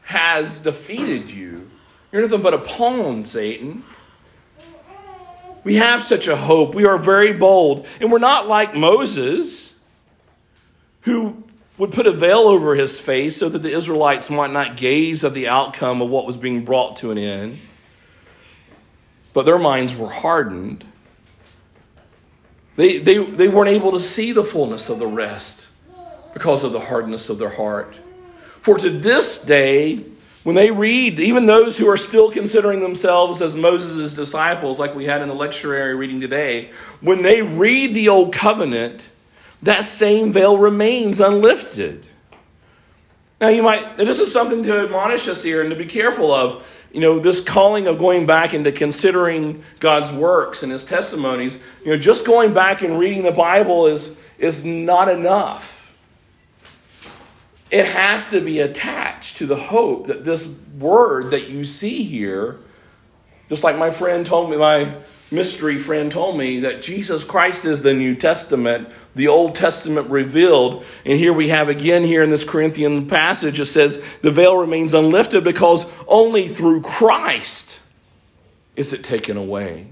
has 0.03 0.61
defeated 0.61 1.31
you. 1.31 1.71
You're 2.13 2.23
nothing 2.23 2.43
but 2.43 2.55
a 2.55 2.59
pawn, 2.59 3.25
Satan. 3.25 3.85
We 5.65 5.77
have 5.77 6.03
such 6.03 6.29
a 6.29 6.37
hope. 6.37 6.75
We 6.75 6.85
are 6.85 6.99
very 6.99 7.33
bold. 7.33 7.87
And 7.99 8.13
we're 8.13 8.19
not 8.19 8.47
like 8.47 8.75
Moses, 8.75 9.75
who 11.03 11.43
would 11.79 11.91
put 11.91 12.07
a 12.07 12.13
veil 12.13 12.41
over 12.41 12.75
his 12.75 13.01
face 13.01 13.39
so 13.39 13.49
that 13.49 13.63
the 13.63 13.75
Israelites 13.75 14.29
might 14.29 14.53
not 14.53 14.77
gaze 14.77 15.25
at 15.25 15.33
the 15.33 15.49
outcome 15.49 16.03
of 16.03 16.11
what 16.11 16.27
was 16.27 16.37
being 16.37 16.65
brought 16.67 16.99
to 16.99 17.11
an 17.11 17.17
end. 17.17 17.59
But 19.33 19.47
their 19.47 19.59
minds 19.59 19.97
were 19.97 20.11
hardened. 20.11 20.85
They, 22.77 22.99
they, 22.99 23.25
they 23.25 23.49
weren't 23.49 23.71
able 23.71 23.93
to 23.93 24.01
see 24.01 24.33
the 24.33 24.45
fullness 24.45 24.91
of 24.91 24.99
the 24.99 25.07
rest 25.07 25.69
because 26.35 26.65
of 26.65 26.73
the 26.73 26.81
hardness 26.81 27.31
of 27.31 27.39
their 27.39 27.49
heart. 27.49 27.95
For 28.61 28.77
to 28.77 28.91
this 28.91 29.43
day, 29.43 30.05
when 30.43 30.57
they 30.57 30.71
read, 30.71 31.19
even 31.19 31.47
those 31.47 31.79
who 31.79 31.89
are 31.89 31.97
still 31.97 32.31
considering 32.31 32.81
themselves 32.81 33.41
as 33.41 33.57
Moses' 33.57 34.15
disciples, 34.15 34.79
like 34.79 34.95
we 34.95 35.07
had 35.07 35.23
in 35.23 35.29
the 35.29 35.35
lectionary 35.35 35.97
reading 35.97 36.21
today, 36.21 36.71
when 37.01 37.23
they 37.23 37.41
read 37.41 37.95
the 37.95 38.11
Old 38.11 38.35
Covenant, 38.35 39.07
that 39.63 39.87
same 39.87 40.33
veil 40.33 40.59
remains 40.59 41.21
unlifted. 41.21 42.07
Now, 43.41 43.49
you 43.49 43.63
might, 43.63 43.97
this 43.97 44.21
is 44.21 44.33
something 44.33 44.63
to 44.65 44.85
admonish 44.85 45.29
us 45.29 45.43
here 45.43 45.63
and 45.63 45.71
to 45.71 45.77
be 45.77 45.87
careful 45.87 46.33
of. 46.33 46.67
You 46.93 47.01
know, 47.01 47.19
this 47.19 47.43
calling 47.43 47.87
of 47.87 47.99
going 47.99 48.27
back 48.27 48.55
into 48.55 48.71
considering 48.71 49.65
God's 49.81 50.13
works 50.13 50.63
and 50.63 50.71
his 50.71 50.85
testimonies, 50.85 51.63
you 51.85 51.91
know, 51.91 51.99
just 51.99 52.27
going 52.27 52.55
back 52.55 52.83
and 52.83 52.99
reading 52.99 53.23
the 53.23 53.33
Bible 53.33 53.87
is, 53.87 54.17
is 54.39 54.65
not 54.65 55.09
enough. 55.09 55.74
It 57.75 57.87
has 57.87 58.31
to 58.31 58.41
be 58.41 58.61
attached 58.61 59.39
to 59.39 59.47
the 59.47 59.57
hope 59.57 60.07
that 60.07 60.25
this 60.25 60.47
word 60.79 61.31
that 61.31 61.49
you 61.49 61.65
see 61.65 62.05
here, 62.05 62.61
just 63.49 63.65
like 63.65 63.77
my 63.77 63.91
friend 63.91 64.25
told 64.25 64.49
me, 64.49 64.57
my 64.57 64.95
mystery 65.33 65.79
friend 65.79 66.13
told 66.13 66.39
me, 66.39 66.61
that 66.61 66.83
Jesus 66.83 67.25
Christ 67.25 67.65
is 67.65 67.83
the 67.83 67.93
New 67.93 68.15
Testament 68.15 68.89
the 69.17 69.27
Old 69.27 69.57
Testament 69.57 70.09
revealed. 70.09 70.85
And 71.05 71.19
here 71.19 71.33
we 71.33 71.49
have 71.49 71.69
again, 71.69 72.05
here 72.05 72.23
in 72.23 72.31
this 72.31 72.49
Corinthian 72.49 73.09
passage, 73.09 73.59
it 73.59 73.67
says 73.67 74.01
the 74.23 74.31
veil 74.31 74.57
remains 74.57 74.95
unlifted 74.95 75.43
because 75.43 75.91
only 76.07 76.47
through 76.47 76.83
Christ 76.83 77.81
is 78.77 78.93
it 78.93 79.03
taken 79.03 79.37
away. 79.37 79.89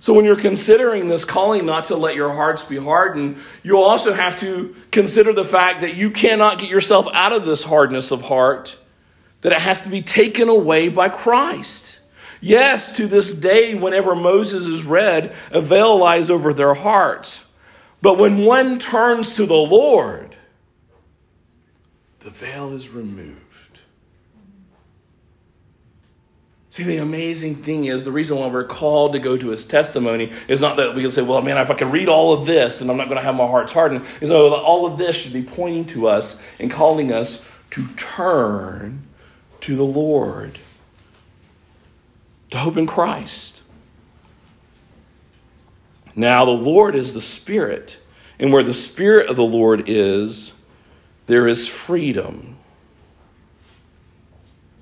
So, 0.00 0.12
when 0.12 0.24
you're 0.24 0.36
considering 0.36 1.08
this 1.08 1.24
calling 1.24 1.66
not 1.66 1.86
to 1.86 1.96
let 1.96 2.14
your 2.14 2.32
hearts 2.32 2.62
be 2.62 2.76
hardened, 2.76 3.38
you 3.64 3.78
also 3.78 4.12
have 4.12 4.38
to 4.40 4.76
consider 4.92 5.32
the 5.32 5.44
fact 5.44 5.80
that 5.80 5.96
you 5.96 6.10
cannot 6.10 6.60
get 6.60 6.70
yourself 6.70 7.06
out 7.12 7.32
of 7.32 7.44
this 7.44 7.64
hardness 7.64 8.12
of 8.12 8.22
heart, 8.22 8.78
that 9.40 9.52
it 9.52 9.60
has 9.60 9.82
to 9.82 9.88
be 9.88 10.02
taken 10.02 10.48
away 10.48 10.88
by 10.88 11.08
Christ. 11.08 11.98
Yes, 12.40 12.94
to 12.96 13.08
this 13.08 13.34
day, 13.34 13.74
whenever 13.74 14.14
Moses 14.14 14.66
is 14.66 14.84
read, 14.84 15.34
a 15.50 15.60
veil 15.60 15.96
lies 15.98 16.30
over 16.30 16.52
their 16.52 16.74
hearts. 16.74 17.44
But 18.00 18.18
when 18.18 18.44
one 18.44 18.78
turns 18.78 19.34
to 19.34 19.46
the 19.46 19.54
Lord, 19.54 20.36
the 22.20 22.30
veil 22.30 22.72
is 22.72 22.88
removed. 22.90 23.47
See, 26.78 26.84
the 26.84 26.98
amazing 26.98 27.56
thing 27.56 27.86
is 27.86 28.04
the 28.04 28.12
reason 28.12 28.38
why 28.38 28.46
we're 28.46 28.62
called 28.62 29.12
to 29.14 29.18
go 29.18 29.36
to 29.36 29.48
his 29.48 29.66
testimony 29.66 30.30
is 30.46 30.60
not 30.60 30.76
that 30.76 30.94
we 30.94 31.02
can 31.02 31.10
say, 31.10 31.22
well, 31.22 31.42
man, 31.42 31.58
if 31.58 31.72
I 31.72 31.74
can 31.74 31.90
read 31.90 32.08
all 32.08 32.32
of 32.32 32.46
this 32.46 32.80
and 32.80 32.88
I'm 32.88 32.96
not 32.96 33.08
going 33.08 33.16
to 33.16 33.24
have 33.24 33.34
my 33.34 33.48
hearts 33.48 33.72
hardened, 33.72 34.06
is 34.20 34.30
oh, 34.30 34.50
that 34.50 34.62
all 34.62 34.86
of 34.86 34.96
this 34.96 35.16
should 35.16 35.32
be 35.32 35.42
pointing 35.42 35.86
to 35.86 36.06
us 36.06 36.40
and 36.60 36.70
calling 36.70 37.12
us 37.12 37.44
to 37.72 37.88
turn 37.96 39.02
to 39.62 39.74
the 39.74 39.82
Lord, 39.82 40.60
to 42.52 42.58
hope 42.58 42.76
in 42.76 42.86
Christ. 42.86 43.60
Now, 46.14 46.44
the 46.44 46.52
Lord 46.52 46.94
is 46.94 47.12
the 47.12 47.20
Spirit, 47.20 47.96
and 48.38 48.52
where 48.52 48.62
the 48.62 48.72
Spirit 48.72 49.28
of 49.28 49.34
the 49.34 49.42
Lord 49.42 49.82
is, 49.88 50.54
there 51.26 51.48
is 51.48 51.66
freedom. 51.66 52.57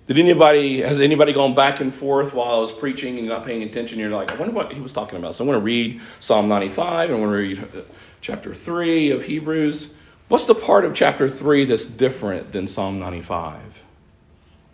Did 0.06 0.18
anybody, 0.18 0.82
has 0.82 1.00
anybody 1.00 1.32
gone 1.32 1.54
back 1.54 1.80
and 1.80 1.92
forth 1.92 2.32
while 2.32 2.54
I 2.54 2.58
was 2.58 2.70
preaching 2.70 3.18
and 3.18 3.26
not 3.26 3.44
paying 3.44 3.64
attention? 3.64 3.98
You're 3.98 4.10
like, 4.10 4.30
I 4.30 4.36
wonder 4.36 4.54
what 4.54 4.72
he 4.72 4.80
was 4.80 4.92
talking 4.92 5.18
about. 5.18 5.34
So 5.34 5.42
I'm 5.42 5.48
going 5.48 5.58
to 5.58 5.64
read 5.64 6.00
Psalm 6.20 6.48
95 6.48 7.10
and 7.10 7.18
I'm 7.18 7.24
going 7.24 7.32
to 7.32 7.36
read 7.36 7.58
uh, 7.58 7.82
chapter 8.20 8.54
3 8.54 9.10
of 9.10 9.24
Hebrews. 9.24 9.94
What's 10.28 10.46
the 10.46 10.54
part 10.54 10.84
of 10.84 10.94
chapter 10.94 11.28
3 11.28 11.64
that's 11.64 11.86
different 11.86 12.52
than 12.52 12.68
Psalm 12.68 13.00
95? 13.00 13.60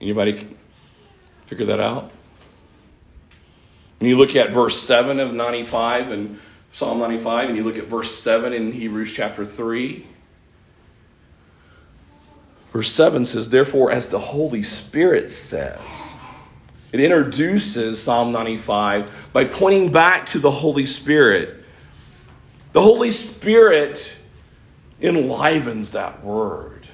Anybody 0.02 0.56
figure 1.46 1.66
that 1.66 1.80
out? 1.80 2.10
When 3.98 4.10
you 4.10 4.16
look 4.16 4.36
at 4.36 4.50
verse 4.50 4.78
7 4.78 5.18
of 5.18 5.32
95 5.32 6.10
and 6.10 6.40
Psalm 6.72 6.98
95, 6.98 7.48
and 7.48 7.56
you 7.56 7.64
look 7.64 7.78
at 7.78 7.86
verse 7.86 8.14
7 8.14 8.52
in 8.52 8.72
Hebrews 8.72 9.12
chapter 9.14 9.46
3, 9.46 10.06
verse 12.72 12.90
7 12.90 13.24
says, 13.24 13.50
Therefore, 13.50 13.92
as 13.92 14.08
the 14.08 14.18
Holy 14.18 14.62
Spirit 14.62 15.30
says, 15.30 16.16
it 16.92 17.00
introduces 17.00 18.02
Psalm 18.02 18.32
95 18.32 19.10
by 19.32 19.44
pointing 19.44 19.92
back 19.92 20.26
to 20.30 20.38
the 20.38 20.50
Holy 20.50 20.86
Spirit. 20.86 21.64
The 22.72 22.82
Holy 22.82 23.10
Spirit 23.10 24.14
enlivens 25.00 25.92
that 25.92 26.22
word. 26.24 26.86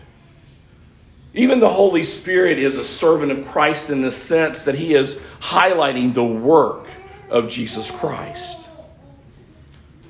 Even 1.35 1.61
the 1.61 1.69
Holy 1.69 2.05
Spirit 2.05 2.59
is 2.59 2.77
a 2.77 2.85
servant 2.85 3.33
of 3.33 3.47
Christ 3.47 3.91
in 3.91 4.03
the 4.03 4.11
sense 4.11 4.65
that 4.65 4.77
he 4.77 4.95
is 4.95 5.23
highlighting 5.41 6.15
the 6.15 6.25
work 6.25 6.87
of 7.31 7.49
Jesus 7.49 7.91
Christ. 7.91 8.67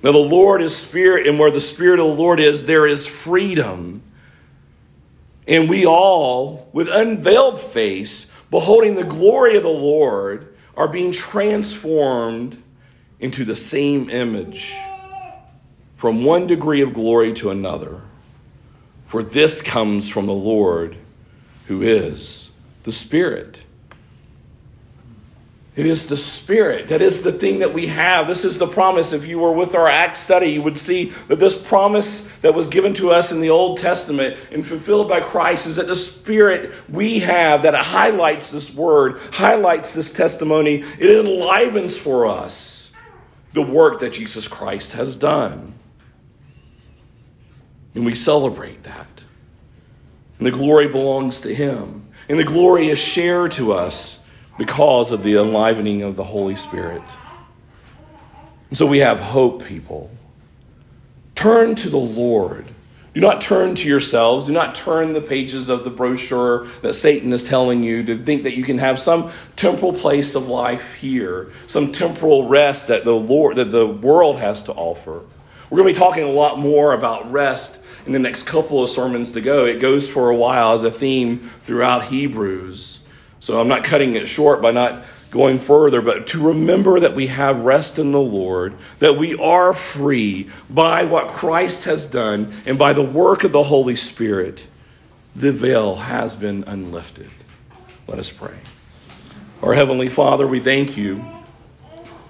Now, 0.03 0.13
the 0.13 0.19
Lord 0.19 0.63
is 0.63 0.77
Spirit, 0.77 1.27
and 1.27 1.39
where 1.41 1.51
the 1.51 1.61
Spirit 1.61 1.99
of 1.99 2.07
the 2.07 2.15
Lord 2.15 2.39
is, 2.39 2.67
there 2.67 2.87
is 2.87 3.07
freedom. 3.07 4.03
And 5.49 5.69
we 5.69 5.87
all, 5.87 6.69
with 6.75 6.89
unveiled 6.89 7.59
face, 7.59 8.31
beholding 8.51 8.95
the 8.95 9.03
glory 9.03 9.57
of 9.57 9.63
the 9.63 9.69
Lord, 9.69 10.55
are 10.77 10.89
being 10.89 11.11
transformed 11.11 12.63
into 13.19 13.47
the 13.47 13.57
same 13.57 14.11
image 14.11 14.77
from 15.97 16.23
one 16.23 16.47
degree 16.47 16.83
of 16.83 16.93
glory 16.93 17.33
to 17.33 17.51
another. 17.51 18.03
For 19.07 19.23
this 19.23 19.63
comes 19.63 20.09
from 20.09 20.27
the 20.27 20.33
Lord 20.33 20.97
who 21.67 21.83
is 21.83 22.53
the 22.85 22.93
Spirit. 22.93 23.61
It 25.79 25.87
is 25.87 26.09
the 26.09 26.17
Spirit. 26.17 26.89
That 26.89 27.01
is 27.01 27.23
the 27.23 27.31
thing 27.31 27.61
that 27.61 27.73
we 27.73 27.87
have. 27.87 28.27
This 28.27 28.45
is 28.45 28.59
the 28.59 28.67
promise. 28.67 29.13
If 29.13 29.29
you 29.29 29.39
were 29.39 29.53
with 29.53 29.77
our 29.77 29.87
Acts 29.87 30.19
study, 30.19 30.49
you 30.49 30.61
would 30.61 30.77
see 30.77 31.13
that 31.29 31.39
this 31.39 31.63
promise 31.63 32.29
that 32.43 32.53
was 32.53 32.67
given 32.67 32.95
to 32.95 33.13
us 33.13 33.31
in 33.31 33.41
the 33.41 33.51
Old 33.51 33.79
Testament 33.79 34.37
and 34.51 34.67
fulfilled 34.67 35.09
by 35.09 35.21
Christ 35.21 35.69
is 35.69 35.77
that 35.77 35.87
the 35.87 35.95
Spirit 35.95 36.73
we 36.89 37.21
have, 37.21 37.63
that 37.63 37.77
highlights 37.77 38.51
this 38.51 38.75
word, 38.75 39.21
highlights 39.31 39.95
this 39.95 40.13
testimony, 40.13 40.83
it 40.99 41.25
enlivens 41.25 41.97
for 41.97 42.27
us 42.27 42.93
the 43.53 43.63
work 43.63 44.01
that 44.01 44.15
Jesus 44.15 44.49
Christ 44.49 44.95
has 44.95 45.15
done. 45.15 45.75
And 47.95 48.05
we 48.05 48.17
celebrate 48.17 48.83
that. 48.83 49.23
And 50.39 50.47
the 50.49 50.51
glory 50.51 50.89
belongs 50.89 51.41
to 51.43 51.55
Him. 51.55 52.09
And 52.29 52.37
the 52.37 52.43
glory 52.43 52.89
is 52.89 52.99
shared 52.99 53.53
to 53.53 53.75
us 53.75 54.18
because 54.59 55.13
of 55.13 55.23
the 55.23 55.37
enlivening 55.37 56.03
of 56.03 56.17
the 56.17 56.25
Holy 56.25 56.57
Spirit. 56.57 57.03
And 58.69 58.77
so 58.77 58.87
we 58.87 58.99
have 58.99 59.21
hope, 59.21 59.65
people. 59.65 60.11
Turn 61.35 61.75
to 61.77 61.89
the 61.89 61.97
Lord. 61.97 62.67
Do 63.15 63.21
not 63.21 63.41
turn 63.41 63.75
to 63.77 63.89
yourselves. 63.89 64.47
Do 64.47 64.53
not 64.53 64.75
turn 64.75 65.13
the 65.13 65.21
pages 65.21 65.69
of 65.69 65.85
the 65.85 65.91
brochure 65.91 66.67
that 66.83 66.95
Satan 66.95 67.33
is 67.33 67.43
telling 67.43 67.83
you 67.83 68.05
to 68.05 68.23
think 68.23 68.43
that 68.43 68.57
you 68.57 68.65
can 68.65 68.79
have 68.79 68.99
some 68.99 69.33
temporal 69.57 69.93
place 69.93 70.35
of 70.35 70.49
life 70.49 70.95
here, 70.95 71.51
some 71.67 71.91
temporal 71.91 72.49
rest 72.49 72.89
that 72.89 73.05
the 73.05 73.15
Lord 73.15 73.57
that 73.57 73.73
the 73.73 73.87
world 73.87 74.39
has 74.39 74.65
to 74.65 74.73
offer. 74.73 75.23
We're 75.71 75.79
going 75.79 75.93
to 75.93 75.99
be 75.99 76.05
talking 76.05 76.25
a 76.25 76.31
lot 76.31 76.59
more 76.59 76.93
about 76.93 77.31
rest 77.31 77.83
in 78.07 78.13
the 78.13 78.19
next 78.19 78.45
couple 78.45 78.83
of 78.83 78.91
sermons 78.91 79.33
to 79.33 79.41
go. 79.41 79.67
It 79.67 79.81
goes 79.81 80.09
for 80.09 80.31
a 80.31 80.37
while 80.37 80.73
as 80.73 80.83
a 80.83 80.91
theme 80.91 81.51
throughout 81.61 82.05
Hebrews. 82.05 83.05
So 83.41 83.61
I'm 83.61 83.69
not 83.69 83.85
cutting 83.85 84.15
it 84.17 84.29
short 84.29 84.61
by 84.61 84.73
not 84.73 85.05
going 85.31 85.59
further, 85.59 86.01
but 86.01 86.27
to 86.29 86.49
remember 86.49 87.01
that 87.01 87.15
we 87.15 87.27
have 87.27 87.61
rest 87.61 87.99
in 87.99 88.13
the 88.13 88.21
Lord, 88.21 88.75
that 88.99 89.19
we 89.19 89.37
are 89.37 89.73
free 89.73 90.51
by 90.71 91.05
what 91.05 91.29
Christ 91.29 91.85
has 91.85 92.09
done 92.09 92.53
and 92.67 92.79
by 92.79 92.93
the 92.93 93.03
work 93.03 93.45
of 93.45 93.53
the 93.53 93.65
Holy 93.65 93.97
Spirit. 93.97 94.63
The 95.37 95.53
veil 95.53 95.97
has 95.97 96.35
been 96.35 96.65
unlifted. 96.67 97.31
Let 98.07 98.19
us 98.19 98.31
pray. 98.31 98.57
Our 99.63 99.75
Heavenly 99.75 100.09
Father, 100.09 100.47
we 100.47 100.61
thank 100.61 100.97
you 100.97 101.25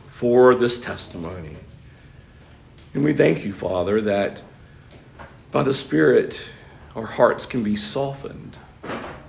for 0.08 0.54
this 0.54 0.80
testimony. 0.80 1.56
And 2.92 3.04
we 3.04 3.12
thank 3.12 3.44
you, 3.44 3.52
Father, 3.52 4.00
that 4.00 4.42
by 5.52 5.62
the 5.62 5.74
Spirit, 5.74 6.50
our 6.96 7.06
hearts 7.06 7.46
can 7.46 7.62
be 7.62 7.76
softened 7.76 8.56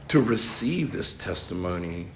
to 0.09 0.21
receive 0.21 0.91
this 0.91 1.17
testimony 1.17 2.07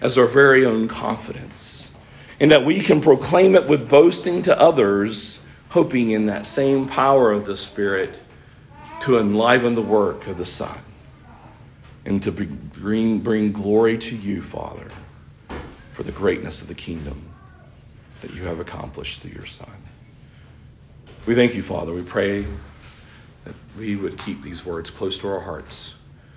as 0.00 0.18
our 0.18 0.26
very 0.26 0.66
own 0.66 0.88
confidence, 0.88 1.92
and 2.38 2.50
that 2.50 2.64
we 2.64 2.80
can 2.80 3.00
proclaim 3.00 3.54
it 3.54 3.66
with 3.66 3.88
boasting 3.88 4.42
to 4.42 4.60
others, 4.60 5.42
hoping 5.70 6.10
in 6.10 6.26
that 6.26 6.46
same 6.46 6.86
power 6.86 7.32
of 7.32 7.46
the 7.46 7.56
Spirit 7.56 8.18
to 9.02 9.18
enliven 9.18 9.74
the 9.74 9.82
work 9.82 10.26
of 10.26 10.36
the 10.36 10.44
Son 10.44 10.76
and 12.04 12.22
to 12.22 12.32
bring, 12.32 13.18
bring 13.18 13.52
glory 13.52 13.96
to 13.98 14.14
you, 14.14 14.42
Father, 14.42 14.88
for 15.92 16.02
the 16.02 16.12
greatness 16.12 16.60
of 16.60 16.68
the 16.68 16.74
kingdom 16.74 17.22
that 18.20 18.34
you 18.34 18.44
have 18.44 18.60
accomplished 18.60 19.20
through 19.22 19.32
your 19.32 19.46
Son. 19.46 19.70
We 21.26 21.34
thank 21.34 21.54
you, 21.54 21.62
Father. 21.62 21.92
We 21.92 22.02
pray 22.02 22.44
that 23.44 23.54
we 23.78 23.96
would 23.96 24.18
keep 24.18 24.42
these 24.42 24.64
words 24.64 24.90
close 24.90 25.18
to 25.20 25.28
our 25.28 25.40
hearts 25.40 25.96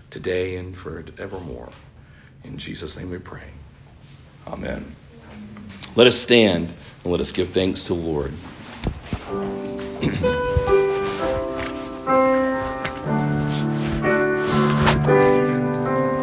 today 0.09 0.55
and 0.55 0.75
forevermore. 0.75 1.69
In 2.43 2.57
Jesus' 2.57 2.97
name 2.97 3.09
we 3.09 3.17
pray. 3.17 3.51
Amen. 4.47 4.95
Let 5.95 6.07
us 6.07 6.19
stand 6.19 6.69
and 7.03 7.11
let 7.11 7.21
us 7.21 7.31
give 7.31 7.49
thanks 7.51 7.83
to 7.85 7.93
the 7.93 8.01
Lord. 8.01 8.33